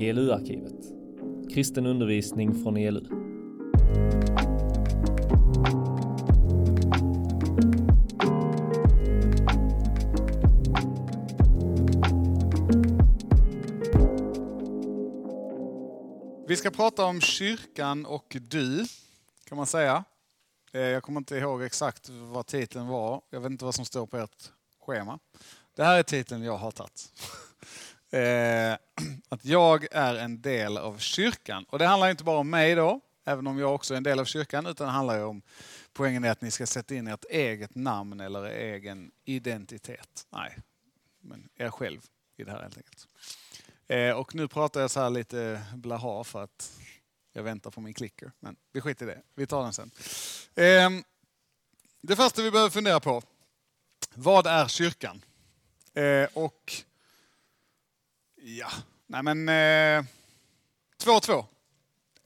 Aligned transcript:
ELU-arkivet. 0.00 0.74
Kristen 1.54 1.86
undervisning 1.86 2.62
från 2.62 2.76
ELU. 2.76 3.06
Vi 16.46 16.56
ska 16.56 16.70
prata 16.70 17.04
om 17.04 17.20
kyrkan 17.20 18.06
och 18.06 18.36
du, 18.40 18.86
kan 19.44 19.56
man 19.56 19.66
säga. 19.66 20.04
Eh, 20.72 20.80
jag 20.80 21.02
kommer 21.02 21.20
inte 21.20 21.36
ihåg 21.36 21.62
exakt 21.62 22.08
vad 22.08 22.46
titeln 22.46 22.86
var. 22.86 23.22
Jag 23.30 23.40
vet 23.40 23.50
inte 23.50 23.64
vad 23.64 23.74
som 23.74 23.84
står 23.84 24.06
på 24.06 24.16
ert 24.16 24.50
schema. 24.86 25.18
Det 25.76 25.84
här 25.84 25.98
är 25.98 26.02
titeln 26.02 26.42
jag 26.42 26.56
har 26.56 26.70
tagit. 26.70 27.12
Eh, 28.10 28.76
Att 29.28 29.44
jag 29.44 29.86
är 29.90 30.14
en 30.14 30.42
del 30.42 30.78
av 30.78 30.98
kyrkan. 30.98 31.64
Och 31.68 31.78
det 31.78 31.86
handlar 31.86 32.10
inte 32.10 32.24
bara 32.24 32.38
om 32.38 32.50
mig 32.50 32.74
då, 32.74 33.00
även 33.24 33.46
om 33.46 33.58
jag 33.58 33.74
också 33.74 33.94
är 33.94 33.96
en 33.96 34.02
del 34.02 34.20
av 34.20 34.24
kyrkan, 34.24 34.66
utan 34.66 34.86
det 34.86 34.92
handlar 34.92 35.16
ju 35.16 35.22
om 35.22 35.42
poängen 35.92 36.24
är 36.24 36.30
att 36.30 36.40
ni 36.40 36.50
ska 36.50 36.66
sätta 36.66 36.94
in 36.94 37.06
ert 37.06 37.24
eget 37.30 37.74
namn 37.74 38.20
eller 38.20 38.46
er 38.46 38.74
egen 38.74 39.10
identitet. 39.24 40.26
Nej, 40.30 40.56
men 41.20 41.48
er 41.56 41.70
själv 41.70 42.00
i 42.36 42.44
det 42.44 42.50
här 42.50 42.62
helt 42.62 42.76
enkelt. 42.76 43.08
Eh, 43.88 44.10
och 44.10 44.34
nu 44.34 44.48
pratar 44.48 44.80
jag 44.80 44.90
så 44.90 45.00
här 45.00 45.10
lite 45.10 45.62
blaha 45.74 46.24
för 46.24 46.42
att 46.44 46.80
jag 47.32 47.42
väntar 47.42 47.70
på 47.70 47.80
min 47.80 47.94
klicker. 47.94 48.32
Men 48.40 48.56
vi 48.72 48.80
skiter 48.80 49.06
i 49.06 49.08
det. 49.08 49.22
Vi 49.34 49.46
tar 49.46 49.62
den 49.62 49.72
sen. 49.72 49.90
Eh, 50.54 50.90
det 52.00 52.16
första 52.16 52.42
vi 52.42 52.50
behöver 52.50 52.70
fundera 52.70 53.00
på. 53.00 53.22
Vad 54.14 54.46
är 54.46 54.68
kyrkan? 54.68 55.24
Eh, 55.94 56.28
och 56.34 56.72
ja, 58.42 58.70
nej 59.06 59.22
men 59.22 59.48
eh, 59.48 60.04
två 60.96 61.12
och 61.12 61.22
två. 61.22 61.46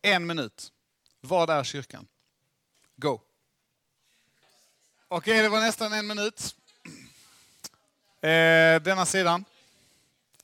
En 0.03 0.27
minut. 0.27 0.73
Vad 1.21 1.51
är 1.51 1.65
kyrkan? 1.65 2.07
Go. 2.97 3.21
Okej, 5.09 5.43
det 5.43 5.49
var 5.49 5.61
nästan 5.61 5.93
en 5.93 6.07
minut. 6.07 6.57
Eh, 8.21 8.83
denna 8.83 9.07
sidan. 9.07 9.45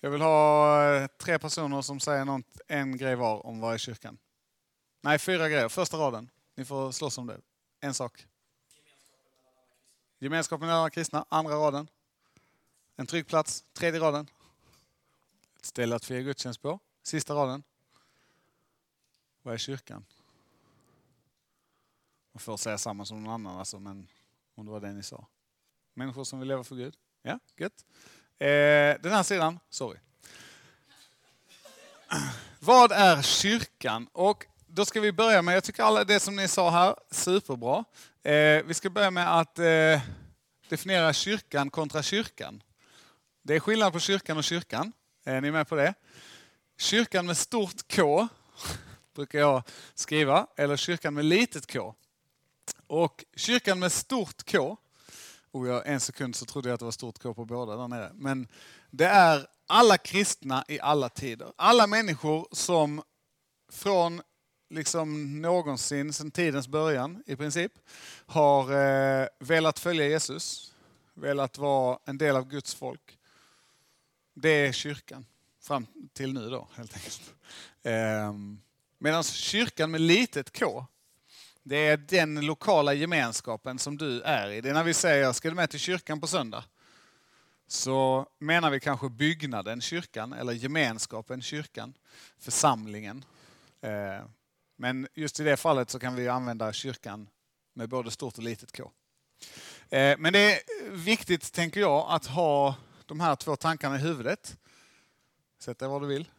Jag 0.01 0.11
vill 0.11 0.21
ha 0.21 0.85
eh, 0.95 1.07
tre 1.07 1.39
personer 1.39 1.83
som 1.83 2.01
säger 2.01 2.25
något, 2.25 2.61
en 2.69 2.97
grej 2.97 3.17
var 3.17 3.47
om 3.47 3.61
vad 3.61 3.75
är 3.75 3.79
kyrkan. 3.79 4.19
Nej, 5.01 5.19
fyra 5.19 5.49
grejer. 5.49 5.69
Första 5.69 5.97
raden. 5.97 6.31
Ni 6.55 6.65
får 6.65 6.93
slåss 6.93 7.19
om 7.19 7.27
det. 7.27 7.41
En 7.81 7.95
sak. 7.95 8.27
Gemenskapen 10.19 10.67
mellan 10.67 10.81
alla 10.81 10.91
kristna. 10.91 11.25
Andra 11.29 11.55
raden. 11.55 11.89
En 12.97 13.07
trygg 13.07 13.27
plats. 13.27 13.65
Tredje 13.73 14.01
raden. 14.01 14.27
Ett 15.61 15.67
ställe 15.67 15.97
att 15.97 16.05
fira 16.05 16.21
gudstjänst 16.21 16.63
på. 16.63 16.79
Sista 17.03 17.35
raden. 17.35 17.63
Vad 19.43 19.55
är 19.55 19.59
kyrkan? 19.59 20.05
Man 22.33 22.41
får 22.41 22.57
säga 22.57 22.79
samma 22.79 23.05
som 23.05 23.25
någon 23.25 23.35
annan, 23.35 23.59
alltså, 23.59 23.79
men 23.79 24.09
om 24.55 24.67
det 24.67 24.73
var 24.73 24.81
det 24.81 24.93
ni 24.93 25.03
sa. 25.03 25.27
Människor 25.95 26.25
som 26.25 26.39
vill 26.39 26.49
leva 26.49 26.65
för 26.65 26.77
Gud. 26.77 26.95
Ja, 27.23 27.39
gött. 27.57 27.85
Eh, 28.39 29.03
den 29.03 29.13
här 29.13 29.23
sidan, 29.23 29.59
sorry. 29.71 29.99
Vad 32.59 32.93
är 32.93 33.23
kyrkan? 33.23 34.09
Och 34.13 34.47
då 34.67 34.85
ska 34.85 35.01
vi 35.01 35.13
börja 35.13 35.43
med, 35.43 35.57
jag 35.57 35.65
tycker 35.65 35.83
alla 35.83 36.05
det 36.05 36.21
som 36.21 36.37
ni 36.37 36.49
sa 36.49 36.71
här, 36.71 36.97
superbra. 37.11 37.85
Eh, 38.23 38.65
vi 38.65 38.75
ska 38.75 38.91
börja 38.91 39.11
med 39.11 39.41
att 39.41 39.59
eh, 39.59 40.01
definiera 40.69 41.13
kyrkan 41.13 41.71
kontra 41.71 42.03
kyrkan. 42.03 42.63
Det 43.43 43.55
är 43.55 43.61
skillnad 43.61 43.93
på 43.93 43.99
kyrkan 44.01 44.37
och 44.37 44.45
kyrkan. 44.45 44.93
Är 45.25 45.41
ni 45.41 45.51
med 45.51 45.69
på 45.69 45.75
det? 45.75 45.95
Kyrkan 46.79 47.27
med 47.27 47.37
stort 47.37 47.95
K 47.97 48.29
brukar 49.15 49.39
jag 49.39 49.63
skriva, 49.95 50.47
eller 50.57 50.77
kyrkan 50.77 51.15
med 51.15 51.25
litet 51.25 51.73
K. 51.73 51.95
Och 52.87 53.25
kyrkan 53.37 53.79
med 53.79 53.93
stort 53.93 54.51
K, 54.53 54.77
och 55.51 55.69
jag, 55.69 55.87
en 55.87 56.01
sekund 56.01 56.37
så 56.37 56.45
trodde 56.45 56.69
jag 56.69 56.75
att 56.75 56.81
det 56.81 56.85
var 56.85 56.93
stort 56.93 57.23
K 57.23 57.35
på 57.35 57.45
båda 57.45 57.77
där 57.77 57.89
nere. 57.89 58.11
Men 58.15 58.49
det 58.91 59.07
är 59.07 59.47
alla 59.67 59.99
kristna 59.99 60.65
i 60.69 60.81
alla 60.81 61.09
tider. 61.09 61.53
Alla 61.57 61.87
människor 61.87 62.49
som 62.53 63.03
från 63.73 64.23
liksom 64.71 65.41
någonsin, 65.43 66.13
sedan 66.13 66.31
tidens 66.31 66.69
början 66.69 67.23
i 67.27 67.37
princip, 67.37 67.73
har 68.27 68.73
eh, 68.73 69.27
velat 69.39 69.79
följa 69.79 70.09
Jesus, 70.09 70.75
velat 71.15 71.59
vara 71.59 71.99
en 72.05 72.19
del 72.19 72.37
av 72.37 72.49
Guds 72.49 72.75
folk. 72.75 73.20
Det 74.43 74.49
är 74.49 74.73
kyrkan, 74.73 75.27
fram 75.63 75.87
till 76.13 76.33
nu 76.33 76.51
då 76.51 76.69
helt 76.75 76.95
enkelt. 76.95 77.35
Ehm, 77.83 78.61
medan 78.99 79.23
kyrkan 79.23 79.91
med 79.91 80.01
litet 80.01 80.59
K, 80.59 80.87
det 81.63 81.77
är 81.77 81.97
den 81.97 82.41
lokala 82.41 82.95
gemenskapen 82.95 83.79
som 83.79 83.99
du 83.99 84.23
är 84.23 84.51
i. 84.51 84.61
Det 84.61 84.71
är 84.71 84.75
när 84.75 84.85
vi 84.85 84.95
säger, 84.95 85.33
ska 85.33 85.49
du 85.49 85.55
med 85.55 85.71
till 85.71 85.81
kyrkan 85.81 86.21
på 86.21 86.27
söndag? 86.27 86.65
Så 87.67 88.27
menar 88.39 88.71
vi 88.71 88.81
kanske 88.81 89.09
byggnaden 89.09 89.81
kyrkan, 89.81 90.33
eller 90.33 90.53
gemenskapen 90.53 91.43
kyrkan, 91.43 91.95
församlingen. 92.39 93.25
Ehm, 93.81 94.29
men 94.77 95.09
just 95.15 95.41
i 95.41 95.43
det 95.43 95.57
fallet 95.57 95.91
så 95.91 95.99
kan 95.99 96.15
vi 96.15 96.29
använda 96.29 96.73
kyrkan 96.73 97.29
med 97.75 97.89
både 97.89 98.11
stort 98.11 98.39
och 98.39 98.45
litet 98.45 98.77
K. 98.77 98.91
Ehm, 99.91 100.21
men 100.21 100.33
det 100.33 100.55
är 100.55 100.61
viktigt, 100.91 101.53
tänker 101.53 101.81
jag, 101.81 102.07
att 102.09 102.27
ha 102.27 102.75
de 103.11 103.21
här 103.21 103.37
två 103.37 103.57
tankarna 103.57 103.97
i 103.97 103.99
huvudet. 103.99 104.57
Sätt 105.59 105.79
dig 105.79 105.89
var 105.89 106.01
du 106.01 106.07
vill. 106.07 106.31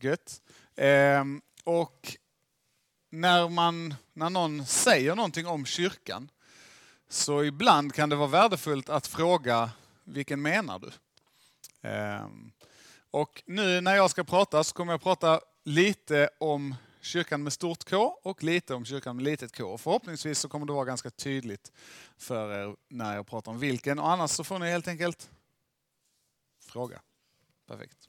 Gött. 0.00 0.42
Ehm, 0.76 1.42
Och 1.64 2.16
när, 3.10 3.48
man, 3.48 3.94
när 4.12 4.30
någon 4.30 4.66
säger 4.66 5.14
någonting 5.14 5.46
om 5.46 5.66
kyrkan 5.66 6.30
så 7.08 7.44
ibland 7.44 7.94
kan 7.94 8.08
det 8.08 8.16
vara 8.16 8.28
värdefullt 8.28 8.88
att 8.88 9.06
fråga 9.06 9.70
vilken 10.04 10.42
menar 10.42 10.78
du? 10.78 10.90
Ehm, 11.88 12.52
Och 13.10 13.42
nu 13.46 13.80
när 13.80 13.96
jag 13.96 14.10
ska 14.10 14.24
prata 14.24 14.64
så 14.64 14.74
kommer 14.74 14.92
jag 14.92 15.02
prata 15.02 15.40
lite 15.64 16.30
om 16.40 16.74
kyrkan 17.04 17.42
med 17.42 17.52
stort 17.52 17.90
K 17.90 18.18
och 18.22 18.42
lite 18.42 18.74
om 18.74 18.84
kyrkan 18.84 19.16
med 19.16 19.24
litet 19.24 19.56
K. 19.56 19.78
Förhoppningsvis 19.78 20.38
så 20.38 20.48
kommer 20.48 20.66
det 20.66 20.72
vara 20.72 20.84
ganska 20.84 21.10
tydligt 21.10 21.72
för 22.16 22.52
er 22.52 22.76
när 22.88 23.14
jag 23.14 23.26
pratar 23.26 23.52
om 23.52 23.58
vilken 23.58 23.98
och 23.98 24.10
annars 24.10 24.30
så 24.30 24.44
får 24.44 24.58
ni 24.58 24.70
helt 24.70 24.88
enkelt 24.88 25.30
fråga. 26.60 27.00
Perfekt. 27.68 28.08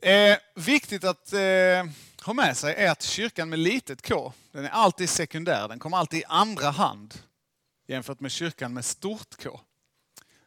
Eh, 0.00 0.36
viktigt 0.54 1.04
att 1.04 1.32
eh, 1.32 1.84
ha 2.22 2.32
med 2.32 2.56
sig 2.56 2.74
är 2.74 2.90
att 2.90 3.02
kyrkan 3.02 3.48
med 3.48 3.58
litet 3.58 4.08
K, 4.08 4.32
den 4.52 4.64
är 4.64 4.68
alltid 4.68 5.08
sekundär. 5.08 5.68
Den 5.68 5.78
kommer 5.78 5.96
alltid 5.96 6.20
i 6.20 6.24
andra 6.24 6.70
hand 6.70 7.14
jämfört 7.86 8.20
med 8.20 8.30
kyrkan 8.30 8.74
med 8.74 8.84
stort 8.84 9.42
K. 9.42 9.60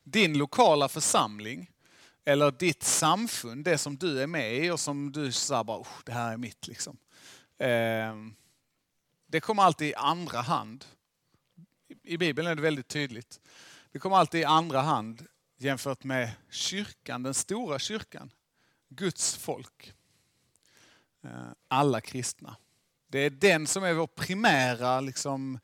Din 0.03 0.37
lokala 0.37 0.89
församling 0.89 1.71
eller 2.25 2.51
ditt 2.51 2.83
samfund, 2.83 3.65
det 3.65 3.77
som 3.77 3.97
du 3.97 4.21
är 4.21 4.27
med 4.27 4.65
i 4.65 4.71
och 4.71 4.79
som 4.79 5.11
du 5.11 5.31
säger 5.31 5.63
bara, 5.63 5.85
det 6.05 6.11
här 6.11 6.33
är 6.33 6.37
mitt. 6.37 6.67
Liksom. 6.67 6.97
Ehm, 7.63 8.35
det 9.27 9.39
kommer 9.39 9.63
alltid 9.63 9.87
i 9.87 9.95
andra 9.95 10.41
hand. 10.41 10.85
I 12.03 12.17
Bibeln 12.17 12.47
är 12.47 12.55
det 12.55 12.61
väldigt 12.61 12.87
tydligt. 12.87 13.39
Det 13.91 13.99
kommer 13.99 14.17
alltid 14.17 14.41
i 14.41 14.43
andra 14.43 14.81
hand 14.81 15.27
jämfört 15.57 16.03
med 16.03 16.31
kyrkan, 16.49 17.23
den 17.23 17.33
stora 17.33 17.79
kyrkan. 17.79 18.31
Guds 18.89 19.35
folk. 19.35 19.93
Ehm, 21.23 21.55
alla 21.67 22.01
kristna. 22.01 22.57
Det 23.07 23.19
är 23.19 23.29
den 23.29 23.67
som 23.67 23.83
är 23.83 23.93
vår 23.93 24.07
primära 24.07 25.01
liksom, 25.01 25.59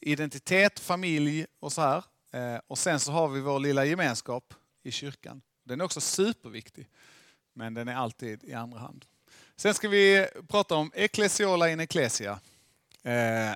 identitet, 0.00 0.80
familj 0.80 1.46
och 1.60 1.72
så 1.72 1.80
här. 1.80 2.04
Ehm, 2.30 2.60
och 2.66 2.78
sen 2.78 3.00
så 3.00 3.12
har 3.12 3.28
vi 3.28 3.40
vår 3.40 3.60
lilla 3.60 3.84
gemenskap 3.84 4.54
i 4.82 4.90
kyrkan. 4.90 5.42
Den 5.64 5.80
är 5.80 5.84
också 5.84 6.00
superviktig, 6.00 6.88
men 7.52 7.74
den 7.74 7.88
är 7.88 7.94
alltid 7.94 8.44
i 8.44 8.54
andra 8.54 8.78
hand. 8.78 9.06
Sen 9.62 9.74
ska 9.74 9.88
vi 9.88 10.26
prata 10.48 10.74
om 10.74 10.90
ecclesiola 10.94 11.70
in 11.70 11.80
ecclesia. 11.80 12.40
Eh, 13.02 13.52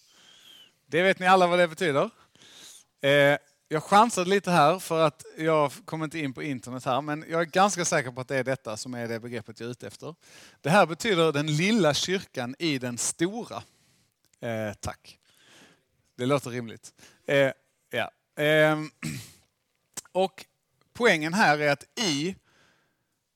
det 0.86 1.02
vet 1.02 1.18
ni 1.18 1.26
alla 1.26 1.46
vad 1.46 1.58
det 1.58 1.68
betyder. 1.68 2.10
Eh, 3.00 3.38
jag 3.68 3.82
chansade 3.82 4.30
lite 4.30 4.50
här 4.50 4.78
för 4.78 5.06
att 5.06 5.24
jag 5.38 5.72
kommer 5.84 6.04
inte 6.04 6.18
in 6.18 6.32
på 6.32 6.42
internet 6.42 6.84
här, 6.84 7.00
men 7.00 7.24
jag 7.28 7.40
är 7.40 7.44
ganska 7.44 7.84
säker 7.84 8.10
på 8.10 8.20
att 8.20 8.28
det 8.28 8.36
är 8.36 8.44
detta 8.44 8.76
som 8.76 8.94
är 8.94 9.08
det 9.08 9.20
begreppet 9.20 9.60
jag 9.60 9.66
är 9.66 9.70
ute 9.70 9.86
efter. 9.86 10.14
Det 10.60 10.70
här 10.70 10.86
betyder 10.86 11.32
den 11.32 11.56
lilla 11.56 11.94
kyrkan 11.94 12.54
i 12.58 12.78
den 12.78 12.98
stora. 12.98 13.62
Eh, 14.40 14.74
tack. 14.80 15.18
Det 16.16 16.26
låter 16.26 16.50
rimligt. 16.50 16.92
Eh, 17.26 17.50
ja. 17.90 18.10
Ehm, 18.36 18.90
och 20.12 20.44
poängen 20.92 21.34
här 21.34 21.58
är 21.58 21.72
att 21.72 21.84
i 21.98 22.36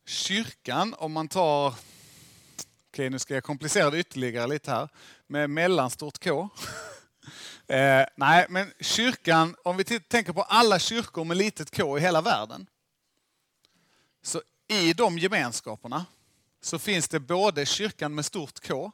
kyrkan, 0.07 0.95
om 0.99 1.13
man 1.13 1.29
tar, 1.29 1.75
okej 2.94 3.11
nu 3.11 3.19
ska 3.19 3.35
jag 3.35 3.44
komplicera 3.44 3.91
det 3.91 3.99
ytterligare 3.99 4.46
lite 4.46 4.70
här, 4.70 4.88
med 5.26 5.50
mellanstort 5.50 6.25
K. 6.25 6.49
Eh, 7.67 8.06
nej, 8.17 8.46
men 8.49 8.73
kyrkan, 8.81 9.56
om 9.64 9.76
vi 9.76 9.85
t- 9.85 10.00
tänker 10.00 10.32
på 10.32 10.43
alla 10.43 10.79
kyrkor 10.79 11.25
med 11.25 11.37
litet 11.37 11.76
K 11.76 11.99
i 11.99 12.00
hela 12.00 12.20
världen. 12.20 12.67
Så 14.23 14.43
i 14.69 14.93
de 14.93 15.19
gemenskaperna 15.19 16.06
så 16.61 16.79
finns 16.79 17.08
det 17.08 17.20
både 17.20 17.67
kyrkan 17.67 18.14
med 18.14 18.25
stort 18.25 18.67
K 18.67 18.93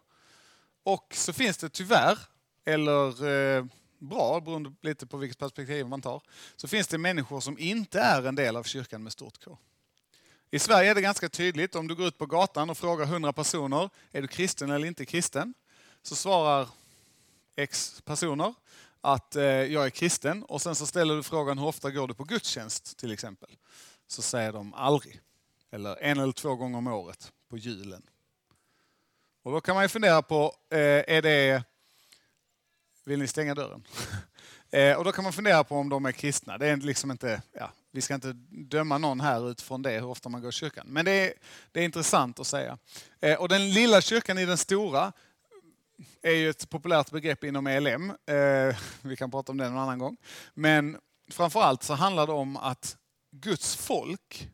och 0.85 1.13
så 1.15 1.33
finns 1.33 1.57
det 1.57 1.69
tyvärr, 1.69 2.19
eller 2.65 3.29
eh, 3.29 3.65
bra, 3.99 4.41
beroende 4.41 4.73
lite 4.83 5.07
på 5.07 5.17
vilket 5.17 5.39
perspektiv 5.39 5.87
man 5.87 6.03
tar, 6.03 6.23
så 6.57 6.69
finns 6.69 6.89
det 6.89 6.99
människor 6.99 7.41
som 7.41 7.59
inte 7.59 8.01
är 8.01 8.27
en 8.27 8.35
del 8.35 8.57
av 8.57 8.63
kyrkan 8.63 9.03
med 9.03 9.13
stort 9.13 9.45
K. 9.45 9.59
I 10.53 10.59
Sverige 10.59 10.91
är 10.91 10.95
det 10.95 11.01
ganska 11.01 11.29
tydligt, 11.29 11.75
om 11.75 11.89
du 11.89 11.95
går 11.95 12.07
ut 12.07 12.19
på 12.19 12.27
gatan 12.27 12.71
och 12.71 12.79
frågar 12.79 13.05
100 13.05 13.33
personer, 13.33 13.91
är 14.13 14.23
du 14.23 14.29
kristen 14.29 14.71
eller 14.71 14.87
inte 14.87 15.07
kristen? 15.07 15.55
Så 16.03 16.17
svarar 16.17 16.69
X 17.57 18.03
personer 18.05 18.55
att 19.01 19.37
eh, 19.37 19.45
jag 19.45 19.87
är 19.87 19.91
kristen 19.91 20.43
och 20.43 20.63
sen 20.63 20.75
så 20.75 20.87
ställer 20.87 21.17
du 21.17 21.23
frågan 21.23 21.59
hur 21.59 21.67
ofta 21.67 21.91
går 21.91 22.09
du 22.09 22.15
på 22.15 22.25
gudstjänst 22.25 22.97
till 22.99 23.13
exempel? 23.13 23.51
Så 24.07 24.23
säger 24.23 24.53
de 24.53 24.75
aldrig. 24.75 25.21
Eller 25.71 25.97
en 26.03 26.21
eller 26.21 26.33
två 26.33 26.55
gånger 26.55 26.79
om 26.79 26.87
året 26.87 27.33
på 27.49 27.59
julen. 27.59 28.03
Och 29.43 29.53
då 29.53 29.61
kan 29.61 29.75
man 29.75 29.85
ju 29.85 29.89
fundera 29.89 30.23
på, 30.23 30.55
eh, 30.71 30.79
är 31.17 31.23
det... 31.23 31.65
Vill 33.05 33.19
ni 33.19 33.27
stänga 33.27 33.55
dörren? 33.55 33.87
eh, 34.71 34.97
och 34.97 35.05
då 35.05 35.13
kan 35.13 35.25
man 35.25 35.33
fundera 35.33 35.65
på 35.65 35.77
om 35.77 35.89
de 35.89 36.07
är 36.07 36.13
kristna. 36.13 36.59
Det 36.59 36.67
är 36.67 36.77
liksom 36.77 37.11
inte, 37.11 37.43
ja, 37.53 37.73
vi 37.91 38.01
ska 38.01 38.15
inte 38.15 38.33
döma 38.49 38.99
någon 38.99 39.21
här 39.21 39.51
utifrån 39.51 39.83
det, 39.83 39.91
hur 39.91 40.07
ofta 40.07 40.29
man 40.29 40.41
går 40.41 40.49
i 40.49 40.53
kyrkan. 40.53 40.87
Men 40.89 41.05
det 41.05 41.11
är, 41.11 41.33
det 41.73 41.81
är 41.81 41.85
intressant 41.85 42.41
att 42.41 42.47
säga. 42.47 42.79
Eh, 43.21 43.41
och 43.41 43.49
den 43.49 43.73
lilla 43.73 44.01
kyrkan 44.01 44.39
i 44.39 44.47
den 44.47 44.59
stora 44.59 45.13
är 46.23 46.33
ju 46.33 46.51
ett 46.51 46.71
populärt 46.71 47.11
begrepp 47.11 47.45
inom 47.45 47.67
ELM. 47.67 48.11
Eh, 48.11 48.77
vi 49.03 49.17
kan 49.17 49.31
prata 49.31 49.53
om 49.53 49.59
det 49.59 49.69
någon 49.69 49.79
annan 49.79 49.99
gång. 49.99 50.17
Men 50.55 50.99
framförallt 51.31 51.83
så 51.83 51.95
handlar 51.95 52.27
det 52.27 52.33
om 52.33 52.57
att 52.57 52.97
Guds 53.31 53.77
folk, 53.77 54.49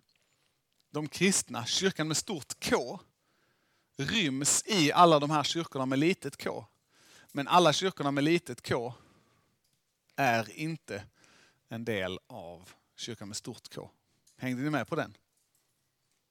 de 0.93 1.09
kristna, 1.09 1.67
kyrkan 1.67 2.09
med 2.09 2.17
stort 2.17 2.65
K, 2.65 3.01
ryms 3.99 4.63
i 4.67 4.93
alla 4.93 5.19
de 5.19 5.31
här 5.31 5.43
kyrkorna 5.43 5.87
med 5.87 5.99
litet 5.99 6.45
K. 6.45 6.65
Men 7.33 7.49
alla 7.49 7.73
kyrkorna 7.73 8.11
med 8.11 8.25
litet 8.25 8.69
K 8.69 8.95
är 10.17 10.59
inte 10.59 11.05
en 11.69 11.85
del 11.85 12.19
av 12.27 12.71
kyrkan 12.97 13.29
med 13.29 13.37
stort 13.37 13.75
K. 13.75 13.91
Hängde 14.37 14.63
ni 14.63 14.71
med 14.71 14.89
på 14.89 14.97
den? 14.97 15.17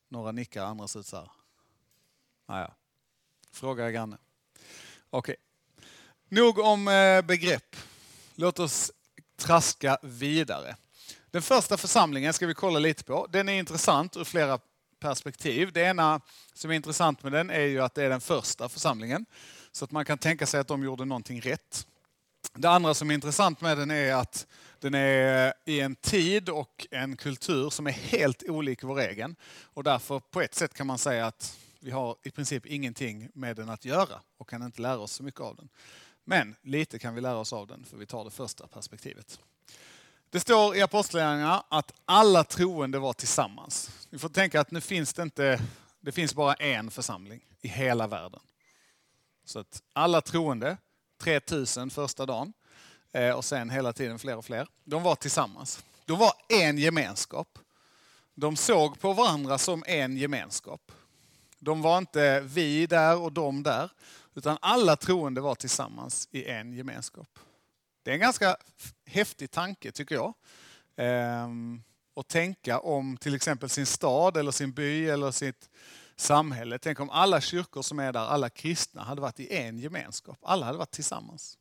Några 0.09 0.31
nickar, 0.31 0.65
andra 0.65 0.87
ser 0.87 0.99
ut 0.99 1.05
så 1.05 1.17
här. 1.17 1.31
Naja. 2.47 2.73
Fråga 3.51 3.91
granne. 3.91 4.17
Okej. 5.09 5.35
Nog 6.29 6.59
om 6.59 6.87
eh, 6.87 7.21
begrepp. 7.21 7.75
Låt 8.35 8.59
oss 8.59 8.91
traska 9.35 9.97
vidare. 10.01 10.75
Den 11.31 11.41
första 11.41 11.77
församlingen 11.77 12.33
ska 12.33 12.47
vi 12.47 12.53
kolla 12.53 12.79
lite 12.79 13.03
på. 13.03 13.27
Den 13.27 13.49
är 13.49 13.53
intressant 13.53 14.17
ur 14.17 14.23
flera 14.23 14.59
perspektiv. 14.99 15.71
Det 15.73 15.81
ena 15.81 16.21
som 16.53 16.71
är 16.71 16.75
intressant 16.75 17.23
med 17.23 17.31
den 17.31 17.49
är 17.49 17.65
ju 17.65 17.81
att 17.81 17.95
det 17.95 18.03
är 18.03 18.09
den 18.09 18.21
första 18.21 18.69
församlingen. 18.69 19.25
Så 19.71 19.85
att 19.85 19.91
man 19.91 20.05
kan 20.05 20.17
tänka 20.17 20.45
sig 20.45 20.59
att 20.59 20.67
de 20.67 20.83
gjorde 20.83 21.05
någonting 21.05 21.41
rätt. 21.41 21.87
Det 22.57 22.69
andra 22.69 22.93
som 22.93 23.09
är 23.09 23.13
intressant 23.13 23.61
med 23.61 23.77
den 23.77 23.91
är 23.91 24.13
att 24.13 24.47
den 24.79 24.93
är 24.93 25.53
i 25.65 25.79
en 25.79 25.95
tid 25.95 26.49
och 26.49 26.87
en 26.91 27.17
kultur 27.17 27.69
som 27.69 27.87
är 27.87 27.91
helt 27.91 28.43
olik 28.43 28.83
vår 28.83 28.99
egen. 28.99 29.35
Och 29.63 29.83
därför 29.83 30.19
på 30.19 30.41
ett 30.41 30.55
sätt 30.55 30.73
kan 30.73 30.87
man 30.87 30.97
säga 30.97 31.25
att 31.25 31.59
vi 31.79 31.91
har 31.91 32.15
i 32.23 32.31
princip 32.31 32.65
ingenting 32.65 33.29
med 33.33 33.55
den 33.55 33.69
att 33.69 33.85
göra 33.85 34.21
och 34.37 34.49
kan 34.49 34.63
inte 34.63 34.81
lära 34.81 34.97
oss 34.97 35.11
så 35.11 35.23
mycket 35.23 35.41
av 35.41 35.55
den. 35.55 35.69
Men 36.23 36.55
lite 36.61 36.99
kan 36.99 37.15
vi 37.15 37.21
lära 37.21 37.37
oss 37.37 37.53
av 37.53 37.67
den, 37.67 37.85
för 37.85 37.97
vi 37.97 38.05
tar 38.05 38.23
det 38.23 38.31
första 38.31 38.67
perspektivet. 38.67 39.39
Det 40.29 40.39
står 40.39 40.75
i 40.75 40.81
Apostlagärningarna 40.81 41.63
att 41.69 41.93
alla 42.05 42.43
troende 42.43 42.99
var 42.99 43.13
tillsammans. 43.13 44.07
Vi 44.09 44.17
får 44.17 44.29
tänka 44.29 44.61
att 44.61 44.71
nu 44.71 44.81
finns 44.81 45.13
det 45.13 45.23
inte, 45.23 45.61
det 46.01 46.11
finns 46.11 46.35
bara 46.35 46.53
en 46.53 46.91
församling 46.91 47.41
i 47.61 47.67
hela 47.67 48.07
världen. 48.07 48.41
Så 49.45 49.59
att 49.59 49.83
alla 49.93 50.21
troende, 50.21 50.77
3000 51.17 51.89
första 51.89 52.25
dagen, 52.25 52.53
eh, 53.11 53.31
och 53.31 53.45
sen 53.45 53.69
hela 53.69 53.93
tiden 53.93 54.19
fler 54.19 54.37
och 54.37 54.45
fler, 54.45 54.67
de 54.83 55.03
var 55.03 55.15
tillsammans. 55.15 55.83
De 56.05 56.19
var 56.19 56.33
en 56.49 56.77
gemenskap. 56.77 57.59
De 58.33 58.55
såg 58.55 58.99
på 58.99 59.13
varandra 59.13 59.57
som 59.57 59.83
en 59.87 60.17
gemenskap. 60.17 60.91
De 61.59 61.81
var 61.81 61.97
inte 61.97 62.39
vi 62.41 62.87
där 62.87 63.17
och 63.17 63.31
de 63.31 63.63
där, 63.63 63.89
utan 64.35 64.57
alla 64.61 64.95
troende 64.95 65.41
var 65.41 65.55
tillsammans 65.55 66.27
i 66.31 66.45
en 66.45 66.73
gemenskap. 66.73 67.39
Det 68.03 68.11
är 68.11 68.13
en 68.13 68.19
ganska 68.19 68.57
häftig 69.05 69.51
tanke 69.51 69.91
tycker 69.91 70.15
jag. 70.15 70.33
Ehm, 70.95 71.83
att 72.15 72.27
tänka 72.27 72.79
om 72.79 73.17
till 73.17 73.35
exempel 73.35 73.69
sin 73.69 73.85
stad 73.85 74.37
eller 74.37 74.51
sin 74.51 74.71
by 74.71 75.09
eller 75.09 75.31
sitt 75.31 75.69
samhälle. 76.15 76.79
Tänk 76.79 76.99
om 76.99 77.09
alla 77.09 77.41
kyrkor 77.41 77.81
som 77.81 77.99
är 77.99 78.13
där, 78.13 78.19
alla 78.19 78.49
kristna, 78.49 79.03
hade 79.03 79.21
varit 79.21 79.39
i 79.39 79.55
en 79.55 79.79
gemenskap. 79.79 80.37
Alla 80.41 80.65
hade 80.65 80.77
varit 80.77 80.91
tillsammans. 80.91 81.57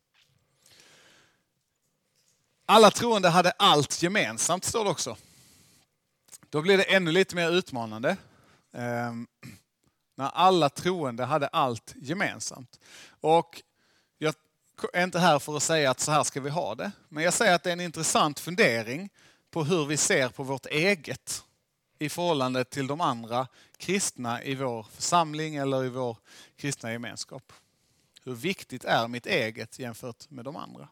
Alla 2.65 2.91
troende 2.91 3.29
hade 3.29 3.51
allt 3.51 4.01
gemensamt, 4.01 4.63
står 4.63 4.83
det 4.83 4.89
också. 4.89 5.17
Då 6.49 6.61
blir 6.61 6.77
det 6.77 6.83
ännu 6.83 7.11
lite 7.11 7.35
mer 7.35 7.51
utmanande. 7.51 8.17
Ehm, 8.73 9.27
när 10.15 10.29
alla 10.29 10.69
troende 10.69 11.25
hade 11.25 11.47
allt 11.47 11.93
gemensamt. 11.95 12.79
Och 13.21 13.61
jag 14.17 14.35
är 14.93 15.03
inte 15.03 15.19
här 15.19 15.39
för 15.39 15.57
att 15.57 15.63
säga 15.63 15.91
att 15.91 15.99
så 15.99 16.11
här 16.11 16.23
ska 16.23 16.41
vi 16.41 16.49
ha 16.49 16.75
det. 16.75 16.91
Men 17.09 17.23
jag 17.23 17.33
säger 17.33 17.55
att 17.55 17.63
det 17.63 17.69
är 17.69 17.73
en 17.73 17.81
intressant 17.81 18.39
fundering 18.39 19.09
på 19.51 19.63
hur 19.63 19.85
vi 19.85 19.97
ser 19.97 20.29
på 20.29 20.43
vårt 20.43 20.65
eget 20.65 21.44
i 21.99 22.09
förhållande 22.09 22.63
till 22.63 22.87
de 22.87 23.01
andra 23.01 23.47
kristna 23.77 24.43
i 24.43 24.55
vår 24.55 24.83
församling 24.83 25.55
eller 25.55 25.85
i 25.85 25.89
vår 25.89 26.17
kristna 26.55 26.91
gemenskap. 26.91 27.53
Hur 28.23 28.33
viktigt 28.33 28.85
är 28.85 29.07
mitt 29.07 29.25
eget 29.25 29.79
jämfört 29.79 30.29
med 30.29 30.45
de 30.45 30.55
andra? 30.55 30.87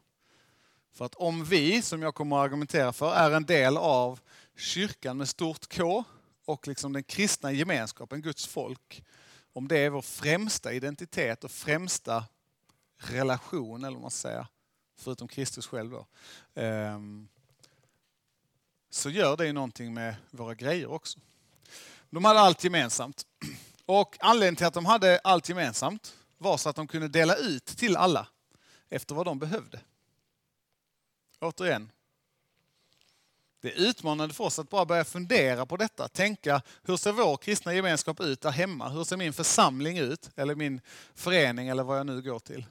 För 0.92 1.04
att 1.04 1.14
om 1.14 1.44
vi, 1.44 1.82
som 1.82 2.02
jag 2.02 2.14
kommer 2.14 2.36
att 2.36 2.44
argumentera 2.44 2.92
för, 2.92 3.14
är 3.14 3.30
en 3.30 3.44
del 3.44 3.76
av 3.76 4.20
kyrkan 4.56 5.16
med 5.16 5.28
stort 5.28 5.76
K 5.76 6.04
och 6.44 6.68
liksom 6.68 6.92
den 6.92 7.02
kristna 7.02 7.52
gemenskapen, 7.52 8.22
Guds 8.22 8.46
folk, 8.46 9.04
om 9.52 9.68
det 9.68 9.78
är 9.78 9.90
vår 9.90 10.02
främsta 10.02 10.72
identitet 10.72 11.44
och 11.44 11.50
främsta 11.50 12.24
relation, 12.96 13.84
eller 13.84 13.94
vad 13.94 14.02
man 14.02 14.10
säger, 14.10 14.46
förutom 14.98 15.28
Kristus 15.28 15.66
själv 15.66 15.90
då, 15.90 16.06
ehm, 16.54 17.28
så 18.94 19.10
gör 19.10 19.36
det 19.36 19.52
någonting 19.52 19.94
med 19.94 20.14
våra 20.30 20.54
grejer 20.54 20.90
också. 20.90 21.18
De 22.10 22.24
hade 22.24 22.40
allt 22.40 22.64
gemensamt. 22.64 23.26
Och 23.86 24.16
anledningen 24.20 24.56
till 24.56 24.66
att 24.66 24.74
de 24.74 24.86
hade 24.86 25.20
allt 25.24 25.48
gemensamt 25.48 26.16
var 26.38 26.56
så 26.56 26.68
att 26.68 26.76
de 26.76 26.86
kunde 26.86 27.08
dela 27.08 27.36
ut 27.36 27.64
till 27.64 27.96
alla 27.96 28.26
efter 28.88 29.14
vad 29.14 29.26
de 29.26 29.38
behövde. 29.38 29.80
Återigen, 31.40 31.90
det 33.60 33.72
är 33.72 33.88
utmanande 33.88 34.34
för 34.34 34.44
oss 34.44 34.58
att 34.58 34.70
bara 34.70 34.84
börja 34.84 35.04
fundera 35.04 35.66
på 35.66 35.76
detta. 35.76 36.08
Tänka, 36.08 36.62
hur 36.82 36.96
ser 36.96 37.12
vår 37.12 37.36
kristna 37.36 37.74
gemenskap 37.74 38.20
ut 38.20 38.40
där 38.40 38.50
hemma? 38.50 38.88
Hur 38.88 39.04
ser 39.04 39.16
min 39.16 39.32
församling 39.32 39.98
ut? 39.98 40.30
Eller 40.36 40.54
min 40.54 40.80
förening 41.14 41.68
eller 41.68 41.82
vad 41.82 41.98
jag 41.98 42.06
nu 42.06 42.22
går 42.22 42.38
till. 42.38 42.66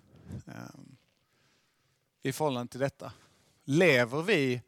Ehm, 0.48 0.96
I 2.24 2.32
förhållande 2.32 2.72
till 2.72 2.80
detta. 2.80 3.12
Lever 3.64 4.22
vi 4.22 4.62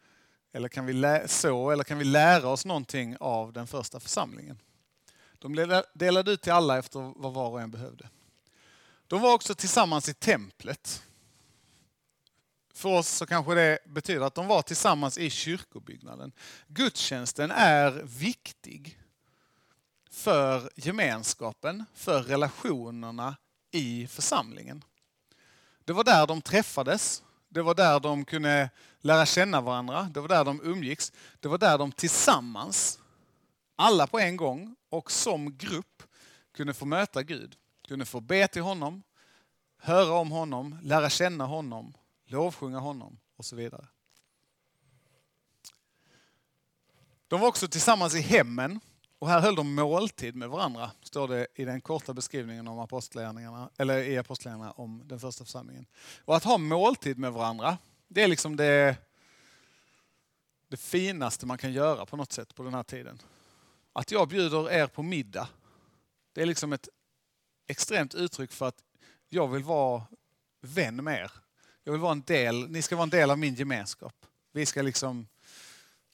eller 0.55 0.69
kan 0.69 0.85
vi 0.85 1.23
så 1.27 1.71
eller 1.71 1.83
kan 1.83 1.97
vi 1.97 2.05
lära 2.05 2.47
oss 2.47 2.65
någonting 2.65 3.17
av 3.19 3.53
den 3.53 3.67
första 3.67 3.99
församlingen? 3.99 4.61
De 5.39 5.81
delade 5.93 6.31
ut 6.31 6.41
till 6.41 6.51
alla 6.51 6.77
efter 6.77 7.13
vad 7.15 7.33
var 7.33 7.49
och 7.49 7.61
en 7.61 7.71
behövde. 7.71 8.09
De 9.07 9.21
var 9.21 9.33
också 9.33 9.55
tillsammans 9.55 10.09
i 10.09 10.13
templet 10.13 11.03
för 12.73 12.89
oss 12.89 13.07
så 13.07 13.25
kanske 13.25 13.53
det 13.53 13.79
betyder 13.85 14.25
att 14.25 14.35
de 14.35 14.47
var 14.47 14.61
tillsammans 14.61 15.17
i 15.17 15.29
kyrkobyggnaden. 15.29 16.31
Gudstjänsten 16.67 17.51
är 17.51 17.91
viktig 18.03 18.99
för 20.11 20.69
gemenskapen, 20.75 21.85
för 21.93 22.23
relationerna 22.23 23.35
i 23.71 24.07
församlingen. 24.07 24.83
Det 25.85 25.93
var 25.93 26.03
där 26.03 26.27
de 26.27 26.41
träffades, 26.41 27.23
det 27.49 27.61
var 27.61 27.75
där 27.75 27.99
de 27.99 28.25
kunde 28.25 28.69
lära 29.05 29.25
känna 29.25 29.61
varandra, 29.61 30.09
det 30.13 30.19
var 30.19 30.27
där 30.27 30.45
de 30.45 30.61
umgicks, 30.63 31.11
det 31.39 31.47
var 31.47 31.57
där 31.57 31.77
de 31.77 31.91
tillsammans, 31.91 32.99
alla 33.75 34.07
på 34.07 34.19
en 34.19 34.37
gång 34.37 34.75
och 34.89 35.11
som 35.11 35.57
grupp 35.57 36.03
kunde 36.53 36.73
få 36.73 36.85
möta 36.85 37.23
Gud, 37.23 37.55
kunde 37.87 38.05
få 38.05 38.21
be 38.21 38.47
till 38.47 38.61
honom, 38.61 39.03
höra 39.77 40.13
om 40.13 40.31
honom, 40.31 40.77
lära 40.81 41.09
känna 41.09 41.45
honom 41.45 41.93
lovsjunga 42.25 42.79
honom 42.79 43.19
och 43.35 43.45
så 43.45 43.55
vidare. 43.55 43.87
De 47.27 47.39
var 47.39 47.47
också 47.47 47.67
tillsammans 47.67 48.15
i 48.15 48.21
hemmen 48.21 48.79
och 49.19 49.29
här 49.29 49.39
höll 49.39 49.55
de 49.55 49.75
måltid 49.75 50.35
med 50.35 50.49
varandra, 50.49 50.91
står 51.01 51.27
det 51.27 51.47
i 51.55 51.65
den 51.65 51.81
korta 51.81 52.13
beskrivningen 52.13 52.67
om 52.67 52.79
apostlärningarna, 52.79 53.69
eller 53.77 53.97
i 53.97 54.17
apostlagärningarna 54.17 54.71
om 54.71 55.01
den 55.05 55.19
första 55.19 55.43
församlingen. 55.43 55.85
Och 56.19 56.35
att 56.35 56.43
ha 56.43 56.57
måltid 56.57 57.17
med 57.17 57.33
varandra, 57.33 57.77
det 58.07 58.23
är 58.23 58.27
liksom 58.27 58.55
det, 58.55 58.97
det 60.67 60.77
finaste 60.77 61.45
man 61.45 61.57
kan 61.57 61.73
göra 61.73 62.05
på 62.05 62.17
något 62.17 62.31
sätt 62.31 62.55
på 62.55 62.63
den 62.63 62.73
här 62.73 62.83
tiden. 62.83 63.21
att 63.93 64.11
jag 64.11 64.27
bjuder 64.27 64.71
er 64.71 64.87
på 64.87 65.03
middag, 65.03 65.47
det 66.33 66.41
är 66.41 66.45
liksom 66.45 66.73
ett 66.73 66.89
extremt 67.67 68.15
uttryck 68.15 68.51
för 68.51 68.67
att 68.67 68.83
jag 69.29 69.47
vill 69.47 69.63
vara 69.63 70.03
vän 70.61 71.03
med 71.03 71.19
er. 71.19 71.31
Jag 71.83 71.91
vill 71.91 72.01
vara 72.01 72.11
en 72.11 72.21
del, 72.21 72.69
ni 72.69 72.81
ska 72.81 72.95
vara 72.95 73.03
en 73.03 73.09
del 73.09 73.31
av 73.31 73.39
min 73.39 73.55
gemenskap. 73.55 74.25
Vi 74.51 74.65
ska, 74.65 74.81
liksom, 74.81 75.27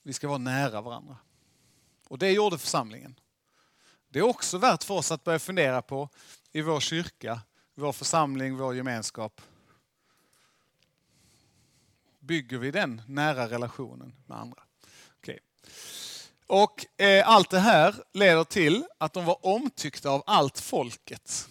vi 0.02 0.12
ska 0.12 0.28
vara 0.28 0.38
nära 0.38 0.80
varandra. 0.80 1.16
Och 2.08 2.18
det 2.18 2.30
gjorde 2.30 2.58
församlingen. 2.58 3.14
Det 4.08 4.18
är 4.18 4.22
också 4.22 4.58
värt 4.58 4.84
för 4.84 4.94
oss 4.94 5.12
att 5.12 5.24
börja 5.24 5.38
fundera 5.38 5.82
på 5.82 6.08
i 6.52 6.62
vår 6.62 6.80
kyrka, 6.80 7.40
vår 7.74 7.92
församling, 7.92 8.56
vår 8.56 8.74
gemenskap. 8.74 9.40
Bygger 12.22 12.58
vi 12.58 12.70
den 12.70 13.02
nära 13.06 13.48
relationen 13.48 14.12
med 14.26 14.38
andra? 14.38 14.62
Okay. 15.18 15.38
Och 16.46 17.00
eh, 17.00 17.28
allt 17.28 17.50
det 17.50 17.58
här 17.58 17.94
leder 18.12 18.44
till 18.44 18.84
att 18.98 19.12
de 19.12 19.24
var 19.24 19.46
omtyckta 19.46 20.10
av 20.10 20.22
allt 20.26 20.60
folket. 20.60 21.48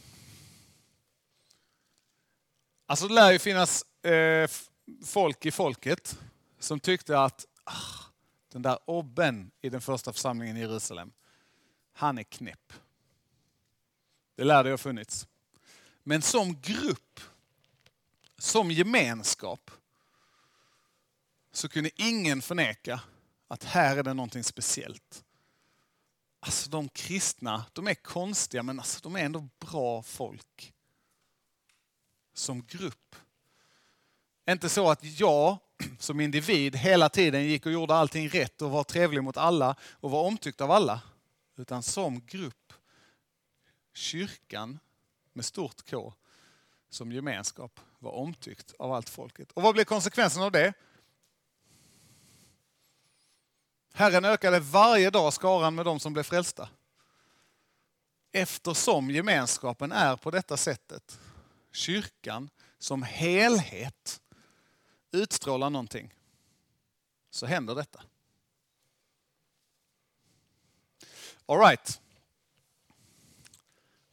Alltså 2.86 3.08
det 3.08 3.13
lär 3.13 3.32
ju 3.32 3.40
finnas 3.40 3.86
eh, 4.06 4.50
folk 5.06 5.46
i 5.46 5.51
folket 5.51 6.20
som 6.60 6.80
tyckte 6.80 7.20
att 7.20 7.46
ah, 7.63 8.06
den 8.51 8.62
där 8.62 8.80
obben 8.86 9.51
i 9.62 9.70
den 9.70 9.82
första 9.82 10.13
församlingen 10.13 10.58
i 10.58 10.60
Jerusalem, 10.60 11.12
han 11.94 12.18
är 12.18 12.24
knäpp. 12.24 12.74
Det 14.36 14.44
lär 14.44 14.63
det 14.63 14.70
ha 14.70 14.78
funnits. 14.78 15.28
Men 16.04 16.22
som 16.22 16.62
grupp, 16.62 17.20
som 18.38 18.72
gemenskap, 18.72 19.72
så 21.51 21.70
kunde 21.70 21.89
ingen 21.96 22.41
förneka 22.41 23.01
att 23.48 23.63
här 23.63 23.98
är 23.98 24.03
det 24.03 24.13
någonting 24.13 24.43
speciellt. 24.43 25.24
Alltså 26.39 26.70
de 26.70 26.89
kristna, 26.89 27.65
de 27.74 27.88
är 27.88 27.93
konstiga 27.93 28.63
men 28.63 28.79
alltså, 28.79 29.00
de 29.03 29.15
är 29.15 29.25
ändå 29.25 29.48
bra 29.60 30.03
folk. 30.03 30.74
Som 32.34 32.65
grupp. 32.65 33.15
Inte 34.50 34.70
så 34.70 34.89
att 34.89 35.20
jag 35.20 35.58
som 36.00 36.20
individ 36.20 36.75
hela 36.75 37.10
tiden 37.10 37.43
gick 37.43 37.65
och 37.65 37.72
gjorde 37.72 37.96
allting 37.96 38.29
rätt 38.29 38.62
och 38.62 38.72
var 38.72 38.84
trevlig 38.84 39.24
mot 39.24 39.38
alla 39.38 39.75
och 39.81 40.12
var 40.12 40.24
omtyckt 40.24 40.62
av 40.62 40.72
alla. 40.72 41.01
Utan 41.58 41.84
som 41.84 42.25
grupp, 42.25 42.74
kyrkan 43.93 44.79
med 45.34 45.46
stort 45.46 45.89
K, 45.89 46.13
som 46.89 47.12
gemenskap 47.12 47.79
var 48.00 48.12
omtyckt 48.12 48.74
av 48.79 48.93
allt 48.93 49.10
folket. 49.10 49.51
Och 49.51 49.62
vad 49.62 49.74
blev 49.74 49.84
konsekvensen 49.84 50.43
av 50.43 50.51
det? 50.51 50.74
Herren 53.94 54.26
ökade 54.26 54.60
varje 54.60 55.10
dag 55.10 55.34
skaran 55.34 55.76
med 55.76 55.86
de 55.86 56.00
som 56.00 56.14
blev 56.14 56.24
frälsta. 56.24 56.70
Eftersom 58.32 59.12
gemenskapen 59.12 59.92
är 59.92 60.16
på 60.16 60.32
detta 60.32 60.58
sättet, 60.58 61.20
kyrkan 61.72 62.50
som 62.80 63.04
helhet 63.04 64.22
utstrålar 65.12 65.70
någonting, 65.70 66.14
så 67.30 67.46
händer 67.46 67.76
detta. 67.76 68.02
All 71.46 71.60
right. 71.60 72.02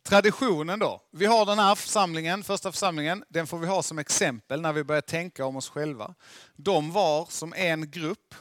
Traditionen 0.02 0.78
då. 0.78 1.02
Vi 1.10 1.26
har 1.26 1.46
den 1.46 1.58
här 1.58 1.74
församlingen, 1.74 2.44
första 2.44 2.72
församlingen. 2.72 3.24
Den 3.28 3.46
får 3.46 3.58
vi 3.58 3.66
ha 3.66 3.82
som 3.82 3.98
exempel 3.98 4.60
när 4.60 4.72
vi 4.72 4.84
börjar 4.84 5.00
tänka 5.00 5.44
om 5.44 5.56
oss 5.56 5.68
själva. 5.68 6.14
De 6.56 6.92
var 6.92 7.26
som 7.26 7.54
en 7.54 7.90
grupp 7.90 8.34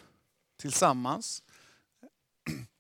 tillsammans. 0.68 1.44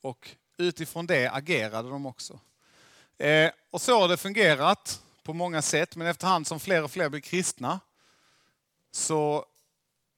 Och 0.01 0.29
utifrån 0.57 1.07
det 1.07 1.27
agerade 1.27 1.89
de 1.89 2.05
också. 2.05 2.39
Eh, 3.17 3.51
och 3.71 3.81
så 3.81 3.99
har 3.99 4.07
det 4.07 4.17
fungerat 4.17 5.01
på 5.23 5.33
många 5.33 5.61
sätt, 5.61 5.95
men 5.95 6.07
efterhand 6.07 6.47
som 6.47 6.59
fler 6.59 6.83
och 6.83 6.91
fler 6.91 7.09
blir 7.09 7.21
kristna 7.21 7.79
så 8.91 9.45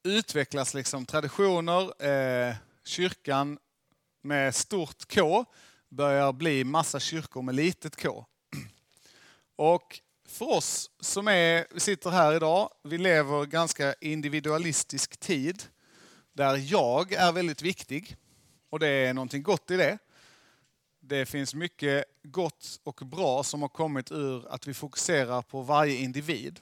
utvecklas 0.04 0.74
liksom 0.74 1.06
traditioner, 1.06 2.06
eh, 2.06 2.56
kyrkan 2.84 3.60
med 4.22 4.56
stort 4.56 5.14
K 5.16 5.46
börjar 5.90 6.34
bli 6.34 6.64
massa 6.64 7.00
kyrkor 7.00 7.42
med 7.42 7.56
litet 7.56 8.02
K. 8.02 8.26
Och 9.56 10.00
för 10.28 10.50
oss 10.50 10.92
som 11.00 11.28
är, 11.28 11.80
sitter 11.80 12.10
här 12.10 12.36
idag, 12.36 12.70
vi 12.84 12.98
lever 12.98 13.46
ganska 13.46 13.94
individualistisk 14.02 15.18
tid 15.18 15.64
där 16.40 16.72
jag 16.72 17.14
är 17.14 17.32
väldigt 17.32 17.62
viktig 17.62 18.18
och 18.70 18.80
det 18.80 18.88
är 18.88 19.14
någonting 19.14 19.44
gott 19.44 19.72
i 19.72 19.78
det. 19.78 19.98
Det 21.00 21.26
finns 21.26 21.54
mycket 21.54 22.06
gott 22.24 22.80
och 22.84 22.96
bra 22.96 23.44
som 23.44 23.62
har 23.62 23.70
kommit 23.70 24.12
ur 24.12 24.48
att 24.50 24.68
vi 24.68 24.74
fokuserar 24.74 25.42
på 25.42 25.62
varje 25.62 25.96
individ. 25.96 26.60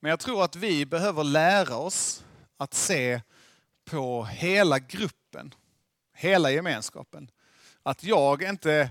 Men 0.00 0.10
jag 0.10 0.20
tror 0.20 0.44
att 0.44 0.56
vi 0.56 0.86
behöver 0.86 1.24
lära 1.24 1.76
oss 1.76 2.24
att 2.56 2.74
se 2.74 3.20
på 3.84 4.24
hela 4.24 4.78
gruppen, 4.78 5.54
hela 6.14 6.50
gemenskapen. 6.50 7.30
Att 7.82 8.04
jag 8.04 8.42
inte 8.42 8.90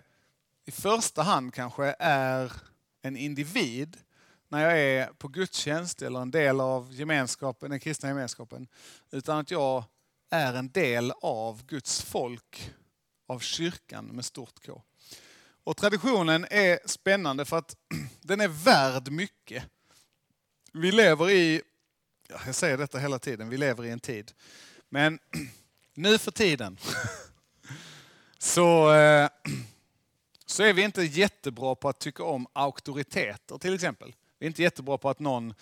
i 0.66 0.72
första 0.72 1.24
hand 1.24 1.54
kanske 1.54 1.96
är 2.00 2.52
en 3.02 3.18
individ 3.18 3.98
när 4.50 4.64
jag 4.64 4.80
är 4.80 5.08
på 5.08 5.28
gudstjänst 5.28 6.02
eller 6.02 6.20
en 6.20 6.32
del 6.32 6.62
av 6.62 6.94
gemenskapen, 6.94 7.70
den 7.70 7.80
kristna 7.80 8.10
gemenskapen. 8.10 8.68
Utan 9.12 9.38
att 9.38 9.52
jag 9.52 9.84
är 10.30 10.54
en 10.54 10.70
del 10.70 11.14
av 11.22 11.66
Guds 11.66 12.02
folk, 12.02 12.72
av 13.28 13.40
kyrkan 13.40 14.06
med 14.06 14.26
stort 14.26 14.66
K. 14.66 14.82
Och 15.64 15.78
traditionen 15.78 16.46
är 16.50 16.80
spännande 16.86 17.46
för 17.46 17.58
att 17.58 17.76
den 18.22 18.42
är 18.42 18.48
värd 18.48 19.12
mycket. 19.12 19.64
Vi 20.74 20.92
lever 20.92 21.30
i, 21.30 21.62
jag 22.46 22.56
säger 22.56 22.78
detta 22.78 22.98
hela 22.98 23.20
tiden, 23.20 23.50
vi 23.50 23.58
lever 23.58 23.86
i 23.86 23.90
en 23.90 24.00
tid. 24.00 24.32
Men 24.90 25.20
nu 25.94 26.18
för 26.18 26.32
tiden 26.32 26.78
så, 28.38 28.94
eh, 28.94 29.30
så 30.46 30.64
är 30.64 30.74
vi 30.74 30.82
inte 30.82 31.02
jättebra 31.04 31.76
på 31.76 31.90
att 31.90 32.00
tycka 32.00 32.24
om 32.24 32.48
auktoriteter 32.54 33.58
till 33.58 33.74
exempel. 33.74 34.14
Vi 34.40 34.46
är 34.46 34.48
inte 34.48 34.64
jättebra 34.64 34.98
på 34.98 35.10
att 35.10 35.20
någon 35.20 35.54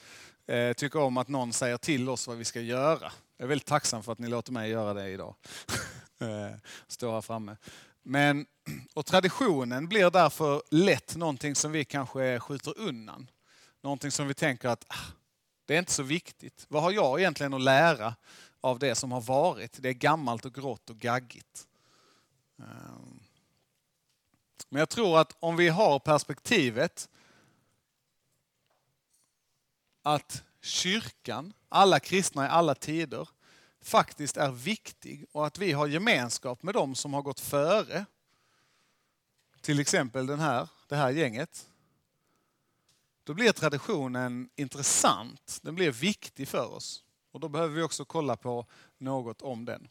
eh, 0.47 0.73
tycker 0.73 0.99
om 0.99 1.17
att 1.17 1.27
någon 1.27 1.53
säger 1.53 1.77
till 1.77 2.09
oss 2.09 2.27
vad 2.27 2.37
vi 2.37 2.45
ska 2.45 2.61
göra. 2.61 3.11
Jag 3.37 3.45
är 3.45 3.47
väldigt 3.47 3.67
tacksam 3.67 4.03
för 4.03 4.11
att 4.11 4.19
ni 4.19 4.27
låter 4.27 4.51
mig 4.51 4.69
göra 4.69 4.93
det 4.93 5.09
idag. 5.09 5.35
Eh, 6.19 6.55
stå 6.87 7.11
här 7.11 7.21
framme. 7.21 7.57
Men, 8.03 8.45
och 8.93 9.05
traditionen 9.05 9.87
blir 9.87 10.09
därför 10.09 10.61
lätt 10.71 11.15
någonting 11.15 11.55
som 11.55 11.71
vi 11.71 11.85
kanske 11.85 12.39
skjuter 12.39 12.77
undan. 12.77 13.29
Någonting 13.81 14.11
som 14.11 14.27
vi 14.27 14.33
tänker 14.33 14.69
att 14.69 14.85
ah, 14.87 15.11
det 15.65 15.75
är 15.75 15.79
inte 15.79 15.91
så 15.91 16.03
viktigt. 16.03 16.65
Vad 16.67 16.83
har 16.83 16.91
jag 16.91 17.19
egentligen 17.19 17.53
att 17.53 17.61
lära 17.61 18.15
av 18.61 18.79
det 18.79 18.95
som 18.95 19.11
har 19.11 19.21
varit? 19.21 19.77
Det 19.81 19.89
är 19.89 19.93
gammalt 19.93 20.45
och 20.45 20.53
grått 20.53 20.89
och 20.89 20.97
gaggigt. 20.97 21.67
Ehm. 22.59 23.19
Men 24.69 24.79
jag 24.79 24.89
tror 24.89 25.19
att 25.19 25.35
om 25.39 25.55
vi 25.55 25.69
har 25.69 25.99
perspektivet 25.99 27.09
att 30.03 30.43
kyrkan, 30.61 31.53
alla 31.69 31.99
kristna 31.99 32.45
i 32.45 32.49
alla 32.49 32.75
tider, 32.75 33.29
faktiskt 33.81 34.37
är 34.37 34.51
viktig 34.51 35.25
och 35.31 35.47
att 35.47 35.57
vi 35.57 35.71
har 35.71 35.87
gemenskap 35.87 36.63
med 36.63 36.73
dem 36.73 36.95
som 36.95 37.13
har 37.13 37.21
gått 37.21 37.39
före. 37.39 38.05
Till 39.61 39.79
exempel 39.79 40.27
den 40.27 40.39
här, 40.39 40.69
det 40.87 40.95
här 40.95 41.09
gänget. 41.09 41.67
Då 43.23 43.33
blir 43.33 43.51
traditionen 43.51 44.49
intressant, 44.55 45.59
den 45.61 45.75
blir 45.75 45.91
viktig 45.91 46.47
för 46.47 46.73
oss. 46.73 47.03
Och 47.31 47.39
då 47.39 47.49
behöver 47.49 47.75
vi 47.75 47.81
också 47.81 48.05
kolla 48.05 48.35
på 48.35 48.65
något 48.97 49.41
om 49.41 49.65
den. 49.65 49.87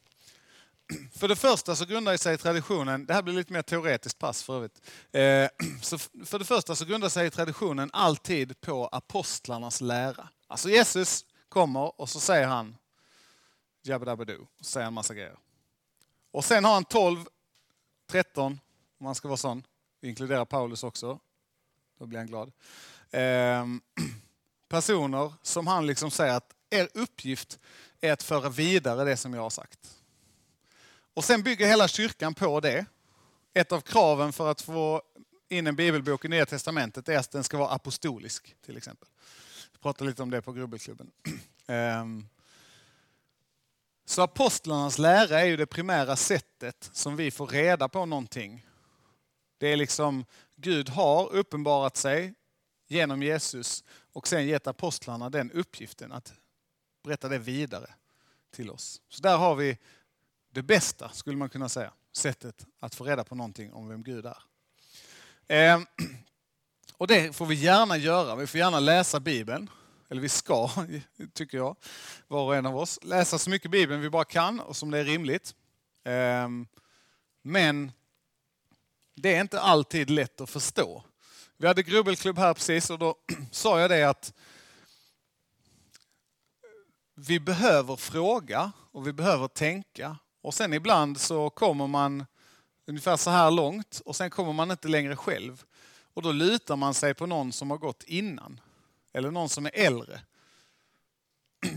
För 1.12 1.28
det 1.28 1.36
första 1.36 1.76
så 1.76 1.84
grundar 1.84 2.16
sig 2.16 2.38
traditionen, 2.38 3.06
det 3.06 3.14
här 3.14 3.22
blir 3.22 3.34
lite 3.34 3.52
mer 3.52 3.62
teoretiskt 3.62 4.18
pass 4.18 4.42
för 4.42 4.56
övrigt. 4.56 4.82
Eh, 5.12 5.48
så 5.82 5.98
för 5.98 6.38
det 6.38 6.44
första 6.44 6.74
så 6.74 6.84
grundar 6.84 7.08
sig 7.08 7.30
traditionen 7.30 7.90
alltid 7.92 8.60
på 8.60 8.86
apostlarnas 8.86 9.80
lära. 9.80 10.28
Alltså 10.46 10.70
Jesus 10.70 11.24
kommer 11.48 12.00
och 12.00 12.08
så 12.08 12.20
säger 12.20 12.46
han 12.46 12.76
jabbadabbadoo, 13.82 14.46
och 14.58 14.66
säger 14.66 14.86
en 14.86 14.94
massa 14.94 15.14
grejer. 15.14 15.36
Och 16.30 16.44
sen 16.44 16.64
har 16.64 16.74
han 16.74 16.84
12, 16.84 17.24
13, 18.10 18.60
om 18.98 19.04
man 19.04 19.14
ska 19.14 19.28
vara 19.28 19.36
sån, 19.36 19.66
vi 20.00 20.08
inkluderar 20.08 20.44
Paulus 20.44 20.84
också, 20.84 21.18
då 21.98 22.06
blir 22.06 22.18
han 22.18 22.26
glad. 22.26 22.52
Ehm, 23.10 23.80
personer 24.68 25.32
som 25.42 25.66
han 25.66 25.86
liksom 25.86 26.10
säger 26.10 26.34
att 26.34 26.54
er 26.70 26.88
uppgift 26.94 27.58
är 28.00 28.12
att 28.12 28.22
föra 28.22 28.48
vidare 28.48 29.04
det 29.04 29.16
som 29.16 29.34
jag 29.34 29.42
har 29.42 29.50
sagt. 29.50 30.01
Och 31.14 31.24
sen 31.24 31.42
bygger 31.42 31.66
hela 31.66 31.88
kyrkan 31.88 32.34
på 32.34 32.60
det. 32.60 32.86
Ett 33.54 33.72
av 33.72 33.80
kraven 33.80 34.32
för 34.32 34.50
att 34.50 34.60
få 34.60 35.02
in 35.48 35.66
en 35.66 35.76
bibelbok 35.76 36.24
i 36.24 36.28
Nya 36.28 36.46
Testamentet 36.46 37.08
är 37.08 37.18
att 37.18 37.30
den 37.30 37.44
ska 37.44 37.58
vara 37.58 37.70
apostolisk, 37.70 38.56
till 38.64 38.76
exempel. 38.76 39.08
Vi 39.72 39.78
pratade 39.78 40.10
lite 40.10 40.22
om 40.22 40.30
det 40.30 40.42
på 40.42 40.52
Grubbelklubben. 40.52 41.10
Ehm, 41.66 42.28
så 44.04 44.22
apostlarnas 44.22 44.98
lära 44.98 45.40
är 45.40 45.44
ju 45.44 45.56
det 45.56 45.66
primära 45.66 46.16
sättet 46.16 46.90
som 46.92 47.16
vi 47.16 47.30
får 47.30 47.46
reda 47.46 47.88
på 47.88 48.06
någonting. 48.06 48.66
Det 49.58 49.68
är 49.68 49.76
liksom, 49.76 50.24
Gud 50.56 50.88
har 50.88 51.32
uppenbarat 51.32 51.96
sig 51.96 52.34
genom 52.88 53.22
Jesus 53.22 53.84
och 54.12 54.28
sen 54.28 54.46
gett 54.46 54.66
apostlarna 54.66 55.30
den 55.30 55.50
uppgiften 55.50 56.12
att 56.12 56.32
berätta 57.04 57.28
det 57.28 57.38
vidare 57.38 57.90
till 58.50 58.70
oss. 58.70 59.00
Så 59.08 59.22
där 59.22 59.36
har 59.36 59.54
vi 59.54 59.78
det 60.52 60.62
bästa, 60.62 61.08
skulle 61.08 61.36
man 61.36 61.48
kunna 61.48 61.68
säga, 61.68 61.92
sättet 62.12 62.66
att 62.80 62.94
få 62.94 63.04
reda 63.04 63.24
på 63.24 63.34
någonting 63.34 63.72
om 63.72 63.88
vem 63.88 64.02
Gud 64.02 64.26
är. 64.26 64.42
Eh, 65.48 65.80
och 66.96 67.06
det 67.06 67.36
får 67.36 67.46
vi 67.46 67.54
gärna 67.54 67.96
göra. 67.96 68.36
Vi 68.36 68.46
får 68.46 68.58
gärna 68.58 68.80
läsa 68.80 69.20
Bibeln. 69.20 69.70
Eller 70.08 70.20
vi 70.20 70.28
ska, 70.28 70.70
tycker 71.32 71.58
jag, 71.58 71.76
var 72.28 72.44
och 72.44 72.56
en 72.56 72.66
av 72.66 72.76
oss. 72.76 72.98
Läsa 73.02 73.38
så 73.38 73.50
mycket 73.50 73.70
Bibeln 73.70 74.00
vi 74.00 74.10
bara 74.10 74.24
kan 74.24 74.60
och 74.60 74.76
som 74.76 74.90
det 74.90 74.98
är 74.98 75.04
rimligt. 75.04 75.54
Eh, 76.04 76.48
men 77.42 77.92
det 79.14 79.34
är 79.34 79.40
inte 79.40 79.60
alltid 79.60 80.10
lätt 80.10 80.40
att 80.40 80.50
förstå. 80.50 81.04
Vi 81.56 81.66
hade 81.66 81.82
grubbelklubb 81.82 82.38
här 82.38 82.54
precis 82.54 82.90
och 82.90 82.98
då 82.98 83.16
sa 83.50 83.80
jag 83.80 83.90
det 83.90 84.04
att 84.04 84.34
vi 87.14 87.40
behöver 87.40 87.96
fråga 87.96 88.72
och 88.92 89.06
vi 89.06 89.12
behöver 89.12 89.48
tänka. 89.48 90.18
Och 90.42 90.54
sen 90.54 90.72
ibland 90.72 91.20
så 91.20 91.50
kommer 91.50 91.86
man 91.86 92.26
ungefär 92.86 93.16
så 93.16 93.30
här 93.30 93.50
långt 93.50 94.02
och 94.04 94.16
sen 94.16 94.30
kommer 94.30 94.52
man 94.52 94.70
inte 94.70 94.88
längre 94.88 95.16
själv. 95.16 95.64
Och 96.14 96.22
då 96.22 96.32
lutar 96.32 96.76
man 96.76 96.94
sig 96.94 97.14
på 97.14 97.26
någon 97.26 97.52
som 97.52 97.70
har 97.70 97.78
gått 97.78 98.02
innan. 98.02 98.60
Eller 99.12 99.30
någon 99.30 99.48
som 99.48 99.66
är 99.66 99.70
äldre. 99.74 100.20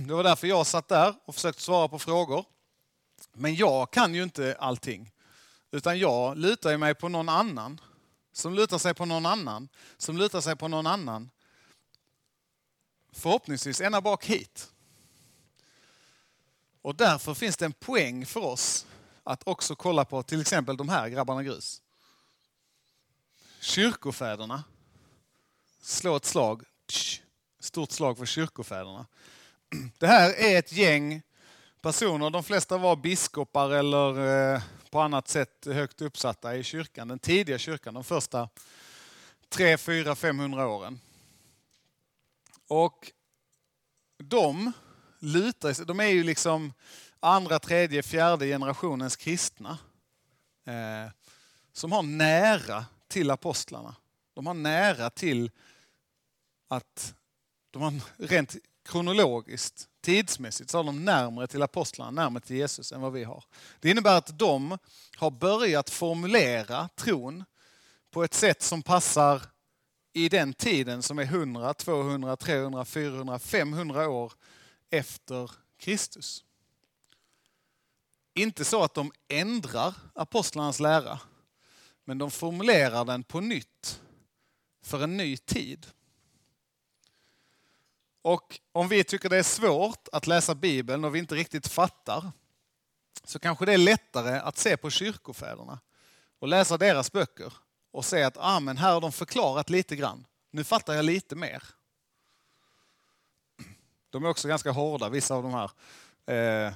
Det 0.08 0.14
var 0.14 0.24
därför 0.24 0.48
jag 0.48 0.68
satt 0.68 0.88
där 0.88 1.16
och 1.26 1.36
försökte 1.36 1.62
svara 1.62 1.88
på 1.88 2.00
frågor. 2.00 2.46
Men 3.34 3.56
jag 3.56 3.92
kan 3.92 4.16
ju 4.16 4.24
inte 4.24 4.56
allting. 4.60 5.12
Utan 5.72 6.00
jag 6.00 6.38
lutar 6.38 6.78
mig 6.78 6.96
på 6.96 7.10
någon 7.10 7.30
annan. 7.30 7.82
Som 8.32 8.54
lutar 8.54 8.78
sig 8.78 8.94
på 8.94 9.06
någon 9.06 9.26
annan. 9.26 9.70
Som 9.98 10.18
lutar 10.18 10.42
sig 10.42 10.56
på 10.56 10.68
någon 10.68 10.88
annan. 10.88 11.30
Förhoppningsvis 13.12 13.82
ända 13.82 14.02
bak 14.02 14.26
hit. 14.26 14.72
Och 16.86 16.96
därför 16.96 17.34
finns 17.34 17.58
det 17.58 17.66
en 17.66 17.74
poäng 17.74 18.26
för 18.26 18.40
oss 18.40 18.86
att 19.24 19.48
också 19.48 19.76
kolla 19.76 20.06
på 20.06 20.24
till 20.24 20.42
exempel 20.42 20.78
de 20.78 20.90
här 20.90 21.10
grabbarna 21.10 21.44
grus. 21.44 21.82
Kyrkofäderna. 23.60 24.64
Slå 25.82 26.16
ett 26.16 26.26
slag. 26.26 26.64
Stort 27.60 27.92
slag 27.92 28.18
för 28.18 28.26
kyrkofäderna. 28.26 29.06
Det 29.98 30.08
här 30.08 30.34
är 30.34 30.60
ett 30.60 30.72
gäng 30.72 31.22
personer, 31.82 32.30
de 32.30 32.44
flesta 32.44 32.78
var 32.78 32.96
biskopar 32.96 33.70
eller 33.70 34.28
eh, 34.54 34.62
på 34.90 35.00
annat 35.00 35.28
sätt 35.28 35.66
högt 35.66 36.02
uppsatta 36.02 36.56
i 36.56 36.64
kyrkan, 36.64 37.08
den 37.08 37.20
tidiga 37.20 37.58
kyrkan, 37.58 37.94
de 37.94 38.04
första 38.04 38.50
3, 39.50 39.78
4, 39.78 40.16
500 40.16 40.68
åren. 40.68 41.00
Och 42.68 43.12
de 44.18 44.74
lutar 45.20 45.74
sig, 45.74 45.86
de 45.86 46.00
är 46.00 46.08
ju 46.08 46.24
liksom 46.24 46.74
andra, 47.20 47.60
tredje, 47.60 48.04
fjärde 48.04 48.46
generationens 48.46 49.16
kristna. 49.16 49.78
Eh, 50.66 51.12
som 51.74 51.92
har 51.92 52.04
nära 52.04 52.86
till 53.08 53.32
apostlarna. 53.32 53.96
De 54.34 54.46
har 54.46 54.54
nära 54.54 55.10
till 55.10 55.52
att, 56.68 57.16
de 57.72 57.82
har 57.82 57.94
rent 58.18 58.56
kronologiskt, 58.86 59.88
tidsmässigt, 60.02 60.70
så 60.70 60.78
har 60.78 60.84
de 60.84 61.06
närmare 61.06 61.48
till 61.48 61.62
apostlarna, 61.62 62.12
närmare 62.12 62.44
till 62.44 62.56
Jesus 62.56 62.92
än 62.92 63.02
vad 63.02 63.14
vi 63.14 63.24
har. 63.24 63.44
Det 63.80 63.90
innebär 63.90 64.18
att 64.18 64.40
de 64.40 64.78
har 65.18 65.32
börjat 65.32 65.90
formulera 65.90 66.90
tron 66.96 67.44
på 68.12 68.24
ett 68.24 68.34
sätt 68.34 68.62
som 68.62 68.84
passar 68.84 69.42
i 70.14 70.30
den 70.30 70.54
tiden 70.54 71.04
som 71.04 71.20
är 71.20 71.24
100, 71.24 71.74
200, 71.74 72.36
300, 72.36 72.86
400, 72.86 73.40
500 73.40 74.10
år 74.10 74.34
efter 74.90 75.52
Kristus. 75.78 76.44
Inte 78.34 78.66
så 78.66 78.84
att 78.84 78.94
de 78.94 79.12
ändrar 79.28 79.94
apostlarnas 80.14 80.80
lära, 80.80 81.20
men 82.04 82.18
de 82.18 82.32
formulerar 82.32 83.06
den 83.06 83.24
på 83.24 83.40
nytt 83.40 84.02
för 84.82 85.04
en 85.04 85.18
ny 85.18 85.38
tid. 85.38 85.88
Och 88.22 88.60
om 88.72 88.88
vi 88.88 89.04
tycker 89.04 89.30
det 89.30 89.38
är 89.38 89.44
svårt 89.44 90.08
att 90.12 90.28
läsa 90.28 90.56
Bibeln 90.56 91.06
och 91.06 91.16
vi 91.16 91.20
inte 91.20 91.36
riktigt 91.36 91.68
fattar, 91.68 92.32
så 93.24 93.40
kanske 93.40 93.66
det 93.66 93.74
är 93.74 93.78
lättare 93.78 94.40
att 94.40 94.58
se 94.58 94.78
på 94.78 94.90
kyrkofäderna 94.90 95.80
och 96.40 96.48
läsa 96.48 96.78
deras 96.78 97.12
böcker 97.12 97.54
och 97.92 98.06
se 98.06 98.24
att 98.24 98.38
ah, 98.40 98.60
men 98.60 98.78
här 98.78 98.94
har 98.94 99.02
de 99.02 99.12
förklarat 99.12 99.70
lite 99.70 99.96
grann. 99.96 100.26
Nu 100.52 100.64
fattar 100.64 100.94
jag 100.94 101.06
lite 101.06 101.36
mer. 101.36 101.64
De 104.16 104.26
är 104.26 104.30
också 104.30 104.48
ganska 104.48 104.72
hårda, 104.72 105.10
vissa 105.10 105.36
av 105.36 105.44
de 105.44 105.54
här. 105.54 105.72
Eh, 106.68 106.74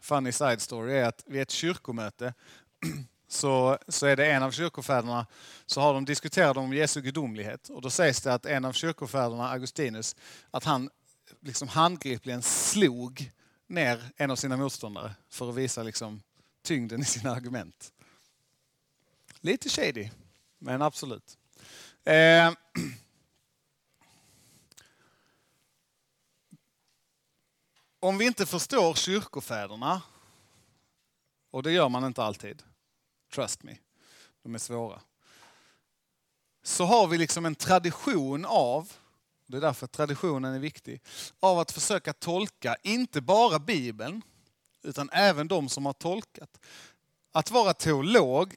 funny 0.00 0.32
side 0.32 0.60
story 0.60 0.94
är 0.94 1.04
att 1.04 1.24
vid 1.26 1.42
ett 1.42 1.50
kyrkomöte 1.50 2.34
så, 3.28 3.78
så 3.88 4.06
är 4.06 4.16
det 4.16 4.32
en 4.32 4.42
av 4.42 4.50
kyrkofäderna, 4.50 5.26
så 5.66 5.80
har 5.80 5.94
de 5.94 6.04
diskuterat 6.04 6.56
om 6.56 6.72
Jesu 6.72 7.00
gudomlighet. 7.00 7.68
Och 7.68 7.82
då 7.82 7.90
sägs 7.90 8.20
det 8.22 8.34
att 8.34 8.46
en 8.46 8.64
av 8.64 8.72
kyrkofäderna, 8.72 9.50
Augustinus, 9.50 10.16
att 10.50 10.64
han 10.64 10.90
liksom 11.40 11.68
handgripligen 11.68 12.42
slog 12.42 13.32
ner 13.66 14.04
en 14.16 14.30
av 14.30 14.36
sina 14.36 14.56
motståndare 14.56 15.14
för 15.30 15.48
att 15.48 15.54
visa 15.54 15.82
liksom 15.82 16.22
tyngden 16.62 17.00
i 17.00 17.04
sina 17.04 17.30
argument. 17.32 17.92
Lite 19.40 19.68
shady, 19.68 20.10
men 20.58 20.82
absolut. 20.82 21.38
Eh, 22.04 22.52
om 28.04 28.18
vi 28.18 28.26
inte 28.26 28.46
förstår 28.46 28.94
kyrkofäderna, 28.94 30.02
och 31.50 31.62
det 31.62 31.72
gör 31.72 31.88
man 31.88 32.04
inte 32.04 32.22
alltid, 32.22 32.62
trust 33.34 33.62
me, 33.62 33.76
de 34.42 34.54
är 34.54 34.58
svåra, 34.58 35.00
så 36.62 36.84
har 36.84 37.06
vi 37.06 37.18
liksom 37.18 37.46
en 37.46 37.54
tradition 37.54 38.44
av, 38.44 38.92
det 39.46 39.56
är 39.56 39.60
därför 39.60 39.86
traditionen 39.86 40.54
är 40.54 40.58
viktig, 40.58 41.00
av 41.40 41.58
att 41.58 41.72
försöka 41.72 42.12
tolka 42.12 42.76
inte 42.82 43.20
bara 43.20 43.58
Bibeln, 43.58 44.22
utan 44.82 45.10
även 45.12 45.48
de 45.48 45.68
som 45.68 45.86
har 45.86 45.92
tolkat. 45.92 46.60
Att 47.32 47.50
vara 47.50 47.74
teolog 47.74 48.54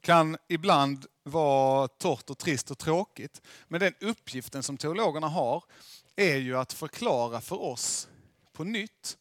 kan 0.00 0.36
ibland 0.48 1.06
vara 1.22 1.88
torrt 1.88 2.30
och 2.30 2.38
trist 2.38 2.70
och 2.70 2.78
tråkigt, 2.78 3.42
men 3.68 3.80
den 3.80 3.94
uppgiften 4.00 4.62
som 4.62 4.76
teologerna 4.76 5.28
har 5.28 5.64
är 6.16 6.36
ju 6.36 6.56
att 6.56 6.72
förklara 6.72 7.40
för 7.40 7.62
oss 7.62 8.08
på 8.56 8.64
nytt 8.64 9.18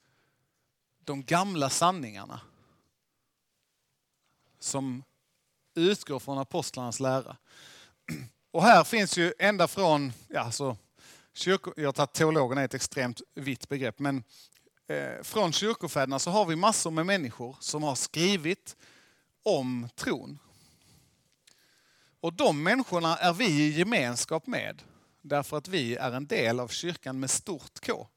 de 1.04 1.24
gamla 1.24 1.70
sanningarna 1.70 2.42
som 4.60 5.04
utgår 5.74 6.20
från 6.20 6.38
apostlarnas 6.38 7.00
lära. 7.00 7.38
Och 8.52 8.64
här 8.64 8.84
finns 8.84 9.18
ju 9.18 9.34
ända 9.40 9.68
från, 9.68 10.14
ja, 10.28 10.40
alltså, 10.40 10.78
kyrko, 11.34 11.74
jag 11.78 11.88
har 11.88 11.94
tagit 11.94 12.14
teologerna 12.14 12.62
är 12.62 12.66
ett 12.66 12.74
extremt 12.74 13.22
vitt 13.34 13.70
begrepp, 13.70 14.00
men 14.00 14.24
eh, 14.88 15.24
från 15.24 15.54
kyrkofäderna 15.54 16.20
så 16.20 16.32
har 16.32 16.46
vi 16.46 16.56
massor 16.56 16.92
med 16.92 17.06
människor 17.06 17.58
som 17.60 17.84
har 17.84 17.96
skrivit 17.96 18.76
om 19.44 19.90
tron. 19.96 20.40
Och 22.20 22.34
de 22.34 22.64
människorna 22.64 23.18
är 23.18 23.34
vi 23.34 23.46
i 23.46 23.70
gemenskap 23.70 24.48
med, 24.48 24.84
därför 25.22 25.58
att 25.58 25.68
vi 25.68 25.96
är 25.96 26.12
en 26.12 26.28
del 26.28 26.60
av 26.60 26.68
kyrkan 26.68 27.20
med 27.20 27.30
stort 27.30 27.86
K. 27.86 28.08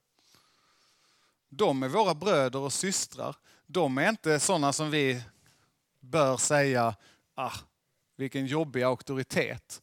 De 1.49 1.83
är 1.83 1.89
våra 1.89 2.15
bröder 2.15 2.59
och 2.59 2.73
systrar. 2.73 3.37
De 3.67 3.99
är 3.99 4.09
inte 4.09 4.41
sådana 4.41 4.73
som 4.73 4.91
vi 4.91 5.23
bör 6.01 6.37
säga, 6.37 6.95
ah, 7.35 7.55
vilken 8.17 8.47
jobbig 8.47 8.83
auktoritet. 8.83 9.83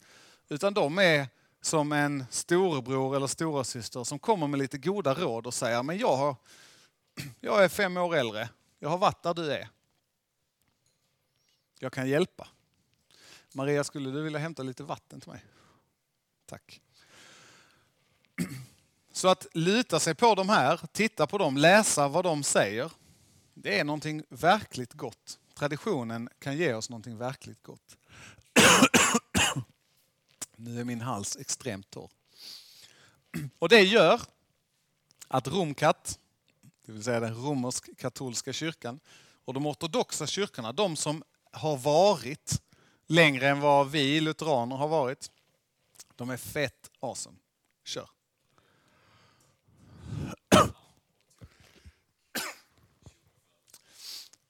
Utan 0.49 0.73
de 0.73 0.99
är 0.99 1.27
som 1.61 1.91
en 1.91 2.25
storebror 2.29 3.15
eller 3.15 3.27
storasyster 3.27 4.03
som 4.03 4.19
kommer 4.19 4.47
med 4.47 4.59
lite 4.59 4.77
goda 4.77 5.13
råd 5.13 5.47
och 5.47 5.53
säger, 5.53 5.83
men 5.83 5.97
jag, 5.97 6.15
har, 6.15 6.35
jag 7.39 7.63
är 7.63 7.69
fem 7.69 7.97
år 7.97 8.15
äldre, 8.15 8.49
jag 8.79 8.89
har 8.89 8.97
varit 8.97 9.23
där 9.23 9.33
du 9.33 9.53
är. 9.53 9.69
Jag 11.79 11.93
kan 11.93 12.09
hjälpa. 12.09 12.47
Maria, 13.53 13.83
skulle 13.83 14.09
du 14.09 14.21
vilja 14.21 14.39
hämta 14.39 14.63
lite 14.63 14.83
vatten 14.83 15.21
till 15.21 15.31
mig? 15.31 15.45
Tack. 16.45 16.81
Så 19.15 19.27
att 19.27 19.47
luta 19.53 19.99
sig 19.99 20.15
på 20.15 20.35
de 20.35 20.49
här, 20.49 20.79
titta 20.91 21.27
på 21.27 21.37
dem, 21.37 21.57
läsa 21.57 22.07
vad 22.07 22.23
de 22.23 22.43
säger, 22.43 22.91
det 23.53 23.79
är 23.79 23.83
någonting 23.83 24.23
verkligt 24.29 24.93
gott. 24.93 25.39
Traditionen 25.53 26.29
kan 26.39 26.57
ge 26.57 26.73
oss 26.73 26.89
någonting 26.89 27.17
verkligt 27.17 27.63
gott. 27.63 27.97
Nu 30.55 30.79
är 30.79 30.83
min 30.83 31.01
hals 31.01 31.37
extremt 31.37 31.89
torr. 31.89 32.09
Och 33.59 33.69
det 33.69 33.81
gör 33.81 34.21
att 35.27 35.47
Romkat 35.47 36.19
det 36.85 36.91
vill 36.91 37.03
säga 37.03 37.19
den 37.19 37.35
romersk-katolska 37.35 38.53
kyrkan, 38.53 38.99
och 39.45 39.53
de 39.53 39.65
ortodoxa 39.65 40.27
kyrkorna, 40.27 40.71
de 40.71 40.95
som 40.95 41.23
har 41.51 41.77
varit 41.77 42.61
längre 43.07 43.49
än 43.49 43.59
vad 43.59 43.91
vi 43.91 44.21
lutheraner 44.21 44.75
har 44.75 44.87
varit, 44.87 45.31
de 46.15 46.29
är 46.29 46.37
fett 46.37 46.91
awesome. 46.99 47.37
Kör. 47.83 48.14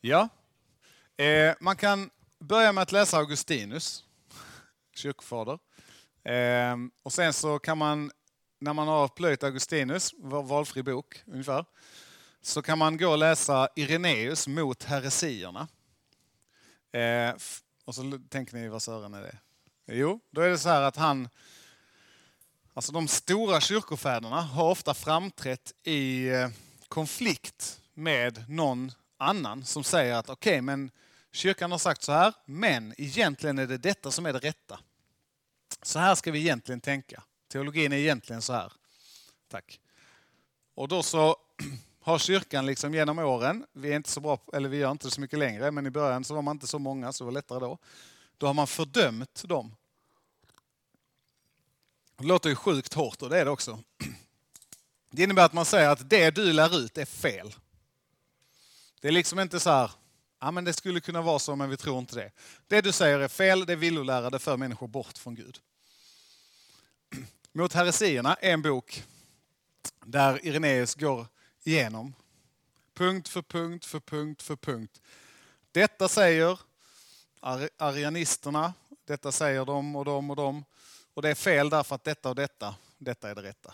Ja, 0.07 0.29
eh, 1.17 1.55
man 1.59 1.75
kan 1.75 2.09
börja 2.39 2.71
med 2.71 2.81
att 2.81 2.91
läsa 2.91 3.17
Augustinus, 3.17 4.03
kyrkofader. 4.95 5.59
Eh, 6.23 6.75
och 7.03 7.13
sen 7.13 7.33
så 7.33 7.59
kan 7.59 7.77
man, 7.77 8.11
när 8.59 8.73
man 8.73 8.87
har 8.87 9.07
plöjt 9.07 9.43
Augustinus, 9.43 10.13
valfri 10.17 10.83
bok 10.83 11.23
ungefär, 11.25 11.65
så 12.41 12.61
kan 12.61 12.77
man 12.77 12.97
gå 12.97 13.09
och 13.09 13.17
läsa 13.17 13.69
Ireneus 13.75 14.47
mot 14.47 14.83
heresierna. 14.83 15.67
Eh, 16.91 17.35
och 17.85 17.95
så 17.95 18.19
tänker 18.29 18.55
ni, 18.55 18.67
vad 18.67 18.81
sören 18.81 19.13
är 19.13 19.21
det? 19.21 19.37
Jo, 19.87 20.19
då 20.31 20.41
är 20.41 20.49
det 20.49 20.57
så 20.57 20.69
här 20.69 20.81
att 20.81 20.95
han, 20.95 21.29
alltså 22.75 22.91
de 22.91 23.07
stora 23.07 23.61
kyrkofäderna 23.61 24.41
har 24.41 24.69
ofta 24.69 24.93
framträtt 24.93 25.73
i 25.83 26.27
eh, 26.29 26.49
konflikt 26.87 27.81
med 27.93 28.49
någon 28.49 28.91
annan 29.17 29.65
som 29.65 29.83
säger 29.83 30.15
att 30.15 30.29
okej, 30.29 30.51
okay, 30.51 30.61
men 30.61 30.91
kyrkan 31.31 31.71
har 31.71 31.77
sagt 31.77 32.03
så 32.03 32.11
här, 32.11 32.33
men 32.45 32.93
egentligen 32.97 33.59
är 33.59 33.67
det 33.67 33.77
detta 33.77 34.11
som 34.11 34.25
är 34.25 34.33
det 34.33 34.39
rätta. 34.39 34.79
Så 35.81 35.99
här 35.99 36.15
ska 36.15 36.31
vi 36.31 36.39
egentligen 36.39 36.81
tänka. 36.81 37.23
Teologin 37.51 37.93
är 37.93 37.97
egentligen 37.97 38.41
så 38.41 38.53
här. 38.53 38.73
Tack. 39.47 39.79
Och 40.75 40.87
då 40.87 41.03
så 41.03 41.35
har 42.01 42.17
kyrkan 42.17 42.65
liksom 42.65 42.93
genom 42.93 43.19
åren, 43.19 43.65
vi 43.73 43.91
är 43.91 43.95
inte 43.95 44.09
så 44.09 44.19
bra, 44.19 44.39
eller 44.53 44.69
vi 44.69 44.77
gör 44.77 44.91
inte 44.91 45.11
så 45.11 45.21
mycket 45.21 45.39
längre, 45.39 45.71
men 45.71 45.87
i 45.87 45.89
början 45.89 46.23
så 46.23 46.35
var 46.35 46.41
man 46.41 46.55
inte 46.55 46.67
så 46.67 46.79
många, 46.79 47.13
så 47.13 47.23
det 47.23 47.25
var 47.25 47.31
lättare 47.31 47.59
då. 47.59 47.77
Då 48.37 48.47
har 48.47 48.53
man 48.53 48.67
fördömt 48.67 49.43
dem. 49.47 49.75
Det 52.17 52.25
låter 52.25 52.49
ju 52.49 52.55
sjukt 52.55 52.93
hårt 52.93 53.21
och 53.21 53.29
det 53.29 53.39
är 53.39 53.45
det 53.45 53.51
också. 53.51 53.83
Det 55.09 55.23
innebär 55.23 55.45
att 55.45 55.53
man 55.53 55.65
säger 55.65 55.89
att 55.89 56.09
det 56.09 56.31
du 56.31 56.53
lär 56.53 56.79
ut 56.79 56.97
är 56.97 57.05
fel. 57.05 57.55
Det 59.01 59.07
är 59.07 59.11
liksom 59.11 59.39
inte 59.39 59.59
så 59.59 59.69
här, 59.69 59.91
ja 60.39 60.51
men 60.51 60.65
det 60.65 60.73
skulle 60.73 60.99
kunna 60.99 61.21
vara 61.21 61.39
så 61.39 61.55
men 61.55 61.69
vi 61.69 61.77
tror 61.77 61.99
inte 61.99 62.15
det. 62.15 62.31
Det 62.67 62.81
du 62.81 62.91
säger 62.91 63.19
är 63.19 63.27
fel, 63.27 63.65
det 63.65 63.73
är 63.73 63.77
villolära, 63.77 64.29
det 64.29 64.39
för 64.39 64.57
människor 64.57 64.87
bort 64.87 65.17
från 65.17 65.35
Gud. 65.35 65.59
Mot 67.51 67.73
heresierna 67.73 68.35
är 68.35 68.53
en 68.53 68.61
bok 68.61 69.03
där 70.05 70.45
Irenaeus 70.45 70.95
går 70.95 71.27
igenom. 71.63 72.13
Punkt 72.93 73.29
för 73.29 73.41
punkt 73.41 73.85
för 73.85 73.99
punkt 73.99 74.41
för 74.41 74.55
punkt. 74.55 75.01
Detta 75.71 76.07
säger 76.07 76.59
arianisterna, 77.77 78.73
detta 79.05 79.31
säger 79.31 79.65
de 79.65 79.95
och 79.95 80.05
de 80.05 80.29
och 80.29 80.35
de. 80.35 80.63
Och 81.15 81.21
det 81.21 81.29
är 81.29 81.35
fel 81.35 81.69
därför 81.69 81.95
att 81.95 82.03
detta 82.03 82.29
och 82.29 82.35
detta, 82.35 82.75
detta 82.97 83.29
är 83.29 83.35
det 83.35 83.43
rätta. 83.43 83.73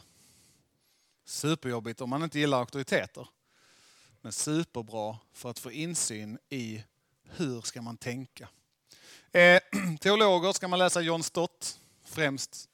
Superjobbigt 1.25 2.01
om 2.01 2.09
man 2.09 2.23
inte 2.23 2.39
gillar 2.39 2.59
auktoriteter. 2.59 3.27
Men 4.21 4.31
superbra 4.31 5.17
för 5.33 5.49
att 5.49 5.59
få 5.59 5.71
insyn 5.71 6.39
i 6.49 6.83
hur 7.23 7.61
ska 7.61 7.81
man 7.81 7.97
tänka. 7.97 8.49
Eh, 9.31 9.61
teologer 9.99 10.53
ska 10.53 10.67
man 10.67 10.79
läsa 10.79 11.01
John 11.01 11.23
Stott 11.23 11.79
främst. 12.03 12.69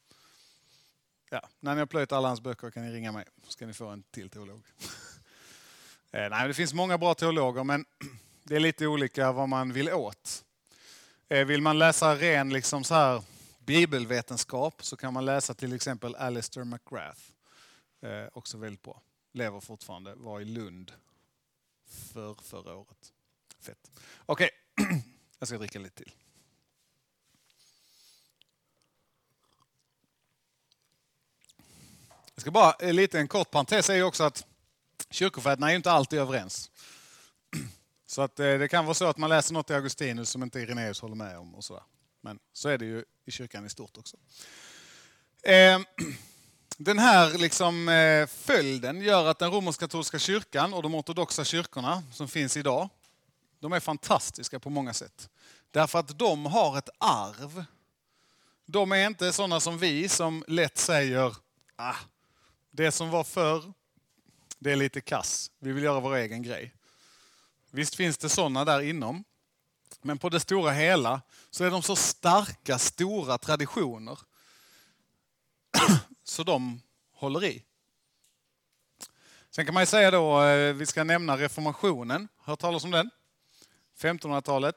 Ja, 1.29 1.49
när 1.59 1.73
ni 1.73 1.79
har 1.79 1.85
plöjt 1.85 2.11
alla 2.11 2.27
hans 2.27 2.41
böcker 2.41 2.71
kan 2.71 2.85
ni 2.85 2.93
ringa 2.93 3.11
mig 3.11 3.25
så 3.43 3.51
ska 3.51 3.65
ni 3.65 3.73
få 3.73 3.87
en 3.87 4.03
till 4.03 4.29
teolog. 4.29 4.61
eh, 6.11 6.29
nej, 6.29 6.47
det 6.47 6.53
finns 6.53 6.73
många 6.73 6.97
bra 6.97 7.13
teologer 7.13 7.63
men 7.63 7.85
det 8.43 8.55
är 8.55 8.59
lite 8.59 8.87
olika 8.87 9.31
vad 9.31 9.49
man 9.49 9.73
vill 9.73 9.89
åt. 9.89 10.43
Eh, 11.29 11.45
vill 11.45 11.61
man 11.61 11.79
läsa 11.79 12.15
ren 12.15 12.49
liksom 12.49 12.83
så 12.83 12.95
här, 12.95 13.23
bibelvetenskap 13.67 14.83
så 14.83 14.97
kan 14.97 15.13
man 15.13 15.25
läsa 15.25 15.53
till 15.53 15.73
exempel 15.73 16.15
Alistair 16.15 16.63
McGrath. 16.63 17.21
Eh, 18.01 18.27
också 18.33 18.57
väldigt 18.57 18.81
bra. 18.81 19.01
Lever 19.31 19.59
fortfarande, 19.59 20.15
var 20.15 20.41
i 20.41 20.45
Lund 20.45 20.91
för 21.85 22.35
förra 22.41 22.75
året. 22.75 23.13
Fett. 23.59 23.91
Okej, 24.25 24.49
okay. 24.77 25.01
jag 25.39 25.47
ska 25.47 25.57
dricka 25.57 25.79
lite 25.79 25.95
till. 25.95 26.13
Jag 32.35 32.41
ska 32.41 32.51
bara, 32.51 32.75
eh, 32.79 32.89
en 32.89 32.95
liten 32.95 33.27
kort 33.27 33.51
parentes 33.51 33.89
är 33.89 33.95
ju 33.95 34.03
också 34.03 34.23
att 34.23 34.47
kyrkofäderna 35.09 35.67
är 35.67 35.71
ju 35.71 35.77
inte 35.77 35.91
alltid 35.91 36.19
överens. 36.19 36.71
Så 38.05 38.21
att 38.21 38.39
eh, 38.39 38.57
det 38.57 38.67
kan 38.67 38.85
vara 38.85 38.93
så 38.93 39.05
att 39.05 39.17
man 39.17 39.29
läser 39.29 39.53
något 39.53 39.69
i 39.69 39.73
Augustinus 39.73 40.29
som 40.29 40.43
inte 40.43 40.59
Irenaeus 40.59 41.01
håller 41.01 41.15
med 41.15 41.37
om. 41.37 41.55
och 41.55 41.63
så. 41.63 41.83
Men 42.21 42.39
så 42.53 42.69
är 42.69 42.77
det 42.77 42.85
ju 42.85 43.05
i 43.27 43.31
kyrkan 43.31 43.65
i 43.65 43.69
stort 43.69 43.97
också. 43.97 44.17
Ehm, 45.43 45.85
den 46.77 46.99
här 46.99 47.37
liksom, 47.37 47.89
eh, 47.89 48.27
följden 48.27 49.01
gör 49.01 49.25
att 49.25 49.39
den 49.39 49.51
romersk-katolska 49.51 50.19
kyrkan 50.19 50.73
och 50.73 50.83
de 50.83 50.95
ortodoxa 50.95 51.45
kyrkorna 51.45 52.03
som 52.13 52.27
finns 52.27 52.57
idag, 52.57 52.89
de 53.59 53.73
är 53.73 53.79
fantastiska 53.79 54.59
på 54.59 54.69
många 54.69 54.93
sätt. 54.93 55.29
Därför 55.71 55.99
att 55.99 56.19
de 56.19 56.45
har 56.45 56.77
ett 56.77 56.89
arv. 56.97 57.65
De 58.65 58.91
är 58.91 59.07
inte 59.07 59.33
sådana 59.33 59.59
som 59.59 59.77
vi 59.77 60.09
som 60.09 60.43
lätt 60.47 60.77
säger, 60.77 61.35
ah, 61.75 61.95
det 62.71 62.91
som 62.91 63.09
var 63.09 63.23
förr, 63.23 63.73
det 64.59 64.71
är 64.71 64.75
lite 64.75 65.01
kass. 65.01 65.51
Vi 65.59 65.71
vill 65.71 65.83
göra 65.83 65.99
vår 65.99 66.15
egen 66.15 66.43
grej. 66.43 66.73
Visst 67.71 67.95
finns 67.95 68.17
det 68.17 68.29
sådana 68.29 68.65
där 68.65 68.81
inom. 68.81 69.23
Men 70.01 70.17
på 70.17 70.29
det 70.29 70.39
stora 70.39 70.71
hela 70.71 71.21
så 71.49 71.63
är 71.63 71.71
de 71.71 71.81
så 71.81 71.95
starka, 71.95 72.79
stora 72.79 73.37
traditioner 73.37 74.19
så 76.23 76.43
de 76.43 76.81
håller 77.13 77.43
i. 77.43 77.63
Sen 79.49 79.65
kan 79.65 79.73
man 79.73 79.83
ju 79.83 79.87
säga 79.87 80.11
då, 80.11 80.41
eh, 80.41 80.73
vi 80.73 80.85
ska 80.85 81.03
nämna 81.03 81.37
reformationen. 81.37 82.27
Hört 82.37 82.59
talas 82.59 82.83
om 82.83 82.91
den? 82.91 83.09
1500-talet. 83.97 84.75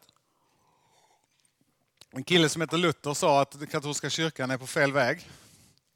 En 2.10 2.24
kille 2.24 2.48
som 2.48 2.62
heter 2.62 2.78
Luther 2.78 3.14
sa 3.14 3.40
att 3.40 3.58
den 3.58 3.66
katolska 3.66 4.10
kyrkan 4.10 4.50
är 4.50 4.58
på 4.58 4.66
fel 4.66 4.92
väg. 4.92 5.30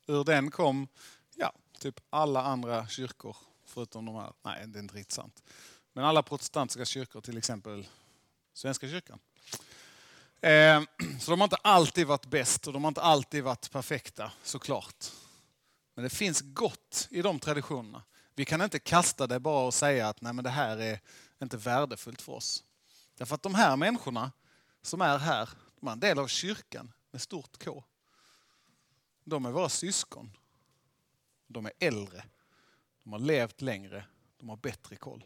Ur 0.06 0.24
den 0.24 0.50
kom 0.50 0.88
ja, 1.36 1.52
typ 1.78 2.00
alla 2.10 2.42
andra 2.42 2.88
kyrkor, 2.88 3.36
förutom 3.66 4.04
de 4.04 4.14
här. 4.14 4.32
Nej, 4.42 4.66
det 4.66 4.78
är 4.78 4.82
inte 4.82 4.94
riktigt 4.94 5.12
sant. 5.12 5.42
Men 5.92 6.04
alla 6.04 6.22
protestantiska 6.22 6.84
kyrkor, 6.84 7.20
till 7.20 7.38
exempel 7.38 7.86
Svenska 8.54 8.88
kyrkan. 8.88 9.18
Eh, 10.40 10.82
så 11.20 11.30
de 11.30 11.40
har 11.40 11.44
inte 11.44 11.56
alltid 11.56 12.06
varit 12.06 12.26
bäst 12.26 12.66
och 12.66 12.72
de 12.72 12.84
har 12.84 12.88
inte 12.88 13.02
alltid 13.02 13.44
varit 13.44 13.70
perfekta, 13.70 14.32
såklart. 14.42 15.12
Men 15.94 16.02
det 16.02 16.10
finns 16.10 16.40
gott 16.40 17.08
i 17.10 17.22
de 17.22 17.40
traditionerna. 17.40 18.02
Vi 18.34 18.44
kan 18.44 18.62
inte 18.62 18.78
kasta 18.78 19.26
det 19.26 19.40
bara 19.40 19.66
och 19.66 19.74
säga 19.74 20.08
att 20.08 20.20
Nej, 20.20 20.32
men 20.32 20.44
det 20.44 20.50
här 20.50 20.78
är 20.78 21.00
inte 21.42 21.56
värdefullt 21.56 22.22
för 22.22 22.32
oss. 22.32 22.64
Därför 23.16 23.34
att 23.34 23.42
de 23.42 23.54
här 23.54 23.76
människorna 23.76 24.32
som 24.82 25.00
är 25.00 25.18
här, 25.18 25.48
de 25.80 25.88
är 25.88 25.92
en 25.92 26.00
del 26.00 26.18
av 26.18 26.26
kyrkan 26.26 26.92
med 27.10 27.20
stort 27.20 27.64
K. 27.64 27.84
De 29.24 29.46
är 29.46 29.50
våra 29.50 29.68
syskon. 29.68 30.36
De 31.46 31.66
är 31.66 31.72
äldre. 31.78 32.24
De 33.02 33.12
har 33.12 33.20
levt 33.20 33.60
längre. 33.60 34.04
De 34.38 34.48
har 34.48 34.56
bättre 34.56 34.96
koll. 34.96 35.24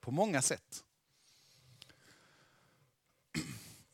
På 0.00 0.10
många 0.10 0.42
sätt. 0.42 0.84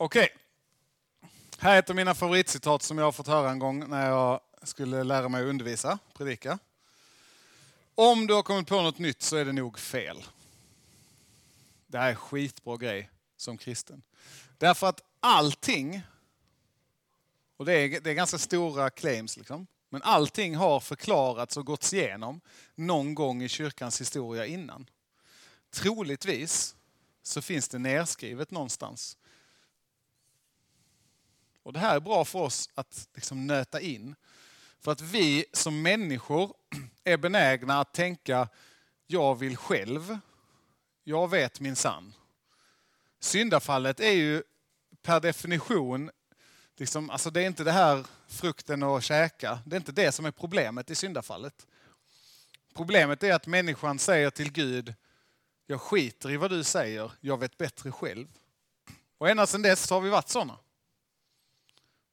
Okej. 0.00 0.22
Okay. 0.22 1.30
Här 1.58 1.74
är 1.74 1.78
ett 1.78 1.90
av 1.90 1.96
mina 1.96 2.14
favoritcitat 2.14 2.82
som 2.82 2.98
jag 2.98 3.04
har 3.04 3.12
fått 3.12 3.26
höra 3.26 3.50
en 3.50 3.58
gång 3.58 3.88
när 3.88 4.10
jag 4.10 4.40
skulle 4.62 5.04
lära 5.04 5.28
mig 5.28 5.42
att 5.42 5.48
undervisa, 5.48 5.98
predika. 6.14 6.58
Om 7.94 8.26
du 8.26 8.34
har 8.34 8.42
kommit 8.42 8.68
på 8.68 8.82
något 8.82 8.98
nytt 8.98 9.22
så 9.22 9.36
är 9.36 9.44
det 9.44 9.52
nog 9.52 9.78
fel. 9.78 10.24
Det 11.86 11.98
här 11.98 12.10
är 12.10 12.14
skitbra 12.14 12.76
grej 12.76 13.10
som 13.36 13.58
kristen. 13.58 14.02
Därför 14.58 14.86
att 14.86 15.02
allting, 15.20 16.02
och 17.56 17.64
det 17.64 17.72
är, 17.72 18.00
det 18.00 18.10
är 18.10 18.14
ganska 18.14 18.38
stora 18.38 18.90
claims, 18.90 19.36
liksom, 19.36 19.66
men 19.88 20.02
allting 20.02 20.56
har 20.56 20.80
förklarats 20.80 21.56
och 21.56 21.66
gåtts 21.66 21.92
igenom 21.92 22.40
någon 22.74 23.14
gång 23.14 23.42
i 23.42 23.48
kyrkans 23.48 24.00
historia 24.00 24.46
innan. 24.46 24.90
Troligtvis 25.70 26.76
så 27.22 27.42
finns 27.42 27.68
det 27.68 27.78
nedskrivet 27.78 28.50
någonstans. 28.50 29.16
Och 31.68 31.74
Det 31.74 31.80
här 31.80 31.96
är 31.96 32.00
bra 32.00 32.24
för 32.24 32.38
oss 32.38 32.70
att 32.74 33.08
liksom 33.14 33.46
nöta 33.46 33.80
in. 33.80 34.14
För 34.80 34.92
att 34.92 35.00
vi 35.00 35.44
som 35.52 35.82
människor 35.82 36.56
är 37.04 37.16
benägna 37.16 37.80
att 37.80 37.94
tänka, 37.94 38.48
jag 39.06 39.34
vill 39.34 39.56
själv. 39.56 40.18
Jag 41.04 41.30
vet 41.30 41.60
min 41.60 41.76
sann. 41.76 42.14
Syndafallet 43.20 44.00
är 44.00 44.12
ju 44.12 44.42
per 45.02 45.20
definition, 45.20 46.10
liksom, 46.76 47.10
alltså 47.10 47.30
det 47.30 47.42
är 47.42 47.46
inte 47.46 47.64
det 47.64 47.72
här 47.72 48.06
frukten 48.28 48.82
att 48.82 49.04
käka. 49.04 49.58
Det 49.66 49.76
är 49.76 49.80
inte 49.80 49.92
det 49.92 50.12
som 50.12 50.26
är 50.26 50.30
problemet 50.30 50.90
i 50.90 50.94
syndafallet. 50.94 51.66
Problemet 52.74 53.22
är 53.22 53.34
att 53.34 53.46
människan 53.46 53.98
säger 53.98 54.30
till 54.30 54.52
Gud, 54.52 54.94
jag 55.66 55.80
skiter 55.80 56.30
i 56.30 56.36
vad 56.36 56.50
du 56.50 56.64
säger, 56.64 57.12
jag 57.20 57.40
vet 57.40 57.58
bättre 57.58 57.92
själv. 57.92 58.26
Och 59.18 59.28
ända 59.28 59.46
sedan 59.46 59.62
dess 59.62 59.90
har 59.90 60.00
vi 60.00 60.10
varit 60.10 60.28
sådana. 60.28 60.58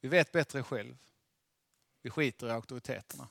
Vi 0.06 0.10
vet 0.10 0.32
bättre 0.32 0.64
själv. 0.64 0.98
Vi 2.02 2.10
skiter 2.10 2.48
i 2.48 2.52
auktoriteterna. 2.52 3.28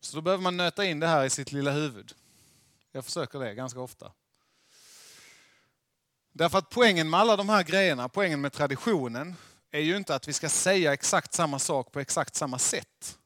Så 0.00 0.16
då 0.16 0.22
behöver 0.22 0.42
man 0.42 0.56
nöta 0.56 0.84
in 0.84 1.00
det 1.00 1.06
här 1.06 1.24
i 1.24 1.30
sitt 1.30 1.52
lilla 1.52 1.70
huvud. 1.70 2.12
Jag 2.92 3.04
försöker 3.04 3.38
det 3.38 3.54
ganska 3.54 3.80
ofta. 3.80 4.12
Därför 6.32 6.58
att 6.58 6.70
poängen 6.70 7.10
med 7.10 7.20
alla 7.20 7.36
de 7.36 7.48
här 7.48 7.62
grejerna, 7.62 8.08
poängen 8.08 8.40
med 8.40 8.52
traditionen, 8.52 9.36
är 9.70 9.80
ju 9.80 9.96
inte 9.96 10.14
att 10.14 10.28
vi 10.28 10.32
ska 10.32 10.48
säga 10.48 10.92
exakt 10.92 11.32
samma 11.32 11.58
sak 11.58 11.92
på 11.92 12.00
exakt 12.00 12.34
samma 12.34 12.58
sätt. 12.58 13.18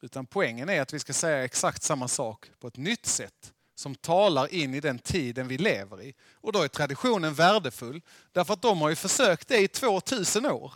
Utan 0.00 0.26
poängen 0.26 0.68
är 0.68 0.80
att 0.80 0.92
vi 0.92 0.98
ska 0.98 1.12
säga 1.12 1.44
exakt 1.44 1.82
samma 1.82 2.08
sak 2.08 2.50
på 2.58 2.68
ett 2.68 2.76
nytt 2.76 3.06
sätt 3.06 3.53
som 3.74 3.94
talar 3.94 4.54
in 4.54 4.74
i 4.74 4.80
den 4.80 4.98
tiden 4.98 5.48
vi 5.48 5.58
lever 5.58 6.02
i. 6.02 6.14
Och 6.34 6.52
då 6.52 6.62
är 6.62 6.68
traditionen 6.68 7.34
värdefull 7.34 8.02
därför 8.32 8.54
att 8.54 8.62
de 8.62 8.80
har 8.80 8.88
ju 8.88 8.96
försökt 8.96 9.48
det 9.48 9.58
i 9.58 9.68
2000 9.68 10.46
år. 10.46 10.74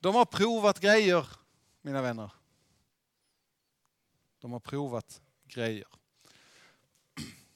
De 0.00 0.14
har 0.14 0.24
provat 0.24 0.80
grejer, 0.80 1.26
mina 1.82 2.02
vänner. 2.02 2.30
De 4.40 4.52
har 4.52 4.60
provat 4.60 5.20
grejer. 5.48 5.86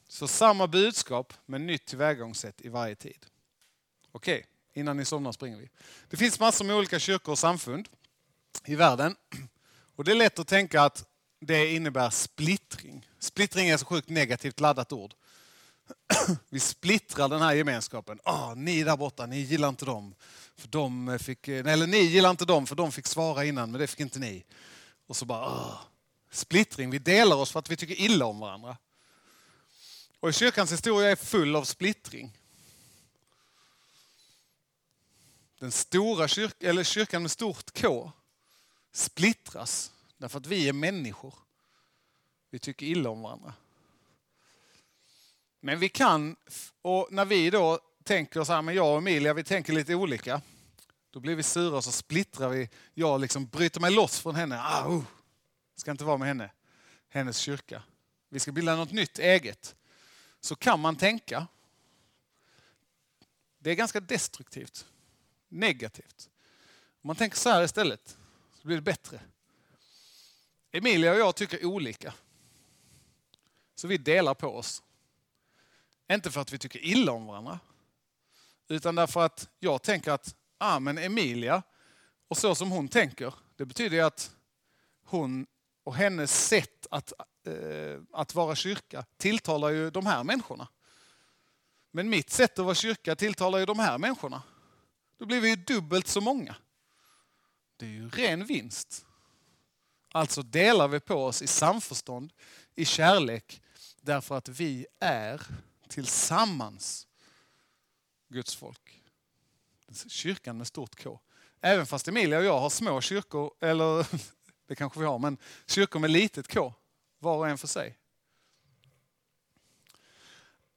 Så 0.09 0.29
samma 0.29 0.67
budskap 0.67 1.35
men 1.47 1.67
nytt 1.67 1.87
tillvägagångssätt 1.87 2.61
i 2.61 2.69
varje 2.69 2.95
tid. 2.95 3.27
Okej, 4.13 4.39
okay, 4.39 4.47
innan 4.73 4.97
ni 4.97 5.05
somnar 5.05 5.33
springer 5.33 5.57
vi. 5.57 5.71
Det 6.09 6.17
finns 6.17 6.41
massor 6.41 6.65
med 6.65 6.77
olika 6.77 6.99
kyrkor 6.99 7.33
och 7.33 7.39
samfund 7.39 7.89
i 8.65 8.75
världen. 8.75 9.17
Och 9.97 10.05
det 10.05 10.11
är 10.11 10.17
lätt 10.17 10.39
att 10.39 10.49
tänka 10.49 10.83
att 10.83 11.10
det 11.41 11.73
innebär 11.73 12.11
splittring. 12.11 13.09
Splittring 13.19 13.69
är 13.69 13.77
så 13.77 13.85
sjukt 13.85 14.09
negativt 14.09 14.61
laddat 14.61 14.93
ord. 14.93 15.15
Vi 16.49 16.61
splittrar 16.61 17.29
den 17.29 17.43
här 17.43 17.55
gemenskapen. 17.55 18.21
Ah, 18.25 18.55
ni 18.55 18.83
där 18.83 18.97
borta, 18.97 19.27
ni 19.27 19.41
gillar 19.41 19.69
inte 19.69 19.85
dem. 19.85 20.15
För 20.57 20.69
de 20.69 21.09
eh, 21.09 21.19
fick, 21.19 21.49
eh, 21.49 21.67
eller 21.67 21.87
ni 21.87 21.99
gillar 21.99 22.31
inte 22.31 22.45
dem 22.45 22.67
för 22.67 22.77
de 22.77 22.93
fick 22.93 23.07
svara 23.07 23.45
innan, 23.45 23.71
men 23.71 23.81
det 23.81 23.87
fick 23.87 24.01
inte 24.01 24.19
ni. 24.19 24.45
Och 25.07 25.17
så 25.17 25.25
bara, 25.25 25.47
ah, 25.47 25.81
splittring. 26.31 26.91
Vi 26.91 26.99
delar 26.99 27.37
oss 27.37 27.51
för 27.51 27.59
att 27.59 27.71
vi 27.71 27.77
tycker 27.77 28.01
illa 28.01 28.27
om 28.27 28.41
varandra. 28.41 28.77
Och 30.21 30.35
kyrkans 30.35 30.73
historia 30.73 31.11
är 31.11 31.17
full 31.17 31.57
av 31.57 31.65
splittring. 31.65 32.37
Den 35.59 35.73
stora 35.73 36.29
kyrk, 36.29 36.63
eller 36.63 36.85
kyrkan 36.85 37.23
med 37.23 37.31
stort 37.31 37.81
K, 37.81 38.13
splittras 38.93 39.93
därför 40.21 40.39
att 40.39 40.47
vi 40.47 40.69
är 40.69 40.73
människor. 40.73 41.35
Vi 42.51 42.59
tycker 42.59 42.87
illa 42.87 43.11
om 43.11 43.23
varandra. 43.23 43.55
Men 45.61 45.79
vi 45.79 45.89
kan, 45.89 46.37
och 46.83 47.09
när 47.11 47.25
vi 47.25 47.51
då 47.51 47.79
tänker 48.03 48.45
så 48.45 48.53
här, 48.53 48.63
men 48.63 48.75
jag 48.75 48.93
och 48.93 48.99
Emilia, 48.99 49.35
vi 49.35 49.45
tänker 49.45 49.73
lite 49.73 49.95
olika. 49.95 50.43
Då 51.11 51.21
blir 51.21 51.35
vi 51.37 51.43
sura 51.43 51.77
och 51.77 51.85
så 51.85 51.93
splittrar 51.93 52.49
vi. 52.49 52.69
Jag 52.95 53.21
liksom 53.21 53.47
bryter 53.47 53.81
mig 53.81 53.91
loss 53.91 54.21
från 54.21 54.35
henne. 54.35 54.61
Ah, 54.63 54.89
oh, 54.89 55.05
ska 55.77 55.91
inte 55.91 56.05
vara 56.05 56.17
med 56.17 56.29
henne. 56.29 56.51
Hennes 57.09 57.39
kyrka. 57.39 57.83
Vi 58.29 58.41
ska 58.41 58.53
bilda 58.53 58.77
något 58.77 58.93
nytt 58.93 59.19
eget. 59.19 59.77
Så 60.41 60.57
kan 60.57 60.81
man 60.81 60.97
tänka. 60.97 61.47
Det 63.59 63.71
är 63.71 63.75
ganska 63.75 64.01
destruktivt. 64.01 64.87
Negativt. 65.49 66.31
Om 67.03 67.07
man 67.07 67.17
tänker 67.17 67.37
så 67.37 67.51
här 67.51 67.63
istället 67.63 68.17
så 68.55 68.67
blir 68.67 68.77
det 68.77 68.83
bättre. 68.83 69.21
Emilia 70.73 71.13
och 71.13 71.19
jag 71.19 71.37
tycker 71.37 71.65
olika. 71.65 72.15
Så 73.75 73.89
vi 73.89 73.99
delar 73.99 74.35
på 74.35 74.49
oss. 74.57 74.83
Inte 76.13 76.31
för 76.31 76.41
att 76.41 76.53
vi 76.53 76.59
tycker 76.59 76.85
illa 76.85 77.13
om 77.13 77.27
varandra. 77.27 77.61
Utan 78.69 78.95
därför 78.95 79.21
att 79.21 79.49
jag 79.59 79.83
tänker 79.83 80.13
att 80.13 80.35
ah, 80.59 80.81
men 80.81 80.99
Emilia 80.99 81.63
och 82.29 82.37
så 82.37 82.55
som 82.55 82.71
hon 82.71 82.89
tänker, 82.89 83.35
det 83.57 83.65
betyder 83.65 84.05
att 84.05 84.37
hon 85.05 85.47
och 85.85 85.95
hennes 85.95 86.47
sätt 86.47 86.87
att, 86.91 87.13
eh, 87.47 88.03
att 88.13 88.35
vara 88.35 88.55
kyrka 88.55 89.05
tilltalar 89.17 89.69
ju 89.69 89.91
de 89.91 90.07
här 90.07 90.25
människorna. 90.25 90.69
Men 91.91 92.11
mitt 92.11 92.31
sätt 92.31 92.59
att 92.59 92.65
vara 92.65 92.75
kyrka 92.75 93.17
tilltalar 93.17 93.59
ju 93.59 93.67
de 93.67 93.79
här 93.79 93.99
människorna. 93.99 94.43
Då 95.19 95.27
blir 95.27 95.41
vi 95.41 95.49
ju 95.49 95.57
dubbelt 95.57 96.07
så 96.07 96.21
många. 96.21 96.57
Det 97.77 97.87
är 97.87 97.91
ju 97.91 98.09
ren 98.09 98.47
vinst. 98.47 99.07
Alltså 100.13 100.43
delar 100.43 100.89
vi 100.89 101.01
på 101.01 101.25
oss 101.25 101.43
i 101.43 101.47
samförstånd, 101.47 102.33
i 102.75 102.85
kärlek, 102.85 103.63
därför 104.01 104.37
att 104.37 104.49
vi 104.49 104.87
är 105.01 105.43
tillsammans 105.89 107.07
Guds 108.29 108.55
folk. 108.55 109.03
Kyrkan 110.09 110.59
med 110.59 110.67
stort 110.67 111.03
K. 111.03 111.21
Även 111.61 111.87
fast 111.87 112.09
Emilia 112.09 112.39
och 112.39 112.45
jag 112.45 112.61
har 112.61 112.71
små 112.71 113.01
kyrkor, 113.01 113.55
eller 113.61 114.07
det 114.67 114.75
kanske 114.75 115.01
vi 115.01 115.07
har, 115.07 115.19
men 115.19 115.39
kyrkor 115.67 116.01
med 116.01 116.11
litet 116.11 116.55
K, 116.55 116.75
var 117.19 117.37
och 117.37 117.49
en 117.49 117.59
för 117.59 117.69
sig. 117.69 117.99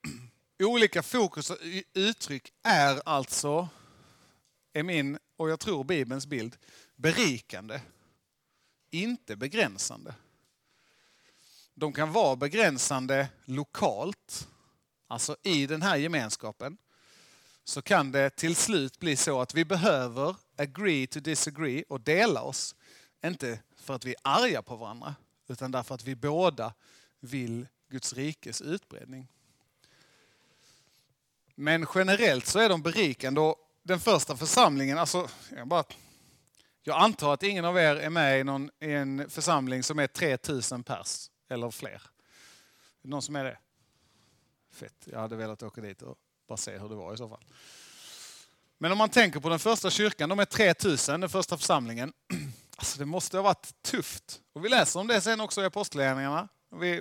Olika 0.63 1.03
fokus 1.03 1.49
och 1.49 1.57
uttryck 1.93 2.53
är 2.63 3.01
alltså, 3.05 3.69
är 4.73 4.83
min 4.83 5.19
och 5.37 5.49
jag 5.49 5.59
tror 5.59 5.83
Bibelns 5.83 6.27
bild, 6.27 6.57
berikande 6.95 7.81
inte 8.93 9.35
begränsande. 9.35 10.15
De 11.73 11.93
kan 11.93 12.11
vara 12.11 12.35
begränsande 12.35 13.27
lokalt, 13.45 14.47
alltså 15.07 15.37
i 15.43 15.67
den 15.67 15.81
här 15.81 15.97
gemenskapen. 15.97 16.77
Så 17.63 17.81
kan 17.81 18.11
det 18.11 18.29
till 18.29 18.55
slut 18.55 18.99
bli 18.99 19.15
så 19.15 19.41
att 19.41 19.55
vi 19.55 19.65
behöver 19.65 20.35
agree 20.57 21.07
to 21.07 21.19
disagree 21.19 21.83
och 21.89 22.01
dela 22.01 22.41
oss. 22.41 22.75
Inte 23.25 23.59
för 23.75 23.93
att 23.93 24.05
vi 24.05 24.11
är 24.11 24.19
arga 24.21 24.61
på 24.61 24.75
varandra, 24.75 25.15
utan 25.47 25.71
därför 25.71 25.95
att 25.95 26.03
vi 26.03 26.15
båda 26.15 26.73
vill 27.19 27.67
Guds 27.89 28.13
rikes 28.13 28.61
utbredning. 28.61 29.27
Men 31.55 31.87
generellt 31.95 32.45
så 32.45 32.59
är 32.59 32.69
de 32.69 32.81
berikande 32.81 33.41
och 33.41 33.57
den 33.83 33.99
första 33.99 34.37
församlingen, 34.37 34.97
alltså, 34.97 35.29
jag 35.55 35.67
bara 35.67 35.83
jag 36.83 37.01
antar 37.01 37.33
att 37.33 37.43
ingen 37.43 37.65
av 37.65 37.77
er 37.77 37.95
är 37.95 38.09
med 38.09 38.39
i, 38.39 38.43
någon, 38.43 38.69
i 38.79 38.91
en 38.91 39.29
församling 39.29 39.83
som 39.83 39.99
är 39.99 40.07
3000 40.07 40.83
pers 40.83 41.29
eller 41.49 41.71
fler. 41.71 41.89
Är 41.89 41.99
det 43.01 43.09
någon 43.09 43.21
som 43.21 43.35
är 43.35 43.43
det? 43.43 43.57
Fett, 44.71 45.07
jag 45.11 45.19
hade 45.19 45.35
velat 45.35 45.63
åka 45.63 45.81
dit 45.81 46.01
och 46.01 46.17
bara 46.47 46.57
se 46.57 46.77
hur 46.77 46.89
det 46.89 46.95
var 46.95 47.13
i 47.13 47.17
så 47.17 47.29
fall. 47.29 47.45
Men 48.77 48.91
om 48.91 48.97
man 48.97 49.09
tänker 49.09 49.39
på 49.39 49.49
den 49.49 49.59
första 49.59 49.89
kyrkan, 49.89 50.29
de 50.29 50.39
är 50.39 50.45
3000, 50.45 51.21
den 51.21 51.29
första 51.29 51.57
församlingen. 51.57 52.13
Alltså 52.75 52.99
det 52.99 53.05
måste 53.05 53.37
ha 53.37 53.43
varit 53.43 53.81
tufft. 53.81 54.41
Och 54.53 54.65
vi 54.65 54.69
läser 54.69 54.99
om 54.99 55.07
det 55.07 55.21
sen 55.21 55.41
också 55.41 55.61
i 55.61 55.65
Apostlagärningarna. 55.65 56.47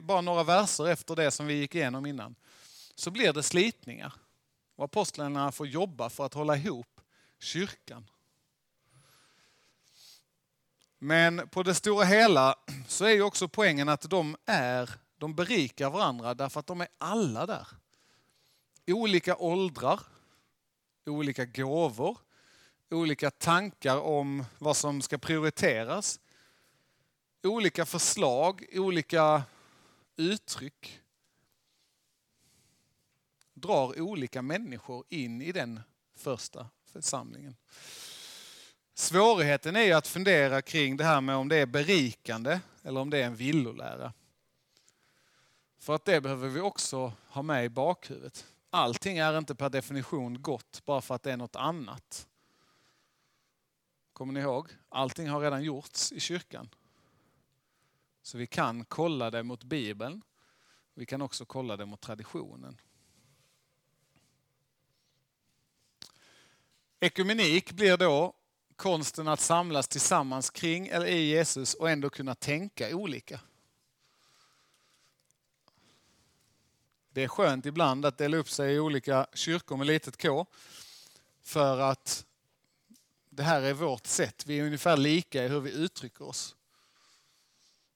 Bara 0.02 0.20
några 0.20 0.42
verser 0.44 0.88
efter 0.88 1.16
det 1.16 1.30
som 1.30 1.46
vi 1.46 1.54
gick 1.54 1.74
igenom 1.74 2.06
innan. 2.06 2.34
Så 2.94 3.10
blir 3.10 3.32
det 3.32 3.42
slitningar. 3.42 4.12
Och 4.76 4.84
apostlarna 4.84 5.52
får 5.52 5.66
jobba 5.66 6.10
för 6.10 6.26
att 6.26 6.34
hålla 6.34 6.56
ihop 6.56 7.00
kyrkan. 7.40 8.06
Men 11.04 11.48
på 11.48 11.62
det 11.62 11.74
stora 11.74 12.04
hela 12.04 12.56
så 12.88 13.04
är 13.04 13.10
ju 13.10 13.22
också 13.22 13.48
poängen 13.48 13.88
att 13.88 14.10
de 14.10 14.36
är, 14.46 14.90
de 15.18 15.34
berikar 15.34 15.90
varandra 15.90 16.34
därför 16.34 16.60
att 16.60 16.66
de 16.66 16.80
är 16.80 16.88
alla 16.98 17.46
där. 17.46 17.68
Olika 18.86 19.36
åldrar, 19.36 20.00
olika 21.06 21.44
gåvor, 21.44 22.18
olika 22.90 23.30
tankar 23.30 23.96
om 23.96 24.44
vad 24.58 24.76
som 24.76 25.02
ska 25.02 25.18
prioriteras, 25.18 26.20
olika 27.42 27.86
förslag, 27.86 28.64
olika 28.72 29.42
uttryck 30.16 31.00
drar 33.54 34.00
olika 34.00 34.42
människor 34.42 35.04
in 35.08 35.42
i 35.42 35.52
den 35.52 35.80
första 36.16 36.66
församlingen. 36.84 37.56
Svårigheten 38.94 39.76
är 39.76 39.82
ju 39.82 39.92
att 39.92 40.06
fundera 40.06 40.62
kring 40.62 40.96
det 40.96 41.04
här 41.04 41.20
med 41.20 41.36
om 41.36 41.48
det 41.48 41.56
är 41.56 41.66
berikande 41.66 42.60
eller 42.82 43.00
om 43.00 43.10
det 43.10 43.18
är 43.18 43.26
en 43.26 43.36
villolära. 43.36 44.12
För 45.78 45.94
att 45.94 46.04
det 46.04 46.20
behöver 46.20 46.48
vi 46.48 46.60
också 46.60 47.12
ha 47.28 47.42
med 47.42 47.64
i 47.64 47.68
bakhuvudet. 47.68 48.46
Allting 48.70 49.18
är 49.18 49.38
inte 49.38 49.54
per 49.54 49.70
definition 49.70 50.42
gott 50.42 50.82
bara 50.84 51.00
för 51.00 51.14
att 51.14 51.22
det 51.22 51.32
är 51.32 51.36
något 51.36 51.56
annat. 51.56 52.28
Kommer 54.12 54.32
ni 54.32 54.40
ihåg? 54.40 54.68
Allting 54.88 55.28
har 55.28 55.40
redan 55.40 55.62
gjorts 55.62 56.12
i 56.12 56.20
kyrkan. 56.20 56.68
Så 58.22 58.38
vi 58.38 58.46
kan 58.46 58.84
kolla 58.84 59.30
det 59.30 59.42
mot 59.42 59.64
Bibeln. 59.64 60.22
Vi 60.94 61.06
kan 61.06 61.22
också 61.22 61.44
kolla 61.44 61.76
det 61.76 61.86
mot 61.86 62.00
traditionen. 62.00 62.80
Ekumenik 67.00 67.72
blir 67.72 67.96
då 67.96 68.34
konsten 68.76 69.28
att 69.28 69.40
samlas 69.40 69.88
tillsammans 69.88 70.50
kring 70.50 70.88
eller 70.88 71.06
i 71.06 71.26
Jesus 71.26 71.74
och 71.74 71.90
ändå 71.90 72.10
kunna 72.10 72.34
tänka 72.34 72.96
olika. 72.96 73.40
Det 77.12 77.24
är 77.24 77.28
skönt 77.28 77.66
ibland 77.66 78.06
att 78.06 78.18
dela 78.18 78.36
upp 78.36 78.50
sig 78.50 78.74
i 78.74 78.78
olika 78.78 79.26
kyrkor 79.34 79.76
med 79.76 79.86
litet 79.86 80.22
k. 80.22 80.46
För 81.42 81.78
att 81.80 82.26
det 83.30 83.42
här 83.42 83.62
är 83.62 83.72
vårt 83.72 84.06
sätt. 84.06 84.46
Vi 84.46 84.58
är 84.58 84.64
ungefär 84.64 84.96
lika 84.96 85.44
i 85.44 85.48
hur 85.48 85.60
vi 85.60 85.70
uttrycker 85.70 86.24
oss. 86.24 86.56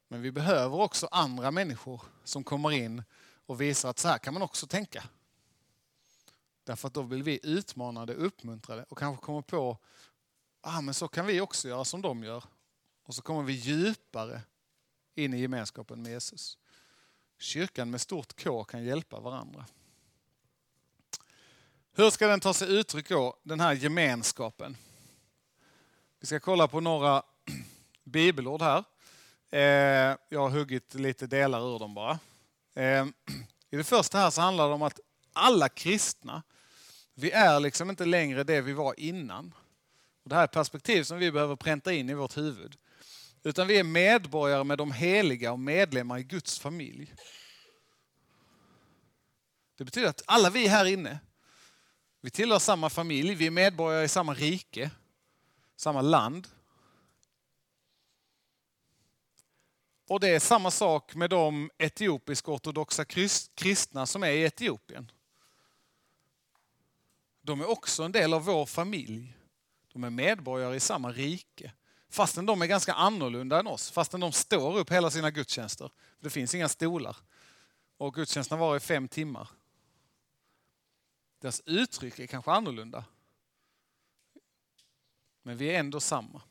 Men 0.07 0.21
vi 0.21 0.31
behöver 0.31 0.77
också 0.77 1.07
andra 1.11 1.51
människor 1.51 2.01
som 2.23 2.43
kommer 2.43 2.71
in 2.71 3.03
och 3.45 3.61
visar 3.61 3.89
att 3.89 3.99
så 3.99 4.07
här 4.07 4.17
kan 4.17 4.33
man 4.33 4.43
också 4.43 4.67
tänka. 4.67 5.03
Därför 6.63 6.87
att 6.87 6.93
då 6.93 7.01
vill 7.01 7.23
vi 7.23 7.39
utmanade, 7.43 8.13
uppmuntrade 8.13 8.85
och 8.89 8.97
kanske 8.97 9.25
komma 9.25 9.41
på 9.41 9.77
ah, 10.67 10.81
men 10.81 10.93
så 10.93 11.07
kan 11.07 11.25
vi 11.25 11.41
också 11.41 11.67
göra 11.67 11.85
som 11.85 12.01
de 12.01 12.23
gör. 12.23 12.43
Och 13.03 13.15
så 13.15 13.21
kommer 13.21 13.43
vi 13.43 13.53
djupare 13.53 14.41
in 15.15 15.33
i 15.33 15.39
gemenskapen 15.39 16.01
med 16.01 16.11
Jesus. 16.11 16.57
Kyrkan 17.39 17.89
med 17.89 18.01
stort 18.01 18.43
K 18.43 18.63
kan 18.63 18.83
hjälpa 18.83 19.19
varandra. 19.19 19.65
Hur 21.93 22.09
ska 22.09 22.27
den 22.27 22.39
ta 22.39 22.53
sig 22.53 22.79
uttryck 22.79 23.09
då, 23.09 23.37
den 23.43 23.59
här 23.59 23.73
gemenskapen? 23.73 24.77
Vi 26.19 26.27
ska 26.27 26.39
kolla 26.39 26.67
på 26.67 26.79
några 26.79 27.23
bibelord 28.03 28.61
här. 28.61 28.83
Eh, 29.49 30.17
jag 30.29 30.39
har 30.39 30.49
huggit 30.49 30.93
lite 30.93 31.27
delar 31.27 31.75
ur 31.75 31.79
dem 31.79 31.93
bara. 31.93 32.19
Eh, 32.73 33.05
I 33.69 33.77
det 33.77 33.83
första 33.83 34.17
här 34.17 34.29
så 34.29 34.41
handlar 34.41 34.67
det 34.67 34.73
om 34.73 34.81
att 34.81 34.99
alla 35.33 35.69
kristna, 35.69 36.43
vi 37.13 37.31
är 37.31 37.59
liksom 37.59 37.89
inte 37.89 38.05
längre 38.05 38.43
det 38.43 38.61
vi 38.61 38.73
var 38.73 38.99
innan. 38.99 39.53
Och 40.27 40.29
det 40.29 40.35
här 40.35 40.43
är 40.43 40.47
perspektiv 40.47 41.03
som 41.03 41.17
vi 41.17 41.31
behöver 41.31 41.55
pränta 41.55 41.93
in 41.93 42.09
i 42.09 42.13
vårt 42.13 42.37
huvud. 42.37 42.77
Utan 43.43 43.67
vi 43.67 43.77
är 43.77 43.83
medborgare 43.83 44.63
med 44.63 44.77
de 44.77 44.91
heliga 44.91 45.51
och 45.51 45.59
medlemmar 45.59 46.17
i 46.17 46.23
Guds 46.23 46.59
familj. 46.59 47.13
Det 49.77 49.83
betyder 49.83 50.09
att 50.09 50.21
alla 50.25 50.49
vi 50.49 50.67
här 50.67 50.85
inne, 50.85 51.19
vi 52.21 52.29
tillhör 52.29 52.59
samma 52.59 52.89
familj, 52.89 53.35
vi 53.35 53.47
är 53.47 53.51
medborgare 53.51 54.03
i 54.03 54.07
samma 54.07 54.33
rike, 54.33 54.91
samma 55.75 56.01
land. 56.01 56.47
Och 60.07 60.19
det 60.19 60.29
är 60.29 60.39
samma 60.39 60.71
sak 60.71 61.15
med 61.15 61.29
de 61.29 61.69
etiopisk-ortodoxa 61.77 63.05
kristna 63.55 64.05
som 64.05 64.23
är 64.23 64.31
i 64.31 64.43
Etiopien. 64.43 65.11
De 67.41 67.61
är 67.61 67.69
också 67.69 68.03
en 68.03 68.11
del 68.11 68.33
av 68.33 68.45
vår 68.45 68.65
familj. 68.65 69.36
De 69.97 70.03
är 70.03 70.09
medborgare 70.09 70.75
i 70.75 70.79
samma 70.79 71.11
rike. 71.11 71.71
Fastän 72.09 72.45
de 72.45 72.61
är 72.61 72.65
ganska 72.65 72.93
annorlunda 72.93 73.59
än 73.59 73.67
oss. 73.67 73.91
Fastän 73.91 74.19
de 74.19 74.31
står 74.31 74.77
upp 74.77 74.91
hela 74.91 75.11
sina 75.11 75.31
gudstjänster. 75.31 75.91
Det 76.19 76.29
finns 76.29 76.55
inga 76.55 76.69
stolar. 76.69 77.17
Och 77.97 78.13
gudstjänsterna 78.13 78.61
var 78.61 78.77
i 78.77 78.79
fem 78.79 79.07
timmar. 79.07 79.49
Deras 81.41 81.61
uttryck 81.65 82.19
är 82.19 82.27
kanske 82.27 82.51
annorlunda. 82.51 83.05
Men 85.43 85.57
vi 85.57 85.69
är 85.69 85.79
ändå 85.79 85.99
samma. 85.99 86.41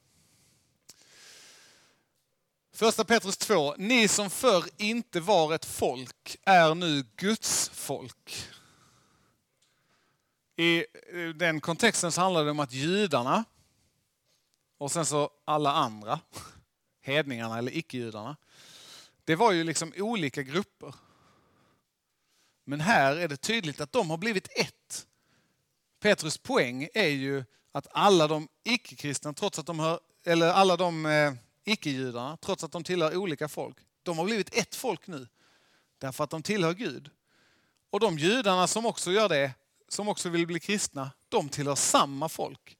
Första 2.72 3.04
Petrus 3.04 3.36
2. 3.36 3.74
Ni 3.78 4.08
som 4.08 4.30
förr 4.30 4.64
inte 4.76 5.20
var 5.20 5.54
ett 5.54 5.64
folk 5.64 6.36
är 6.42 6.74
nu 6.74 7.04
Guds 7.16 7.68
folk. 7.68 8.48
I 10.56 10.84
eh, 11.12 11.28
den 11.28 11.60
kontexten 11.60 12.12
så 12.12 12.20
handlar 12.20 12.44
det 12.44 12.50
om 12.50 12.60
att 12.60 12.72
judarna 12.72 13.44
och 14.78 14.92
sen 14.92 15.06
så 15.06 15.30
alla 15.44 15.72
andra, 15.72 16.20
hedningarna 17.02 17.58
eller 17.58 17.76
icke-judarna, 17.76 18.36
det 19.24 19.36
var 19.36 19.52
ju 19.52 19.64
liksom 19.64 19.92
olika 19.96 20.42
grupper. 20.42 20.94
Men 22.64 22.80
här 22.80 23.16
är 23.16 23.28
det 23.28 23.36
tydligt 23.36 23.80
att 23.80 23.92
de 23.92 24.10
har 24.10 24.16
blivit 24.16 24.48
ett. 24.58 25.06
Petrus 26.00 26.38
poäng 26.38 26.88
är 26.94 27.08
ju 27.08 27.44
att 27.72 27.86
alla 27.90 28.28
de 28.28 28.48
icke-kristna, 28.64 29.32
trots 29.32 29.58
att 29.58 29.66
de 29.66 29.78
hör, 29.78 30.00
eller 30.24 30.48
alla 30.48 30.76
de 30.76 31.06
eh, 31.06 31.32
icke-judarna, 31.64 32.36
trots 32.36 32.64
att 32.64 32.72
de 32.72 32.84
tillhör 32.84 33.16
olika 33.16 33.48
folk, 33.48 33.76
de 34.02 34.18
har 34.18 34.24
blivit 34.24 34.54
ett 34.54 34.74
folk 34.74 35.06
nu. 35.06 35.28
Därför 35.98 36.24
att 36.24 36.30
de 36.30 36.42
tillhör 36.42 36.74
Gud. 36.74 37.10
Och 37.90 38.00
de 38.00 38.18
judarna 38.18 38.66
som 38.66 38.86
också 38.86 39.12
gör 39.12 39.28
det, 39.28 39.54
som 39.88 40.08
också 40.08 40.28
vill 40.28 40.46
bli 40.46 40.60
kristna, 40.60 41.10
de 41.28 41.48
tillhör 41.48 41.74
samma 41.74 42.28
folk. 42.28 42.76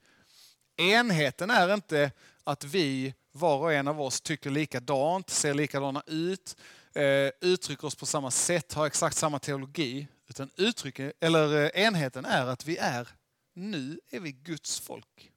Enheten 0.76 1.50
är 1.50 1.74
inte 1.74 2.12
att 2.44 2.64
vi, 2.64 3.14
var 3.32 3.58
och 3.58 3.72
en 3.72 3.88
av 3.88 4.00
oss, 4.00 4.20
tycker 4.20 4.50
likadant, 4.50 5.30
ser 5.30 5.54
likadana 5.54 6.02
ut, 6.06 6.56
eh, 6.94 7.30
uttrycker 7.40 7.86
oss 7.86 7.94
på 7.94 8.06
samma 8.06 8.30
sätt, 8.30 8.72
har 8.72 8.86
exakt 8.86 9.16
samma 9.16 9.38
teologi. 9.38 10.08
Utan 10.28 10.50
uttryck, 10.56 10.98
eller 11.20 11.64
eh, 11.64 11.84
enheten 11.84 12.24
är 12.24 12.46
att 12.46 12.66
vi 12.66 12.76
är, 12.76 13.08
nu 13.54 14.00
är 14.10 14.20
vi 14.20 14.32
Guds 14.32 14.80
folk. 14.80 15.32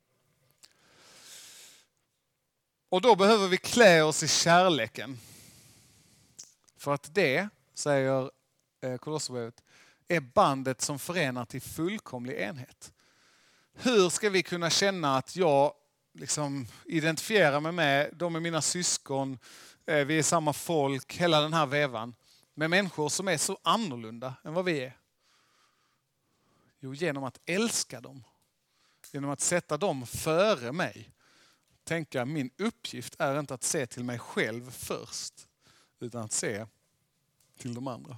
Och 2.89 3.01
då 3.01 3.15
behöver 3.15 3.47
vi 3.47 3.57
klä 3.57 4.01
oss 4.01 4.23
i 4.23 4.27
kärleken. 4.27 5.19
För 6.77 6.93
att 6.93 7.15
det, 7.15 7.49
säger 7.73 8.31
eh, 8.81 8.97
Kolosserbrevet, 8.97 9.63
är 10.09 10.19
bandet 10.19 10.81
som 10.81 10.99
förenar 10.99 11.45
till 11.45 11.61
fullkomlig 11.61 12.37
enhet. 12.37 12.93
Hur 13.73 14.09
ska 14.09 14.29
vi 14.29 14.43
kunna 14.43 14.69
känna 14.69 15.17
att 15.17 15.35
jag 15.35 15.73
liksom 16.13 16.67
identifierar 16.85 17.59
mig 17.59 17.71
med, 17.71 18.09
de 18.13 18.35
är 18.35 18.39
mina 18.39 18.61
syskon, 18.61 19.39
eh, 19.85 20.05
vi 20.05 20.19
är 20.19 20.23
samma 20.23 20.53
folk, 20.53 21.17
hela 21.17 21.41
den 21.41 21.53
här 21.53 21.65
vevan. 21.65 22.15
Med 22.53 22.69
människor 22.69 23.09
som 23.09 23.27
är 23.27 23.37
så 23.37 23.57
annorlunda 23.63 24.35
än 24.43 24.53
vad 24.53 24.65
vi 24.65 24.79
är. 24.79 24.97
Jo, 26.79 26.93
genom 26.93 27.23
att 27.23 27.39
älska 27.45 28.01
dem. 28.01 28.23
Genom 29.11 29.29
att 29.29 29.39
sätta 29.39 29.77
dem 29.77 30.07
före 30.07 30.71
mig. 30.71 31.11
Tänka, 31.83 32.25
min 32.25 32.51
uppgift 32.57 33.15
är 33.19 33.39
inte 33.39 33.53
att 33.53 33.63
se 33.63 33.87
till 33.87 34.03
mig 34.03 34.19
själv 34.19 34.71
först, 34.71 35.47
utan 35.99 36.21
att 36.21 36.31
se 36.31 36.65
till 37.57 37.73
de 37.73 37.87
andra. 37.87 38.17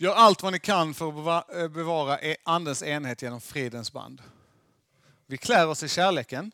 Gör 0.00 0.14
allt 0.14 0.42
vad 0.42 0.52
ni 0.52 0.58
kan 0.58 0.94
för 0.94 1.38
att 1.38 1.54
eh, 1.54 1.68
bevara 1.68 2.20
e-, 2.20 2.36
andens 2.42 2.82
enhet 2.82 3.22
genom 3.22 3.40
fridens 3.40 3.92
band. 3.92 4.22
Vi 5.26 5.36
klär 5.36 5.66
oss 5.66 5.82
i 5.82 5.88
kärleken. 5.88 6.52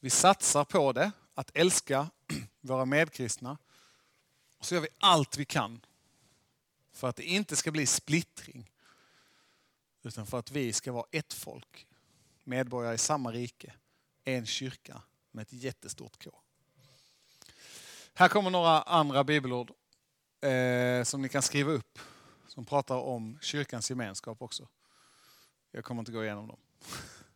Vi 0.00 0.10
satsar 0.10 0.64
på 0.64 0.92
det 0.92 1.12
att 1.34 1.50
älska 1.54 2.10
våra 2.60 2.84
medkristna. 2.84 3.58
Och 4.58 4.66
så 4.66 4.74
gör 4.74 4.82
vi 4.82 4.88
allt 4.98 5.36
vi 5.36 5.44
kan 5.44 5.80
för 6.92 7.08
att 7.08 7.16
det 7.16 7.22
inte 7.22 7.56
ska 7.56 7.70
bli 7.70 7.86
splittring. 7.86 8.70
Utan 10.02 10.26
för 10.26 10.38
att 10.38 10.50
vi 10.50 10.72
ska 10.72 10.92
vara 10.92 11.06
ett 11.10 11.32
folk, 11.32 11.86
medborgare 12.44 12.94
i 12.94 12.98
samma 12.98 13.32
rike, 13.32 13.72
en 14.24 14.46
kyrka 14.46 15.02
med 15.30 15.42
ett 15.42 15.52
jättestort 15.52 16.24
K. 16.24 16.30
Här 18.14 18.28
kommer 18.28 18.50
några 18.50 18.82
andra 18.82 19.24
bibelord 19.24 19.72
eh, 20.40 21.04
som 21.04 21.22
ni 21.22 21.28
kan 21.28 21.42
skriva 21.42 21.72
upp 21.72 21.98
som 22.52 22.64
pratar 22.64 22.96
om 22.96 23.38
kyrkans 23.40 23.90
gemenskap 23.90 24.42
också. 24.42 24.68
Jag 25.70 25.84
kommer 25.84 26.00
inte 26.00 26.12
gå 26.12 26.24
igenom 26.24 26.48
dem. 26.48 26.60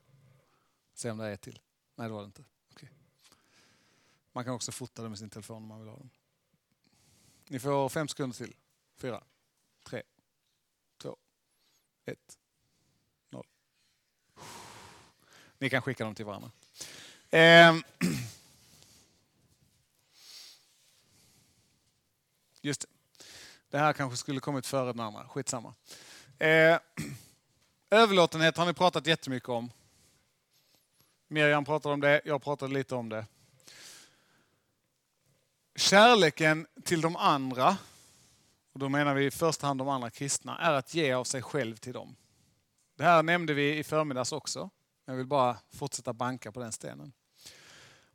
Se 0.94 1.10
om 1.10 1.18
det 1.18 1.24
är 1.24 1.32
ett 1.32 1.40
till. 1.40 1.60
Nej, 1.94 2.08
det 2.08 2.14
var 2.14 2.20
det 2.20 2.26
inte. 2.26 2.44
Man 4.32 4.44
kan 4.44 4.54
också 4.54 4.72
fota 4.72 5.02
det 5.02 5.08
med 5.08 5.18
sin 5.18 5.30
telefon 5.30 5.56
om 5.56 5.66
man 5.66 5.80
vill 5.80 5.88
ha 5.88 5.96
dem. 5.96 6.10
Ni 7.48 7.58
får 7.58 7.88
fem 7.88 8.08
sekunder 8.08 8.36
till. 8.36 8.54
Fyra, 8.96 9.24
tre, 9.82 10.02
två, 10.98 11.16
ett, 12.04 12.38
noll. 13.30 13.46
Ni 15.58 15.70
kan 15.70 15.82
skicka 15.82 16.04
dem 16.04 16.14
till 16.14 16.24
varandra. 16.24 16.50
Eh. 17.30 17.76
Just 22.60 22.80
det. 22.80 22.95
Det 23.76 23.80
här 23.80 23.92
kanske 23.92 24.16
skulle 24.16 24.40
kommit 24.40 24.66
före 24.66 24.92
den 24.92 25.00
andra. 25.00 25.28
Skitsamma. 25.28 25.74
Eh. 26.38 26.78
Överlåtenhet 27.90 28.56
har 28.56 28.66
ni 28.66 28.72
pratat 28.72 29.06
jättemycket 29.06 29.48
om. 29.48 29.70
Miriam 31.28 31.64
pratade 31.64 31.94
om 31.94 32.00
det, 32.00 32.20
jag 32.24 32.42
pratade 32.42 32.74
lite 32.74 32.94
om 32.94 33.08
det. 33.08 33.26
Kärleken 35.74 36.66
till 36.84 37.00
de 37.00 37.16
andra, 37.16 37.76
och 38.72 38.80
då 38.80 38.88
menar 38.88 39.14
vi 39.14 39.26
i 39.26 39.30
första 39.30 39.66
hand 39.66 39.80
de 39.80 39.88
andra 39.88 40.10
kristna, 40.10 40.58
är 40.58 40.72
att 40.72 40.94
ge 40.94 41.12
av 41.12 41.24
sig 41.24 41.42
själv 41.42 41.76
till 41.76 41.92
dem. 41.92 42.16
Det 42.96 43.04
här 43.04 43.22
nämnde 43.22 43.54
vi 43.54 43.78
i 43.78 43.84
förmiddags 43.84 44.32
också. 44.32 44.70
Jag 45.04 45.14
vill 45.14 45.26
bara 45.26 45.56
fortsätta 45.74 46.12
banka 46.12 46.52
på 46.52 46.60
den 46.60 46.72
stenen. 46.72 47.12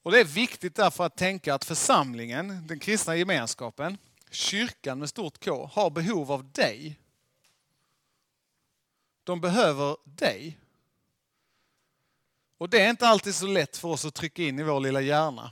Och 0.04 0.12
Det 0.12 0.20
är 0.20 0.26
viktigt 0.26 0.76
därför 0.76 1.06
att 1.06 1.18
tänka 1.18 1.56
att 1.56 1.66
församlingen, 1.66 2.68
den 2.68 2.80
kristna 2.80 3.16
gemenskapen, 3.16 3.98
kyrkan 4.32 5.00
med 5.00 5.10
stort 5.10 5.46
K, 5.46 5.66
har 5.74 5.90
behov 5.90 6.32
av 6.32 6.52
dig. 6.52 7.00
De 9.24 9.42
behöver 9.42 9.98
dig. 10.04 10.58
Och 12.58 12.70
det 12.70 12.82
är 12.82 12.90
inte 12.90 13.08
alltid 13.08 13.36
så 13.36 13.48
lätt 13.48 13.78
för 13.78 13.88
oss 13.88 14.06
att 14.06 14.14
trycka 14.14 14.44
in 14.44 14.60
i 14.60 14.64
vår 14.64 14.80
lilla 14.80 15.02
hjärna. 15.02 15.52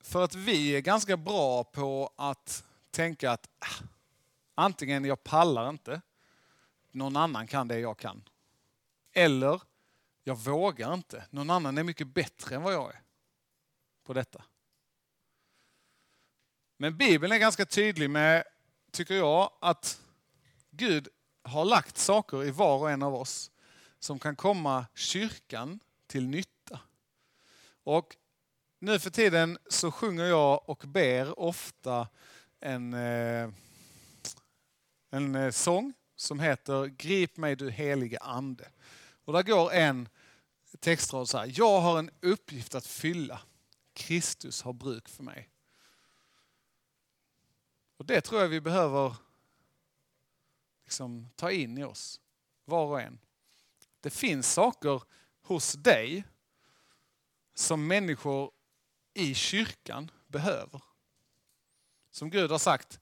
För 0.00 0.24
att 0.24 0.34
vi 0.34 0.76
är 0.76 0.80
ganska 0.80 1.16
bra 1.16 1.64
på 1.64 2.12
att 2.16 2.64
tänka 2.90 3.30
att 3.30 3.48
ah, 3.58 3.84
antingen 4.54 5.04
jag 5.04 5.24
pallar 5.24 5.68
inte, 5.68 6.00
någon 6.90 7.16
annan 7.16 7.46
kan 7.46 7.68
det 7.68 7.78
jag 7.78 7.98
kan. 7.98 8.28
Eller 9.12 9.62
jag 10.24 10.38
vågar 10.38 10.94
inte, 10.94 11.24
någon 11.30 11.50
annan 11.50 11.78
är 11.78 11.82
mycket 11.82 12.06
bättre 12.06 12.56
än 12.56 12.62
vad 12.62 12.74
jag 12.74 12.94
är 12.94 13.02
på 14.04 14.12
detta. 14.12 14.44
Men 16.84 16.96
Bibeln 16.96 17.32
är 17.32 17.38
ganska 17.38 17.66
tydlig 17.66 18.10
med, 18.10 18.44
tycker 18.92 19.14
jag, 19.14 19.50
att 19.60 20.00
Gud 20.70 21.08
har 21.42 21.64
lagt 21.64 21.98
saker 21.98 22.44
i 22.44 22.50
var 22.50 22.78
och 22.78 22.90
en 22.90 23.02
av 23.02 23.14
oss 23.14 23.50
som 23.98 24.18
kan 24.18 24.36
komma 24.36 24.86
kyrkan 24.94 25.80
till 26.06 26.26
nytta. 26.26 26.80
Och 27.84 28.16
nu 28.78 28.98
för 28.98 29.10
tiden 29.10 29.58
så 29.70 29.90
sjunger 29.90 30.24
jag 30.24 30.68
och 30.68 30.84
ber 30.86 31.38
ofta 31.38 32.08
en, 32.60 32.94
eh, 32.94 33.50
en 35.10 35.34
eh, 35.34 35.50
sång 35.50 35.92
som 36.16 36.40
heter 36.40 36.86
Grip 36.86 37.36
mig 37.36 37.56
du 37.56 37.70
helige 37.70 38.18
ande. 38.18 38.68
Och 39.24 39.32
där 39.32 39.42
går 39.42 39.72
en 39.72 40.08
textrad 40.80 41.28
så 41.28 41.38
här. 41.38 41.52
Jag 41.54 41.80
har 41.80 41.98
en 41.98 42.10
uppgift 42.20 42.74
att 42.74 42.86
fylla. 42.86 43.40
Kristus 43.92 44.62
har 44.62 44.72
bruk 44.72 45.08
för 45.08 45.22
mig. 45.22 45.50
Och 48.04 48.08
Det 48.08 48.20
tror 48.20 48.40
jag 48.40 48.48
vi 48.48 48.60
behöver 48.60 49.16
liksom 50.84 51.28
ta 51.36 51.50
in 51.50 51.78
i 51.78 51.84
oss, 51.84 52.20
var 52.64 52.86
och 52.86 53.00
en. 53.00 53.18
Det 54.00 54.10
finns 54.10 54.52
saker 54.52 55.02
hos 55.42 55.72
dig 55.72 56.24
som 57.54 57.86
människor 57.86 58.50
i 59.14 59.34
kyrkan 59.34 60.10
behöver. 60.26 60.82
Som 62.10 62.30
Gud 62.30 62.50
har 62.50 62.58
sagt, 62.58 63.00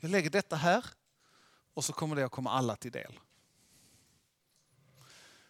jag 0.00 0.10
lägger 0.10 0.30
detta 0.30 0.56
här 0.56 0.84
och 1.74 1.84
så 1.84 1.92
kommer 1.92 2.16
det 2.16 2.24
att 2.24 2.32
komma 2.32 2.50
alla 2.50 2.76
till 2.76 2.92
del. 2.92 3.18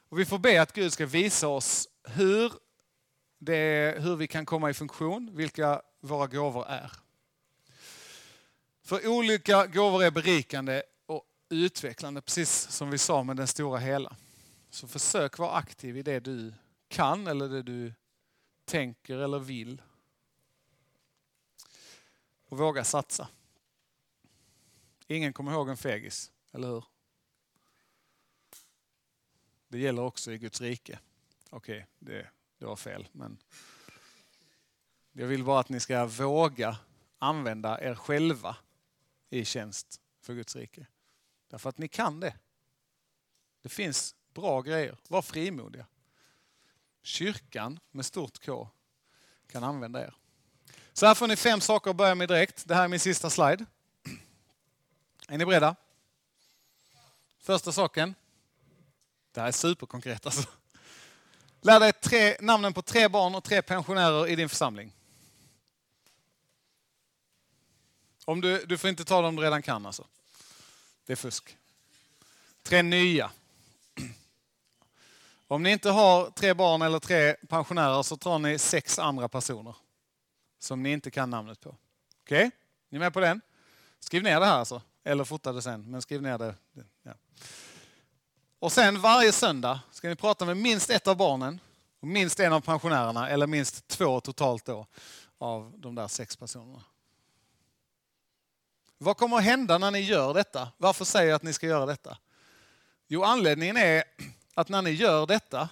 Och 0.09 0.18
vi 0.18 0.24
får 0.24 0.38
be 0.38 0.62
att 0.62 0.72
Gud 0.72 0.92
ska 0.92 1.07
visa 1.07 1.49
oss 1.49 1.88
hur, 2.05 2.53
det, 3.38 3.97
hur 3.99 4.16
vi 4.16 4.26
kan 4.26 4.47
komma 4.47 4.70
i 4.70 4.74
funktion, 4.74 5.36
vilka 5.36 5.82
våra 6.01 6.26
gåvor 6.26 6.66
är. 6.66 7.06
För 8.87 9.09
olika 9.09 9.66
gåvor 9.66 10.05
är 10.05 10.11
berikande 10.11 10.82
och 11.07 11.24
utvecklande, 11.49 12.20
precis 12.20 12.51
som 12.70 12.91
vi 12.91 12.99
sa 12.99 13.22
med 13.22 13.37
den 13.37 13.47
stora 13.47 13.78
hela. 13.78 14.16
Så 14.70 14.89
försök 14.89 15.39
vara 15.39 15.53
aktiv 15.53 15.97
i 15.97 16.03
det 16.03 16.20
du 16.20 16.55
kan 16.89 17.26
eller 17.26 17.49
det 17.49 17.62
du 17.62 17.93
tänker 18.64 19.18
eller 19.18 19.39
vill. 19.39 19.82
Och 22.49 22.59
våga 22.59 22.84
satsa. 22.84 23.28
Ingen 25.07 25.32
kommer 25.32 25.53
ihåg 25.53 25.68
en 25.68 25.76
fegis, 25.76 26.32
eller 26.53 26.68
hur? 26.68 26.84
Det 29.68 29.78
gäller 29.78 30.03
också 30.03 30.32
i 30.32 30.39
Guds 30.39 30.61
rike. 30.61 30.99
Okej, 31.51 31.76
okay, 31.76 31.87
det, 31.99 32.28
det 32.59 32.66
var 32.66 32.76
fel. 32.76 33.09
Men 33.12 33.39
jag 35.12 35.26
vill 35.26 35.45
bara 35.45 35.61
att 35.61 35.68
ni 35.68 35.80
ska 35.80 36.07
våga 36.07 36.76
använda 37.18 37.80
er 37.80 37.95
själva 37.95 38.57
i 39.31 39.45
tjänst 39.45 40.01
för 40.20 40.35
Guds 40.35 40.57
rike. 40.57 40.87
Därför 41.49 41.68
att 41.68 41.79
ni 41.79 41.89
kan 41.89 42.20
det. 42.20 42.35
Det 43.62 43.68
finns 43.68 44.14
bra 44.35 44.61
grejer. 44.61 44.97
Var 45.09 45.22
frimodiga. 45.22 45.87
Kyrkan 47.03 47.81
med 47.91 48.07
stort 48.07 48.47
K 48.47 48.68
kan 49.47 49.64
använda 49.64 50.01
er. 50.05 50.14
Så 50.93 51.07
här 51.07 51.14
får 51.14 51.27
ni 51.27 51.37
fem 51.37 51.61
saker 51.61 51.91
att 51.91 51.97
börja 51.97 52.14
med 52.14 52.29
direkt. 52.29 52.68
Det 52.68 52.74
här 52.74 52.85
är 52.85 52.89
min 52.89 53.01
sista 53.01 53.31
slide. 53.31 53.66
Är 55.29 55.39
ni 55.39 55.47
beredda? 55.47 55.77
Första 57.39 57.72
saken. 57.72 58.14
Det 59.33 59.41
här 59.41 59.49
är 59.49 59.53
superkonkret 59.53 60.27
alltså. 60.27 60.49
Lär 61.61 61.81
dig 61.81 61.93
tre, 61.93 62.37
namnen 62.41 62.72
på 62.72 62.83
tre 62.83 63.09
barn 63.09 63.35
och 63.35 63.45
tre 63.45 63.62
pensionärer 63.62 64.29
i 64.29 64.37
din 64.37 64.49
församling. 64.49 64.93
Om 68.29 68.41
du, 68.41 68.64
du 68.66 68.79
får 68.79 68.91
inte 68.91 69.05
ta 69.05 69.22
dem 69.22 69.37
du 69.37 69.43
redan 69.43 69.62
kan 69.62 69.87
alltså. 69.87 70.07
Det 71.07 71.12
är 71.12 71.16
fusk. 71.16 71.57
Tre 72.62 72.83
nya. 72.83 73.31
Om 75.49 75.62
ni 75.62 75.70
inte 75.70 75.91
har 75.91 76.31
tre 76.31 76.55
barn 76.55 76.83
eller 76.83 76.99
tre 76.99 77.37
pensionärer 77.49 78.03
så 78.03 78.16
tar 78.16 78.39
ni 78.39 78.59
sex 78.59 78.99
andra 78.99 79.29
personer 79.29 79.74
som 80.59 80.83
ni 80.83 80.93
inte 80.93 81.11
kan 81.11 81.31
namnet 81.31 81.61
på. 81.61 81.68
Okej? 81.68 82.47
Okay? 82.47 82.51
Ni 82.89 82.97
är 82.97 83.01
med 83.01 83.12
på 83.12 83.20
den? 83.20 83.41
Skriv 84.01 84.22
ner 84.22 84.41
det 84.41 84.47
här 84.47 84.59
alltså. 84.59 84.83
Eller 85.05 85.24
fota 85.24 85.53
det 85.53 85.62
sen, 85.62 85.91
men 85.91 86.03
skriv 86.03 86.22
ner 86.22 86.39
det. 86.39 86.55
Ja. 87.03 87.12
Och 88.59 88.72
sen 88.72 89.01
varje 89.01 89.33
söndag 89.33 89.81
ska 89.91 90.09
ni 90.09 90.16
prata 90.16 90.45
med 90.45 90.57
minst 90.57 90.91
ett 90.91 91.07
av 91.07 91.16
barnen, 91.16 91.61
och 92.01 92.09
minst 92.09 92.41
en 92.41 92.53
av 92.53 92.61
pensionärerna, 92.61 93.29
eller 93.29 93.47
minst 93.47 93.89
två 93.89 94.20
totalt 94.20 94.64
då, 94.64 94.87
av 95.39 95.72
de 95.77 95.95
där 95.95 96.09
sex 96.09 96.37
personerna. 96.37 96.83
Vad 98.99 99.16
kommer 99.16 99.36
att 99.36 99.44
hända 99.44 99.78
när 99.78 99.90
ni 99.90 100.01
gör 100.01 100.34
detta? 100.34 100.68
Varför 100.76 101.05
säger 101.05 101.28
jag 101.28 101.36
att 101.36 101.42
ni 101.42 101.53
ska 101.53 101.66
göra 101.66 101.86
detta? 101.86 102.18
Jo, 103.09 103.22
anledningen 103.22 103.76
är 103.76 104.05
att 104.55 104.68
när 104.68 104.82
ni 104.82 104.90
gör 104.90 105.26
detta 105.26 105.68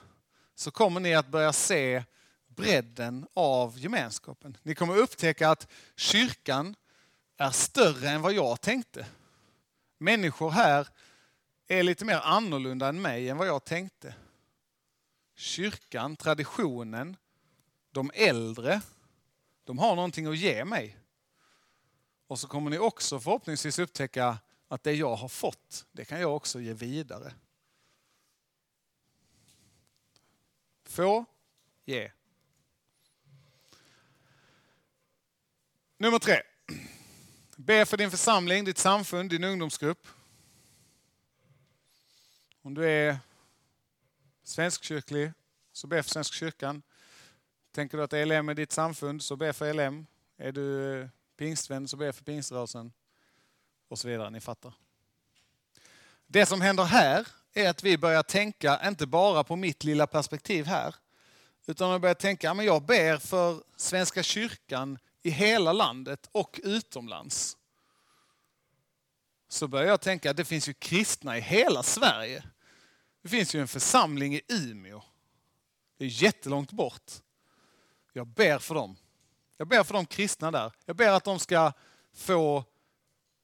så 0.54 0.70
kommer 0.70 1.00
ni 1.00 1.14
att 1.14 1.28
börja 1.28 1.52
se 1.52 2.04
bredden 2.46 3.26
av 3.34 3.78
gemenskapen. 3.78 4.56
Ni 4.62 4.74
kommer 4.74 4.96
upptäcka 4.96 5.50
att 5.50 5.68
kyrkan 5.96 6.74
är 7.36 7.50
större 7.50 8.08
än 8.08 8.22
vad 8.22 8.32
jag 8.32 8.60
tänkte. 8.60 9.06
Människor 9.98 10.50
här 10.50 10.88
är 11.68 11.82
lite 11.82 12.04
mer 12.04 12.20
annorlunda 12.24 12.88
än 12.88 13.02
mig 13.02 13.28
än 13.28 13.36
vad 13.36 13.48
jag 13.48 13.64
tänkte. 13.64 14.14
Kyrkan, 15.36 16.16
traditionen, 16.16 17.16
de 17.92 18.10
äldre, 18.14 18.80
de 19.64 19.78
har 19.78 19.96
någonting 19.96 20.26
att 20.26 20.36
ge 20.36 20.64
mig. 20.64 20.96
Och 22.26 22.40
så 22.40 22.48
kommer 22.48 22.70
ni 22.70 22.78
också 22.78 23.20
förhoppningsvis 23.20 23.78
upptäcka 23.78 24.38
att 24.68 24.82
det 24.82 24.92
jag 24.92 25.16
har 25.16 25.28
fått, 25.28 25.86
det 25.92 26.04
kan 26.04 26.20
jag 26.20 26.36
också 26.36 26.60
ge 26.60 26.72
vidare. 26.72 27.34
Få, 30.84 31.24
ge. 31.84 32.10
Nummer 35.96 36.18
tre. 36.18 36.42
Be 37.56 37.86
för 37.86 37.96
din 37.96 38.10
församling, 38.10 38.64
ditt 38.64 38.78
samfund, 38.78 39.30
din 39.30 39.44
ungdomsgrupp. 39.44 40.06
Om 42.62 42.74
du 42.74 42.90
är 42.90 43.18
svenskkyrklig, 44.42 45.32
så 45.72 45.86
be 45.86 46.02
för 46.02 46.10
Svenska 46.10 46.34
kyrkan. 46.34 46.82
Tänker 47.72 47.98
du 47.98 48.04
att 48.04 48.12
ELM 48.12 48.48
är 48.48 48.54
ditt 48.54 48.72
samfund, 48.72 49.22
så 49.22 49.36
be 49.36 49.52
för 49.52 49.66
ELM. 49.66 50.06
Är 50.36 50.52
du 50.52 51.00
eh, 51.00 51.08
pingstvän, 51.36 51.88
så 51.88 51.96
be 51.96 52.12
för 52.12 52.24
pingströrelsen. 52.24 52.92
Och 53.88 53.98
så 53.98 54.08
vidare, 54.08 54.30
ni 54.30 54.40
fattar. 54.40 54.72
Det 56.26 56.46
som 56.46 56.60
händer 56.60 56.84
här 56.84 57.26
är 57.52 57.70
att 57.70 57.84
vi 57.84 57.98
börjar 57.98 58.22
tänka, 58.22 58.88
inte 58.88 59.06
bara 59.06 59.44
på 59.44 59.56
mitt 59.56 59.84
lilla 59.84 60.06
perspektiv 60.06 60.66
här, 60.66 60.94
utan 61.66 61.92
vi 61.92 61.98
börjar 61.98 62.14
tänka, 62.14 62.54
men 62.54 62.66
jag 62.66 62.82
ber 62.82 63.18
för 63.18 63.62
Svenska 63.76 64.22
kyrkan 64.22 64.98
i 65.22 65.30
hela 65.30 65.72
landet 65.72 66.28
och 66.32 66.60
utomlands. 66.62 67.56
Så 69.48 69.68
börjar 69.68 69.88
jag 69.88 70.00
tänka 70.00 70.30
att 70.30 70.36
det 70.36 70.44
finns 70.44 70.68
ju 70.68 70.74
kristna 70.74 71.38
i 71.38 71.40
hela 71.40 71.82
Sverige. 71.82 72.44
Det 73.22 73.28
finns 73.28 73.54
ju 73.54 73.60
en 73.60 73.68
församling 73.68 74.34
i 74.34 74.40
Umeå. 74.48 75.02
Det 75.96 76.04
är 76.04 76.22
jättelångt 76.22 76.72
bort. 76.72 77.12
Jag 78.12 78.26
ber 78.26 78.58
för 78.58 78.74
dem. 78.74 78.96
Jag 79.56 79.68
ber 79.68 79.84
för 79.84 79.94
de 79.94 80.06
kristna 80.06 80.50
där. 80.50 80.72
Jag 80.84 80.96
ber 80.96 81.08
att 81.08 81.24
de 81.24 81.38
ska 81.38 81.72
få 82.12 82.64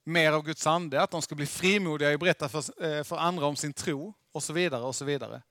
mer 0.04 0.32
av 0.32 0.42
Guds 0.42 0.66
ande, 0.66 1.02
att 1.02 1.11
de 1.11 1.22
ska 1.22 1.34
bli 1.34 1.46
frimodiga 1.46 2.11
i 2.11 2.14
att 2.14 2.20
berätta 2.20 2.48
för, 2.48 2.84
eh, 2.84 3.04
för 3.04 3.16
andra 3.16 3.46
om 3.46 3.56
sin 3.56 3.72
tro 3.72 4.14
och 4.32 4.42
så 4.42 4.52
vidare. 4.52 4.82
och 4.82 4.96
så 4.96 5.04
vidare. 5.04 5.42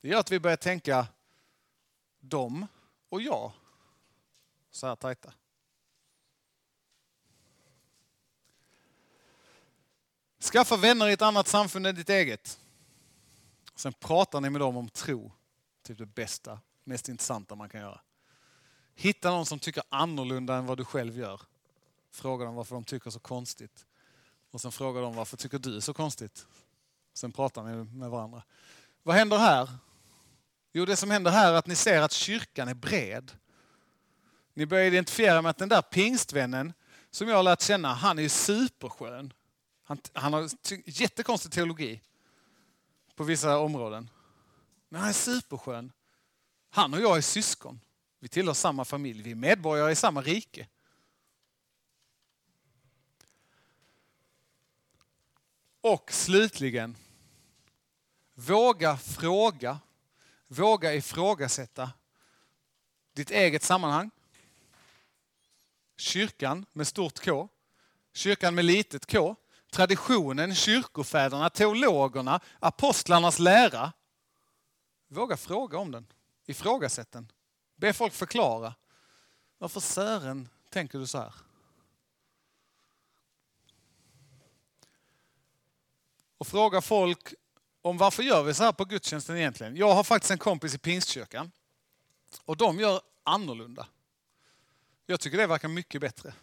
Det 0.00 0.08
gör 0.08 0.18
att 0.18 0.30
vi 0.30 0.40
börjar 0.40 0.56
tänka 0.56 1.06
dem 2.20 2.66
och 3.08 3.22
jag 3.22 3.52
så 4.70 4.86
här 4.86 4.96
tajta. 4.96 5.32
Skaffa 10.40 10.76
vänner 10.76 11.08
i 11.08 11.12
ett 11.12 11.22
annat 11.22 11.48
samfund 11.48 11.86
än 11.86 11.94
ditt 11.94 12.10
eget. 12.10 12.60
Sen 13.74 13.92
pratar 13.92 14.40
ni 14.40 14.50
med 14.50 14.60
dem 14.60 14.76
om 14.76 14.88
tro. 14.88 15.32
Typ 15.82 15.98
det 15.98 16.06
bästa, 16.06 16.60
mest 16.84 17.08
intressanta 17.08 17.54
man 17.54 17.68
kan 17.68 17.80
göra. 17.80 18.00
Hitta 18.94 19.30
någon 19.30 19.46
som 19.46 19.58
tycker 19.58 19.82
annorlunda 19.88 20.56
än 20.56 20.66
vad 20.66 20.78
du 20.78 20.84
själv 20.84 21.18
gör. 21.18 21.40
Fråga 22.10 22.44
dem 22.44 22.54
varför 22.54 22.74
de 22.74 22.84
tycker 22.84 23.10
så 23.10 23.18
konstigt. 23.18 23.86
Och 24.50 24.60
sen 24.60 24.72
fråga 24.72 25.00
dem 25.00 25.14
varför 25.14 25.36
tycker 25.36 25.58
du 25.58 25.80
så 25.80 25.94
konstigt? 25.94 26.46
Sen 27.14 27.32
pratar 27.32 27.62
ni 27.62 27.84
med 27.84 28.10
varandra. 28.10 28.42
Vad 29.02 29.16
händer 29.16 29.38
här? 29.38 29.70
Jo, 30.72 30.84
det 30.84 30.96
som 30.96 31.10
händer 31.10 31.30
här 31.30 31.52
är 31.52 31.56
att 31.56 31.66
ni 31.66 31.74
ser 31.74 32.02
att 32.02 32.12
kyrkan 32.12 32.68
är 32.68 32.74
bred. 32.74 33.32
Ni 34.54 34.66
börjar 34.66 34.84
identifiera 34.84 35.42
med 35.42 35.50
att 35.50 35.58
den 35.58 35.68
där 35.68 35.82
pingstvännen 35.82 36.72
som 37.10 37.28
jag 37.28 37.36
har 37.36 37.42
lärt 37.42 37.60
känna, 37.60 37.94
han 37.94 38.18
är 38.18 38.28
superskön. 38.28 39.32
Han, 39.84 39.98
han 40.12 40.32
har 40.32 40.50
jättekonstig 40.84 41.52
teologi 41.52 42.00
på 43.14 43.24
vissa 43.24 43.58
områden. 43.58 44.10
Men 44.88 45.00
han 45.00 45.08
är 45.08 45.14
superskön. 45.14 45.92
Han 46.70 46.94
och 46.94 47.00
jag 47.00 47.16
är 47.16 47.20
syskon. 47.20 47.80
Vi 48.22 48.28
tillhör 48.28 48.54
samma 48.54 48.84
familj. 48.84 49.22
Vi 49.22 49.30
är 49.30 49.34
medborgare 49.34 49.92
i 49.92 49.96
samma 49.96 50.22
rike. 50.22 50.68
Och 55.80 56.12
slutligen, 56.12 56.96
våga 58.34 58.96
fråga, 58.96 59.78
våga 60.46 60.94
ifrågasätta 60.94 61.90
ditt 63.12 63.30
eget 63.30 63.62
sammanhang. 63.62 64.10
Kyrkan 65.96 66.66
med 66.72 66.86
stort 66.86 67.24
K, 67.24 67.48
kyrkan 68.12 68.54
med 68.54 68.64
litet 68.64 69.12
K, 69.12 69.36
traditionen, 69.70 70.54
kyrkofäderna, 70.54 71.50
teologerna, 71.50 72.40
apostlarnas 72.60 73.38
lära. 73.38 73.92
Våga 75.08 75.36
fråga 75.36 75.78
om 75.78 75.90
den, 75.90 76.06
ifrågasätt 76.46 77.12
den. 77.12 77.32
Be 77.82 77.92
folk 77.92 78.12
förklara. 78.12 78.74
Varför 79.58 79.80
Sören 79.80 80.48
tänker 80.70 80.98
du 80.98 81.06
så 81.06 81.18
här? 81.18 81.34
Och 86.38 86.46
fråga 86.46 86.80
folk 86.80 87.34
om 87.80 87.98
varför 87.98 88.22
gör 88.22 88.42
vi 88.42 88.54
så 88.54 88.64
här 88.64 88.72
på 88.72 88.84
gudstjänsten 88.84 89.36
egentligen? 89.36 89.76
Jag 89.76 89.94
har 89.94 90.04
faktiskt 90.04 90.30
en 90.30 90.38
kompis 90.38 90.74
i 90.74 90.78
Pingstkyrkan 90.78 91.52
och 92.44 92.56
de 92.56 92.80
gör 92.80 93.00
annorlunda. 93.22 93.88
Jag 95.06 95.20
tycker 95.20 95.38
det 95.38 95.46
verkar 95.46 95.68
mycket 95.68 96.00
bättre. 96.00 96.34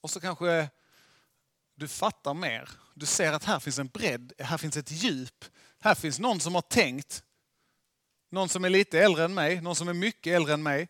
Och 0.00 0.10
så 0.10 0.20
kanske 0.20 0.70
du 1.74 1.88
fattar 1.88 2.34
mer. 2.34 2.70
Du 2.94 3.06
ser 3.06 3.32
att 3.32 3.44
här 3.44 3.60
finns 3.60 3.78
en 3.78 3.88
bredd, 3.88 4.32
här 4.38 4.58
finns 4.58 4.76
ett 4.76 4.90
djup. 4.90 5.44
Här 5.80 5.94
finns 5.94 6.18
någon 6.18 6.40
som 6.40 6.54
har 6.54 6.62
tänkt. 6.62 7.24
Någon 8.34 8.48
som 8.48 8.64
är 8.64 8.70
lite 8.70 9.00
äldre 9.00 9.24
än 9.24 9.34
mig, 9.34 9.60
någon 9.60 9.76
som 9.76 9.88
är 9.88 9.94
mycket 9.94 10.32
äldre 10.36 10.54
än 10.54 10.62
mig. 10.62 10.88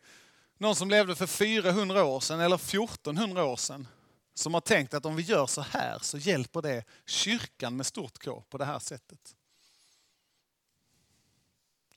Någon 0.59 0.77
som 0.77 0.91
levde 0.91 1.15
för 1.15 1.27
400 1.27 2.05
år 2.05 2.21
sedan 2.21 2.41
eller 2.41 2.57
1400 2.57 3.45
år 3.45 3.57
sedan. 3.57 3.89
Som 4.35 4.55
har 4.55 4.61
tänkt 4.61 4.95
att 4.95 5.07
om 5.07 5.17
vi 5.17 5.23
gör 5.23 5.47
så 5.47 5.61
här 5.61 5.99
så 6.03 6.19
hjälper 6.19 6.63
det 6.63 6.85
kyrkan 7.07 7.77
med 7.77 7.87
stort 7.87 8.25
K 8.25 8.45
på 8.51 8.59
det 8.59 8.65
här 8.65 8.79
sättet. 8.79 9.37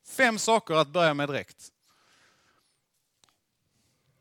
Fem 0.03 0.39
saker 0.39 0.73
att 0.73 0.87
börja 0.87 1.13
med 1.13 1.29
direkt. 1.29 1.71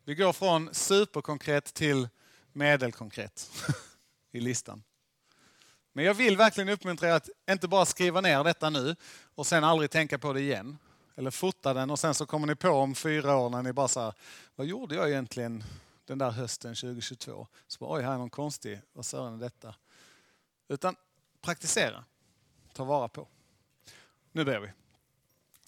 Vi 0.03 0.15
går 0.15 0.33
från 0.33 0.73
superkonkret 0.73 1.73
till 1.73 2.09
medelkonkret 2.53 3.51
i 4.31 4.39
listan. 4.39 4.83
Men 5.93 6.05
jag 6.05 6.13
vill 6.13 6.37
verkligen 6.37 6.69
uppmuntra 6.69 7.09
er 7.09 7.13
att 7.13 7.29
inte 7.49 7.67
bara 7.67 7.85
skriva 7.85 8.21
ner 8.21 8.43
detta 8.43 8.69
nu 8.69 8.95
och 9.35 9.47
sen 9.47 9.63
aldrig 9.63 9.91
tänka 9.91 10.17
på 10.17 10.33
det 10.33 10.41
igen. 10.41 10.77
Eller 11.17 11.31
fota 11.31 11.73
den 11.73 11.89
och 11.89 11.99
sen 11.99 12.13
så 12.13 12.25
kommer 12.25 12.47
ni 12.47 12.55
på 12.55 12.69
om 12.69 12.95
fyra 12.95 13.37
år 13.37 13.49
när 13.49 13.63
ni 13.63 13.73
bara 13.73 13.87
säger 13.87 14.13
vad 14.55 14.67
gjorde 14.67 14.95
jag 14.95 15.09
egentligen 15.09 15.63
den 16.05 16.17
där 16.17 16.31
hösten 16.31 16.75
2022? 16.75 17.47
Så 17.67 17.79
bara, 17.79 17.97
oj, 17.97 18.03
här 18.03 18.13
är 18.13 18.17
någon 18.17 18.29
konstig, 18.29 18.81
vad 18.93 19.05
sören 19.05 19.33
är 19.33 19.37
detta? 19.37 19.75
Utan 20.67 20.95
praktisera, 21.41 22.03
ta 22.73 22.83
vara 22.83 23.07
på. 23.07 23.27
Nu 24.31 24.45
ber 24.45 24.59
vi. 24.59 24.71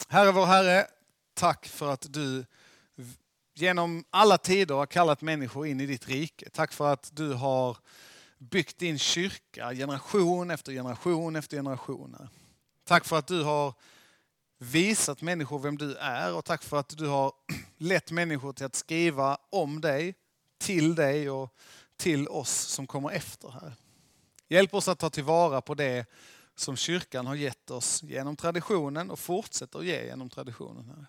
Herre 0.08 0.32
vår 0.32 0.46
Herre, 0.46 0.86
tack 1.34 1.66
för 1.66 1.92
att 1.92 2.06
du 2.12 2.44
genom 3.54 4.04
alla 4.10 4.38
tider 4.38 4.74
har 4.74 4.86
kallat 4.86 5.22
människor 5.22 5.66
in 5.66 5.80
i 5.80 5.86
ditt 5.86 6.08
rike. 6.08 6.50
Tack 6.50 6.72
för 6.72 6.92
att 6.92 7.10
du 7.16 7.32
har 7.32 7.76
byggt 8.38 8.78
din 8.78 8.98
kyrka 8.98 9.70
generation 9.74 10.50
efter 10.50 10.72
generation 10.72 11.36
efter 11.36 11.56
generation. 11.56 12.28
Tack 12.84 13.04
för 13.04 13.18
att 13.18 13.26
du 13.26 13.42
har 13.42 13.74
visat 14.62 15.22
människor 15.22 15.58
vem 15.58 15.78
du 15.78 15.96
är 15.96 16.34
och 16.34 16.44
tack 16.44 16.62
för 16.62 16.76
att 16.76 16.96
du 16.98 17.06
har 17.06 17.32
lett 17.76 18.10
människor 18.10 18.52
till 18.52 18.66
att 18.66 18.74
skriva 18.74 19.38
om 19.50 19.80
dig, 19.80 20.14
till 20.58 20.94
dig 20.94 21.30
och 21.30 21.54
till 21.96 22.28
oss 22.28 22.50
som 22.50 22.86
kommer 22.86 23.10
efter 23.10 23.48
här. 23.48 23.74
Hjälp 24.48 24.74
oss 24.74 24.88
att 24.88 24.98
ta 24.98 25.10
tillvara 25.10 25.60
på 25.60 25.74
det 25.74 26.06
som 26.54 26.76
kyrkan 26.76 27.26
har 27.26 27.34
gett 27.34 27.70
oss 27.70 28.02
genom 28.02 28.36
traditionen 28.36 29.10
och 29.10 29.18
fortsätter 29.18 29.78
att 29.78 29.84
ge 29.84 30.04
genom 30.04 30.30
traditionen. 30.30 30.84
Här. 30.84 31.06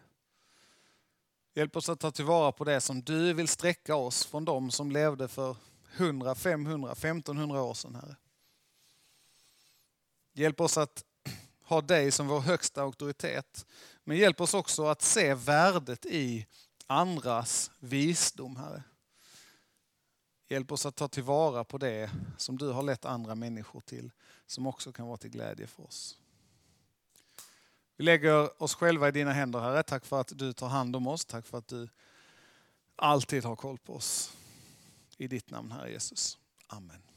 Hjälp 1.54 1.76
oss 1.76 1.90
att 1.90 2.00
ta 2.00 2.12
tillvara 2.12 2.52
på 2.52 2.64
det 2.64 2.82
som 2.82 3.02
du 3.02 3.34
vill 3.34 3.48
sträcka 3.48 3.96
oss 3.96 4.26
från 4.26 4.46
de 4.46 4.72
som 4.72 4.92
levde 4.92 5.28
för 5.28 5.56
100, 5.96 6.36
500, 6.36 6.92
1500 6.92 7.62
år 7.62 7.74
sedan. 7.74 7.96
Herre. 7.96 8.16
Hjälp 10.34 10.62
oss 10.62 10.78
att 10.78 11.04
ha 11.72 11.82
dig 11.82 12.12
som 12.12 12.28
vår 12.28 12.40
högsta 12.40 12.82
auktoritet. 12.82 13.66
Men 14.04 14.18
hjälp 14.18 14.42
oss 14.42 14.54
också 14.54 14.86
att 14.86 15.02
se 15.02 15.34
värdet 15.34 16.06
i 16.06 16.48
andras 16.88 17.72
visdom, 17.80 18.56
Herre. 18.56 18.84
Hjälp 20.50 20.72
oss 20.72 20.86
att 20.86 20.96
ta 20.96 21.08
tillvara 21.08 21.64
på 21.64 21.78
det 21.78 22.12
som 22.38 22.58
du 22.58 22.68
har 22.70 22.84
lett 22.84 23.06
andra 23.06 23.36
människor 23.36 23.82
till, 23.82 24.12
som 24.46 24.68
också 24.68 24.92
kan 24.92 25.08
vara 25.08 25.18
till 25.18 25.30
glädje 25.30 25.68
för 25.68 25.84
oss. 25.84 26.18
Vi 27.98 28.04
lägger 28.04 28.64
oss 28.64 28.76
själva 28.76 29.08
i 29.08 29.12
dina 29.12 29.34
händer, 29.34 29.60
Herre. 29.60 29.84
Tack 29.84 30.06
för 30.06 30.22
att 30.22 30.32
du 30.36 30.54
tar 30.54 30.68
hand 30.68 30.96
om 30.96 31.08
oss. 31.08 31.26
Tack 31.26 31.46
för 31.46 31.58
att 31.58 31.68
du 31.68 31.90
alltid 32.96 33.44
har 33.44 33.56
koll 33.56 33.78
på 33.78 33.96
oss. 33.96 34.34
I 35.18 35.28
ditt 35.28 35.50
namn, 35.50 35.72
Herre 35.72 35.92
Jesus. 35.92 36.38
Amen. 36.68 37.11